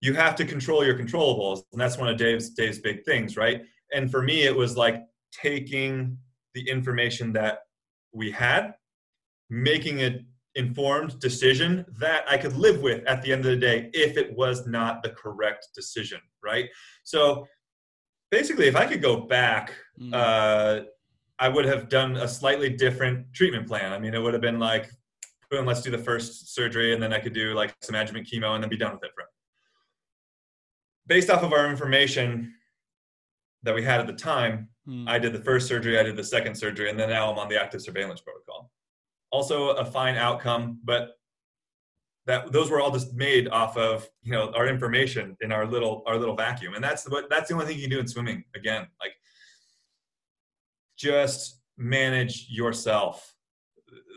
you 0.00 0.14
have 0.14 0.36
to 0.36 0.44
control 0.44 0.84
your 0.84 0.98
controllables, 0.98 1.62
and 1.72 1.80
that's 1.80 1.98
one 1.98 2.08
of 2.08 2.16
Dave's 2.16 2.50
Dave's 2.50 2.78
big 2.78 3.04
things, 3.04 3.36
right? 3.36 3.62
And 3.92 4.10
for 4.10 4.22
me, 4.22 4.42
it 4.42 4.54
was 4.54 4.76
like 4.76 5.02
taking 5.32 6.18
the 6.58 6.68
information 6.68 7.32
that 7.32 7.60
we 8.12 8.30
had, 8.30 8.74
making 9.48 10.02
an 10.02 10.26
informed 10.54 11.20
decision 11.20 11.84
that 11.98 12.24
I 12.28 12.36
could 12.36 12.56
live 12.56 12.82
with 12.82 13.04
at 13.06 13.22
the 13.22 13.32
end 13.32 13.44
of 13.44 13.52
the 13.52 13.56
day 13.56 13.90
if 13.94 14.16
it 14.16 14.36
was 14.36 14.66
not 14.66 15.02
the 15.02 15.10
correct 15.10 15.68
decision, 15.74 16.20
right? 16.42 16.68
So 17.04 17.46
basically, 18.30 18.66
if 18.66 18.74
I 18.74 18.86
could 18.86 19.00
go 19.00 19.20
back, 19.20 19.72
mm. 20.00 20.12
uh, 20.12 20.84
I 21.38 21.48
would 21.48 21.64
have 21.64 21.88
done 21.88 22.16
a 22.16 22.26
slightly 22.26 22.70
different 22.70 23.32
treatment 23.32 23.68
plan. 23.68 23.92
I 23.92 23.98
mean, 24.00 24.14
it 24.14 24.18
would 24.20 24.34
have 24.34 24.42
been 24.42 24.58
like, 24.58 24.90
boom, 25.50 25.64
let's 25.64 25.82
do 25.82 25.92
the 25.92 25.98
first 25.98 26.54
surgery, 26.54 26.92
and 26.92 27.00
then 27.02 27.12
I 27.12 27.20
could 27.20 27.32
do 27.32 27.54
like 27.54 27.74
some 27.82 27.94
adjuvant 27.94 28.26
chemo 28.26 28.54
and 28.54 28.62
then 28.62 28.68
be 28.68 28.76
done 28.76 28.92
with 28.94 29.04
it. 29.04 29.12
For 29.14 29.24
Based 31.06 31.30
off 31.30 31.44
of 31.44 31.52
our 31.52 31.70
information 31.70 32.52
that 33.62 33.74
we 33.74 33.82
had 33.84 34.00
at 34.00 34.08
the 34.08 34.12
time, 34.12 34.68
mm. 34.88 35.08
I 35.08 35.18
did 35.18 35.32
the 35.32 35.42
first 35.42 35.68
surgery, 35.68 35.98
I 35.98 36.02
did 36.02 36.16
the 36.16 36.24
second 36.24 36.54
surgery, 36.54 36.90
and 36.90 36.98
then 36.98 37.10
now 37.10 37.30
I'm 37.30 37.38
on 37.38 37.48
the 37.48 37.60
active 37.60 37.82
surveillance 37.82 38.20
protocol 38.20 38.70
also 39.30 39.70
a 39.70 39.84
fine 39.84 40.16
outcome, 40.16 40.80
but 40.84 41.10
that 42.26 42.52
those 42.52 42.70
were 42.70 42.80
all 42.80 42.90
just 42.90 43.14
made 43.14 43.48
off 43.48 43.76
of 43.76 44.08
you 44.22 44.32
know 44.32 44.52
our 44.54 44.66
information 44.66 45.36
in 45.40 45.50
our 45.52 45.66
little 45.66 46.02
our 46.06 46.18
little 46.18 46.36
vacuum, 46.36 46.74
and 46.74 46.84
that's 46.84 47.08
what 47.08 47.30
that's 47.30 47.48
the 47.48 47.54
only 47.54 47.66
thing 47.66 47.76
you 47.76 47.82
can 47.82 47.90
do 47.90 48.00
in 48.00 48.08
swimming. 48.08 48.44
Again, 48.54 48.86
like 49.00 49.12
just 50.96 51.60
manage 51.76 52.46
yourself. 52.50 53.34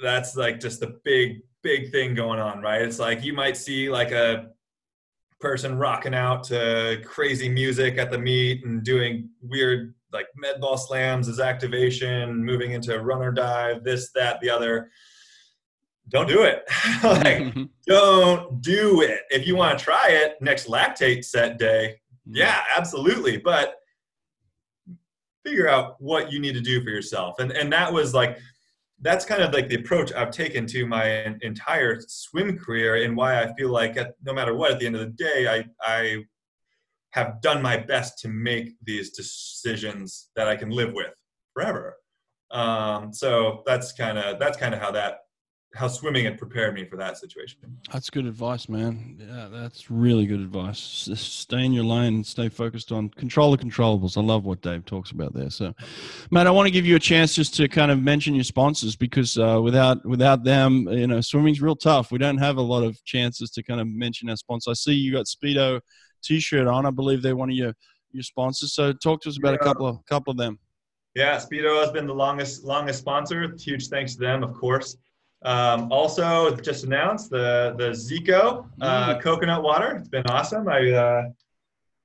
That's 0.02 0.36
like 0.36 0.60
just 0.60 0.80
the 0.80 1.00
big 1.04 1.42
big 1.64 1.92
thing 1.92 2.16
going 2.16 2.40
on, 2.40 2.62
right? 2.62 2.82
It's 2.82 3.00
like 3.00 3.24
you 3.24 3.34
might 3.34 3.56
see 3.56 3.90
like 3.90 4.12
a 4.12 4.50
person 5.40 5.78
rocking 5.78 6.14
out 6.14 6.44
to 6.44 7.02
crazy 7.06 7.50
music 7.50 7.98
at 7.98 8.12
the 8.12 8.18
meet 8.18 8.66
and 8.66 8.84
doing 8.84 9.30
weird 9.42 9.96
like 10.14 10.28
med 10.36 10.60
ball 10.60 10.78
slams 10.78 11.28
as 11.28 11.40
activation, 11.40 12.44
moving 12.44 12.72
into 12.72 13.00
runner 13.00 13.32
dive, 13.32 13.84
this, 13.84 14.12
that, 14.16 14.40
the 14.42 14.50
other. 14.50 14.90
Don't 16.10 16.28
do 16.28 16.44
it. 16.44 16.64
like, 17.04 17.38
mm-hmm. 17.38 17.64
don't 17.86 18.62
do 18.62 19.02
it. 19.02 19.22
If 19.30 19.48
you 19.48 19.56
want 19.56 19.78
to 19.78 19.84
try 19.84 20.10
it 20.10 20.36
next 20.42 20.68
lactate 20.68 21.24
set 21.24 21.58
day, 21.58 22.00
mm-hmm. 22.28 22.38
yeah, 22.38 22.62
absolutely. 22.76 23.38
But 23.38 23.76
figure 25.46 25.68
out 25.68 25.96
what 26.00 26.32
you 26.32 26.40
need 26.40 26.54
to 26.54 26.62
do 26.62 26.84
for 26.84 26.90
yourself. 26.90 27.40
And 27.40 27.52
and 27.52 27.72
that 27.74 27.92
was 27.92 28.14
like 28.14 28.38
that's 29.02 29.26
kind 29.26 29.42
of 29.42 29.54
like 29.54 29.68
the 29.68 29.76
approach 29.76 30.14
I've 30.14 30.32
taken 30.32 30.66
to 30.68 30.86
my 30.86 31.36
entire 31.42 32.00
swim 32.08 32.58
career 32.58 33.04
and 33.04 33.18
why 33.18 33.42
I 33.42 33.52
feel 33.56 33.70
like 33.70 33.98
at, 33.98 34.14
no 34.24 34.34
matter 34.34 34.56
what, 34.56 34.72
at 34.72 34.80
the 34.80 34.86
end 34.86 34.96
of 34.96 35.02
the 35.02 35.08
day, 35.08 35.48
I, 35.48 35.66
I 35.82 36.24
have 37.12 37.42
done 37.42 37.62
my 37.62 37.78
best 37.78 38.20
to 38.20 38.28
make 38.28 38.74
these 38.84 39.12
decisions 39.12 40.30
that 40.36 40.48
I 40.48 40.56
can 40.56 40.70
live 40.70 40.94
with 40.94 41.14
forever. 41.54 41.98
Um, 42.52 43.14
so 43.14 43.64
that's 43.66 43.92
kind 43.94 44.18
of 44.18 44.40
that's 44.40 44.58
kind 44.58 44.74
of 44.74 44.82
how 44.82 44.92
that 44.92 45.20
how 45.74 45.88
swimming 45.88 46.26
had 46.26 46.38
prepared 46.38 46.74
me 46.74 46.84
for 46.84 46.98
that 46.98 47.18
situation. 47.18 47.58
That's 47.94 48.10
good 48.10 48.26
advice, 48.26 48.68
man. 48.68 49.18
Yeah, 49.20 49.48
that's 49.50 49.90
really 49.90 50.26
good 50.26 50.42
advice. 50.42 50.80
Stay 51.16 51.64
in 51.64 51.72
your 51.72 51.86
lane 51.86 52.16
and 52.16 52.28
stay 52.28 52.50
focused 52.50 52.92
on 52.92 53.08
control 53.10 53.52
the 53.52 53.58
controllables. 53.58 54.18
I 54.18 54.22
love 54.22 54.44
what 54.44 54.62
Dave 54.62 54.86
talks 54.86 55.12
about 55.12 55.34
there. 55.34 55.50
So, 55.50 55.74
Matt, 56.30 56.48
I 56.48 56.52
want 56.52 56.68
to 56.68 56.72
give 56.72 56.86
you 56.86 56.98
a 56.98 57.00
chance 57.00 57.34
just 57.34 57.56
to 57.56 57.70
kind 57.70 57.90
of 57.90 58.02
mention 58.02 58.36
your 58.36 58.44
sponsors 58.44 58.98
because 58.98 59.38
uh, 59.38 59.62
without 59.64 60.06
without 60.06 60.44
them, 60.44 60.88
you 60.90 61.08
know, 61.08 61.22
swimming's 61.22 61.62
real 61.62 61.76
tough. 61.76 62.12
We 62.12 62.18
don't 62.18 62.38
have 62.38 62.58
a 62.58 62.62
lot 62.62 62.84
of 62.84 63.02
chances 63.06 63.50
to 63.52 63.64
kind 63.64 63.80
of 63.80 63.88
mention 63.88 64.30
our 64.30 64.38
sponsors. 64.38 64.72
I 64.72 64.76
see 64.76 64.94
you 64.94 65.14
got 65.14 65.26
Speedo 65.26 65.80
T-shirt 66.24 66.68
on. 66.68 66.86
I 66.86 66.92
believe 66.92 67.22
they're 67.22 67.36
one 67.36 67.50
of 67.50 67.56
your 67.56 67.74
your 68.12 68.24
sponsors. 68.24 68.74
So, 68.74 68.94
talk 68.94 69.22
to 69.22 69.30
us 69.30 69.38
about 69.38 69.52
yeah. 69.52 69.60
a 69.62 69.64
couple 69.64 69.88
of 69.88 70.06
couple 70.06 70.32
of 70.32 70.38
them. 70.38 70.60
Yeah, 71.16 71.38
Speedo 71.38 71.80
has 71.82 71.92
been 71.92 72.08
the 72.08 72.16
longest 72.16 72.64
longest 72.64 73.00
sponsor. 73.00 73.56
Huge 73.60 73.88
thanks 73.88 74.16
to 74.16 74.22
them, 74.22 74.44
of 74.44 74.54
course. 74.54 74.98
Um, 75.44 75.92
also, 75.92 76.56
just 76.56 76.84
announced 76.84 77.30
the 77.30 77.76
the 77.78 77.90
Zico 77.90 78.70
uh, 78.80 79.16
mm. 79.16 79.22
coconut 79.22 79.64
water. 79.64 79.98
It's 79.98 80.08
been 80.08 80.26
awesome. 80.28 80.68
I 80.70 80.92
uh, 80.92 81.24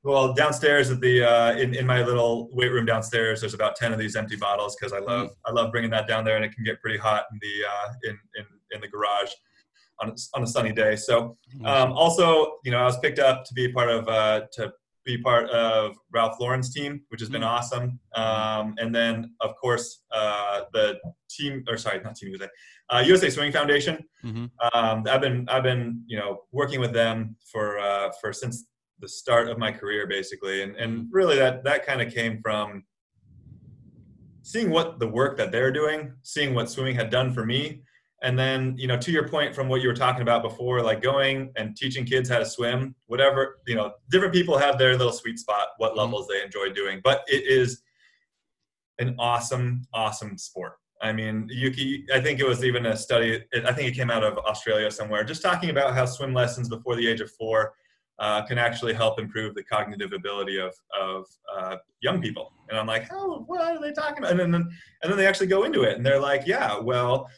well 0.02 0.32
downstairs 0.32 0.90
at 0.90 1.00
the 1.00 1.22
uh, 1.22 1.52
in 1.56 1.74
in 1.74 1.86
my 1.86 2.02
little 2.02 2.48
weight 2.52 2.72
room 2.72 2.86
downstairs. 2.86 3.40
There's 3.40 3.54
about 3.54 3.76
ten 3.76 3.92
of 3.92 3.98
these 3.98 4.16
empty 4.16 4.36
bottles 4.36 4.74
because 4.74 4.92
I 4.92 4.98
love 4.98 5.28
mm. 5.28 5.34
I 5.44 5.52
love 5.52 5.70
bringing 5.70 5.90
that 5.90 6.08
down 6.08 6.24
there, 6.24 6.36
and 6.36 6.44
it 6.44 6.52
can 6.52 6.64
get 6.64 6.80
pretty 6.80 6.98
hot 6.98 7.26
in 7.30 7.38
the 7.40 7.64
uh, 7.68 7.92
in 8.04 8.18
in 8.36 8.46
in 8.72 8.80
the 8.80 8.88
garage 8.88 9.30
on 10.00 10.14
on 10.34 10.42
a 10.42 10.46
sunny 10.46 10.72
day. 10.72 10.96
So 10.96 11.36
um, 11.64 11.92
also, 11.92 12.58
you 12.64 12.70
know, 12.70 12.78
I 12.78 12.84
was 12.84 12.98
picked 12.98 13.18
up 13.18 13.44
to 13.44 13.54
be 13.54 13.72
part 13.72 13.90
of 13.90 14.08
uh, 14.08 14.42
to 14.54 14.72
be 15.06 15.16
part 15.16 15.48
of 15.50 15.96
Ralph 16.12 16.38
Lauren's 16.40 16.74
team, 16.74 17.00
which 17.08 17.20
has 17.20 17.30
been 17.30 17.42
mm. 17.42 17.46
awesome. 17.46 17.98
Um, 18.16 18.74
and 18.78 18.92
then, 18.94 19.34
of 19.40 19.54
course, 19.56 20.02
uh, 20.12 20.62
the 20.72 20.98
team, 21.30 21.64
or 21.68 21.78
sorry, 21.78 22.00
not 22.02 22.16
Team 22.16 22.30
USA, 22.30 22.48
uh, 22.90 23.02
USA 23.06 23.30
Swimming 23.30 23.52
Foundation. 23.52 24.04
Mm-hmm. 24.24 24.46
Um, 24.74 25.04
I've 25.08 25.20
been 25.20 25.48
I've 25.48 25.62
been 25.62 26.02
you 26.06 26.18
know 26.18 26.42
working 26.52 26.80
with 26.80 26.92
them 26.92 27.36
for 27.50 27.78
uh, 27.78 28.10
for 28.20 28.32
since 28.32 28.66
the 28.98 29.08
start 29.08 29.48
of 29.48 29.58
my 29.58 29.70
career, 29.70 30.06
basically, 30.06 30.62
and 30.62 30.76
and 30.76 30.98
mm-hmm. 30.98 31.12
really 31.12 31.36
that 31.36 31.64
that 31.64 31.86
kind 31.86 32.02
of 32.02 32.12
came 32.12 32.40
from 32.42 32.84
seeing 34.42 34.70
what 34.70 34.98
the 34.98 35.08
work 35.08 35.36
that 35.36 35.50
they're 35.50 35.72
doing, 35.72 36.12
seeing 36.22 36.54
what 36.54 36.70
swimming 36.70 36.94
had 36.94 37.10
done 37.10 37.32
for 37.32 37.44
me, 37.44 37.82
and 38.22 38.38
then 38.38 38.74
you 38.78 38.86
know 38.86 38.96
to 38.96 39.10
your 39.10 39.28
point 39.28 39.54
from 39.54 39.68
what 39.68 39.82
you 39.82 39.88
were 39.88 39.94
talking 39.94 40.22
about 40.22 40.42
before 40.42 40.82
like 40.82 41.02
going 41.02 41.52
and 41.56 41.76
teaching 41.76 42.04
kids 42.04 42.28
how 42.28 42.38
to 42.38 42.46
swim 42.46 42.94
whatever 43.06 43.58
you 43.66 43.74
know 43.74 43.92
different 44.10 44.32
people 44.32 44.56
have 44.56 44.78
their 44.78 44.96
little 44.96 45.12
sweet 45.12 45.38
spot 45.38 45.68
what 45.78 45.90
mm-hmm. 45.90 46.00
levels 46.00 46.26
they 46.28 46.42
enjoy 46.42 46.70
doing 46.70 47.00
but 47.04 47.22
it 47.26 47.44
is 47.46 47.82
an 48.98 49.14
awesome 49.18 49.82
awesome 49.92 50.38
sport. 50.38 50.74
I 51.02 51.12
mean 51.12 51.46
yuki 51.50 52.06
i 52.12 52.20
think 52.20 52.40
it 52.40 52.46
was 52.46 52.64
even 52.64 52.86
a 52.86 52.96
study 52.96 53.44
i 53.66 53.72
think 53.72 53.88
it 53.88 53.94
came 53.94 54.10
out 54.10 54.24
of 54.24 54.38
australia 54.38 54.90
somewhere 54.90 55.24
just 55.24 55.42
talking 55.42 55.68
about 55.68 55.94
how 55.94 56.06
swim 56.06 56.32
lessons 56.32 56.70
before 56.70 56.96
the 56.96 57.06
age 57.06 57.20
of 57.20 57.30
four 57.32 57.74
uh, 58.18 58.40
can 58.46 58.56
actually 58.56 58.94
help 58.94 59.20
improve 59.20 59.54
the 59.54 59.62
cognitive 59.62 60.14
ability 60.14 60.58
of, 60.58 60.72
of 60.98 61.26
uh, 61.54 61.76
young 62.00 62.22
people. 62.22 62.50
And 62.70 62.78
i'm 62.78 62.86
like 62.86 63.08
oh 63.12 63.44
what 63.46 63.60
are 63.60 63.78
they 63.78 63.92
talking 63.92 64.18
about? 64.18 64.30
And 64.30 64.40
then 64.40 64.54
and 64.54 64.72
then 65.02 65.18
they 65.18 65.26
actually 65.26 65.48
go 65.48 65.64
into 65.64 65.82
it 65.82 65.98
and 65.98 66.06
they're 66.06 66.18
like 66.18 66.46
yeah 66.46 66.78
well 66.78 67.28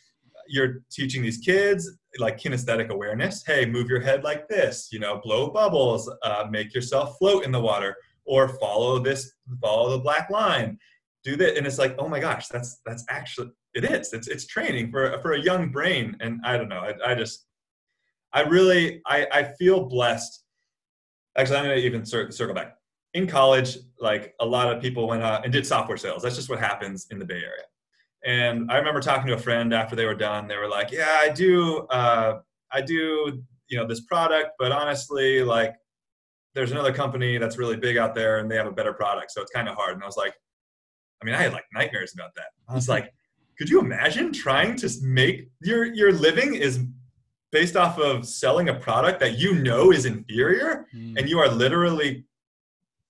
you're 0.49 0.83
teaching 0.91 1.23
these 1.23 1.39
kids 1.39 1.99
like 2.19 2.39
kinesthetic 2.39 2.89
awareness. 2.89 3.45
Hey, 3.47 3.67
move 3.67 3.89
your 3.89 4.01
head 4.01 4.25
like 4.25 4.49
this, 4.49 4.89
you 4.91 4.99
know, 4.99 5.21
blow 5.23 5.51
bubbles, 5.51 6.11
uh, 6.23 6.47
make 6.51 6.75
yourself 6.75 7.17
float 7.19 7.45
in 7.45 7.53
the 7.53 7.61
water, 7.61 7.97
or 8.25 8.49
follow 8.49 8.99
this, 8.99 9.33
follow 9.61 9.91
the 9.91 10.03
black 10.03 10.31
line, 10.31 10.79
do 11.23 11.37
that. 11.37 11.57
And 11.57 11.67
it's 11.67 11.79
like, 11.79 11.95
oh 11.99 12.09
my 12.09 12.21
gosh, 12.21 12.49
that's 12.49 12.81
that's 12.85 13.05
actually 13.09 13.51
it 13.75 13.85
is. 13.85 14.13
It's 14.13 14.29
it's 14.29 14.47
training 14.47 14.91
for 14.91 15.19
for 15.21 15.33
a 15.33 15.41
young 15.41 15.71
brain. 15.71 16.17
And 16.21 16.41
I 16.45 16.57
don't 16.57 16.69
know. 16.69 16.81
I, 16.81 17.13
I 17.13 17.15
just 17.15 17.47
I 18.33 18.43
really 18.43 19.01
I 19.07 19.27
I 19.33 19.43
feel 19.59 19.85
blessed. 19.85 20.45
Actually, 21.37 21.59
I'm 21.59 21.65
gonna 21.65 21.77
even 21.77 22.05
circle 22.05 22.55
back. 22.55 22.77
In 23.15 23.27
college, 23.27 23.79
like 24.01 24.35
a 24.41 24.47
lot 24.47 24.75
of 24.75 24.83
people 24.83 25.09
went 25.09 25.23
out 25.23 25.45
and 25.45 25.53
did 25.53 25.67
software 25.67 25.97
sales. 25.97 26.23
That's 26.23 26.37
just 26.37 26.51
what 26.51 26.59
happens 26.59 27.07
in 27.11 27.19
the 27.19 27.25
Bay 27.25 27.37
Area 27.37 27.65
and 28.25 28.71
I 28.71 28.79
remember 28.79 29.01
talking 29.01 29.27
to 29.29 29.35
a 29.35 29.39
friend 29.39 29.73
after 29.73 29.95
they 29.95 30.05
were 30.05 30.15
done. 30.15 30.49
They 30.49 30.57
were 30.57 30.69
like, 30.69 30.91
"Yeah, 30.91 31.19
I 31.21 31.29
do, 31.31 31.87
uh, 31.89 32.41
I 32.73 32.81
do, 32.81 33.43
you 33.69 33.79
know, 33.79 33.87
this 33.87 34.01
product, 34.01 34.53
but 34.59 34.73
honestly, 34.73 35.43
like, 35.43 35.75
there's 36.55 36.73
another 36.73 36.93
company 36.93 37.39
that's 37.39 37.59
really 37.59 37.77
big 37.77 37.97
out 37.97 38.15
there, 38.15 38.39
and 38.39 38.51
they 38.51 38.57
have 38.57 38.67
a 38.67 38.73
better 38.73 38.93
product, 38.93 39.31
so 39.31 39.41
it's 39.41 39.53
kind 39.53 39.69
of 39.69 39.77
hard." 39.77 39.95
And 39.95 40.03
I 40.03 40.07
was 40.07 40.17
like, 40.17 40.35
I 41.23 41.25
mean, 41.25 41.35
I 41.35 41.43
had 41.43 41.53
like 41.53 41.65
nightmares 41.73 42.13
about 42.15 42.35
that. 42.37 42.47
I 42.69 42.75
was 42.75 42.89
like, 42.89 43.13
could 43.59 43.69
you 43.69 43.81
imagine 43.81 44.33
trying 44.33 44.77
to 44.77 44.91
make 45.03 45.49
your 45.61 45.85
your 45.85 46.13
living 46.13 46.55
is 46.55 46.81
based 47.51 47.77
off 47.77 47.99
of 47.99 48.27
selling 48.27 48.69
a 48.69 48.75
product 48.75 49.21
that 49.21 49.39
you 49.39 49.55
know 49.55 49.93
is 49.93 50.07
inferior, 50.07 50.87
mm. 50.95 51.19
and 51.19 51.29
you 51.29 51.39
are 51.39 51.49
literally 51.49 52.25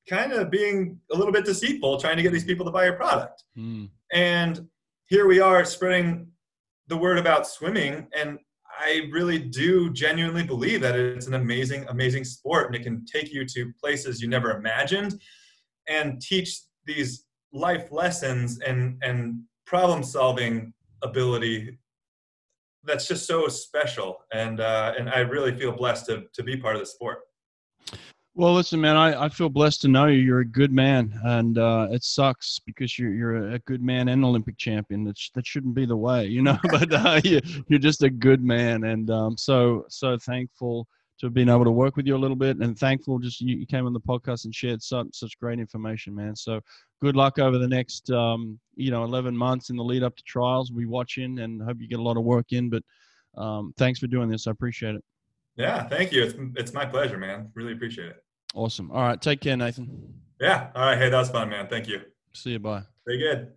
kind 0.08 0.32
of 0.32 0.50
being 0.50 0.98
a 1.12 1.16
little 1.16 1.32
bit 1.32 1.44
deceitful 1.44 1.98
trying 1.98 2.16
to 2.16 2.22
get 2.22 2.32
these 2.32 2.44
people 2.44 2.64
to 2.64 2.72
buy 2.72 2.84
your 2.84 2.94
product. 2.94 3.44
Mm. 3.56 3.90
And 4.12 4.66
here 5.08 5.26
we 5.26 5.40
are 5.40 5.64
spreading 5.64 6.28
the 6.88 6.96
word 6.96 7.18
about 7.18 7.46
swimming 7.46 8.06
and 8.14 8.38
I 8.78 9.08
really 9.10 9.38
do 9.38 9.90
genuinely 9.90 10.44
believe 10.44 10.82
that 10.82 10.94
it's 10.94 11.26
an 11.26 11.34
amazing, 11.34 11.86
amazing 11.88 12.24
sport 12.24 12.66
and 12.66 12.76
it 12.76 12.82
can 12.82 13.04
take 13.06 13.32
you 13.32 13.46
to 13.46 13.72
places 13.80 14.20
you 14.20 14.28
never 14.28 14.56
imagined 14.56 15.20
and 15.88 16.20
teach 16.20 16.60
these 16.84 17.24
life 17.52 17.90
lessons 17.90 18.60
and, 18.60 18.98
and 19.02 19.40
problem 19.66 20.02
solving 20.02 20.74
ability 21.02 21.78
that's 22.84 23.08
just 23.08 23.26
so 23.26 23.48
special. 23.48 24.18
And, 24.32 24.60
uh, 24.60 24.92
and 24.98 25.08
I 25.08 25.20
really 25.20 25.58
feel 25.58 25.72
blessed 25.72 26.06
to, 26.06 26.24
to 26.34 26.42
be 26.42 26.56
part 26.56 26.76
of 26.76 26.80
the 26.80 26.86
sport. 26.86 27.20
Well, 28.38 28.54
listen, 28.54 28.80
man, 28.80 28.94
I, 28.94 29.24
I 29.24 29.28
feel 29.30 29.48
blessed 29.48 29.80
to 29.80 29.88
know 29.88 30.06
you. 30.06 30.20
You're 30.20 30.38
a 30.38 30.46
good 30.46 30.70
man, 30.70 31.12
and 31.24 31.58
uh, 31.58 31.88
it 31.90 32.04
sucks 32.04 32.60
because 32.64 32.96
you're 32.96 33.12
you're 33.12 33.50
a 33.50 33.58
good 33.58 33.82
man 33.82 34.06
and 34.06 34.24
Olympic 34.24 34.56
champion. 34.56 35.02
That 35.02 35.18
sh- 35.18 35.30
that 35.34 35.44
shouldn't 35.44 35.74
be 35.74 35.86
the 35.86 35.96
way, 35.96 36.26
you 36.26 36.42
know. 36.42 36.56
but 36.70 36.92
uh, 36.92 37.20
you, 37.24 37.40
you're 37.66 37.80
just 37.80 38.04
a 38.04 38.10
good 38.10 38.40
man, 38.40 38.84
and 38.84 39.10
um, 39.10 39.36
so 39.36 39.86
so 39.88 40.16
thankful 40.18 40.86
to 41.18 41.26
have 41.26 41.34
been 41.34 41.48
able 41.48 41.64
to 41.64 41.72
work 41.72 41.96
with 41.96 42.06
you 42.06 42.14
a 42.14 42.16
little 42.16 42.36
bit, 42.36 42.58
and 42.58 42.78
thankful 42.78 43.18
just 43.18 43.40
you, 43.40 43.56
you 43.56 43.66
came 43.66 43.86
on 43.86 43.92
the 43.92 43.98
podcast 43.98 44.44
and 44.44 44.54
shared 44.54 44.80
such 44.80 45.08
such 45.14 45.36
great 45.40 45.58
information, 45.58 46.14
man. 46.14 46.36
So 46.36 46.60
good 47.02 47.16
luck 47.16 47.40
over 47.40 47.58
the 47.58 47.66
next 47.66 48.08
um, 48.12 48.60
you 48.76 48.92
know 48.92 49.02
11 49.02 49.36
months 49.36 49.70
in 49.70 49.76
the 49.76 49.82
lead 49.82 50.04
up 50.04 50.14
to 50.14 50.22
trials. 50.22 50.70
We 50.70 50.86
watching 50.86 51.40
and 51.40 51.60
hope 51.60 51.78
you 51.80 51.88
get 51.88 51.98
a 51.98 52.02
lot 52.02 52.16
of 52.16 52.22
work 52.22 52.52
in. 52.52 52.70
But 52.70 52.84
um, 53.36 53.74
thanks 53.76 53.98
for 53.98 54.06
doing 54.06 54.28
this. 54.28 54.46
I 54.46 54.52
appreciate 54.52 54.94
it. 54.94 55.02
Yeah, 55.56 55.88
thank 55.88 56.12
you. 56.12 56.22
It's, 56.22 56.34
it's 56.54 56.72
my 56.72 56.86
pleasure, 56.86 57.18
man. 57.18 57.50
Really 57.52 57.72
appreciate 57.72 58.10
it. 58.10 58.22
Awesome. 58.54 58.90
All 58.90 59.02
right. 59.02 59.20
Take 59.20 59.40
care, 59.40 59.56
Nathan. 59.56 60.14
Yeah. 60.40 60.70
All 60.74 60.82
right. 60.82 60.98
Hey, 60.98 61.10
that 61.10 61.18
was 61.18 61.30
fun, 61.30 61.50
man. 61.50 61.68
Thank 61.68 61.88
you. 61.88 62.00
See 62.34 62.50
you. 62.50 62.58
Bye. 62.58 62.82
Very 63.06 63.18
good. 63.18 63.52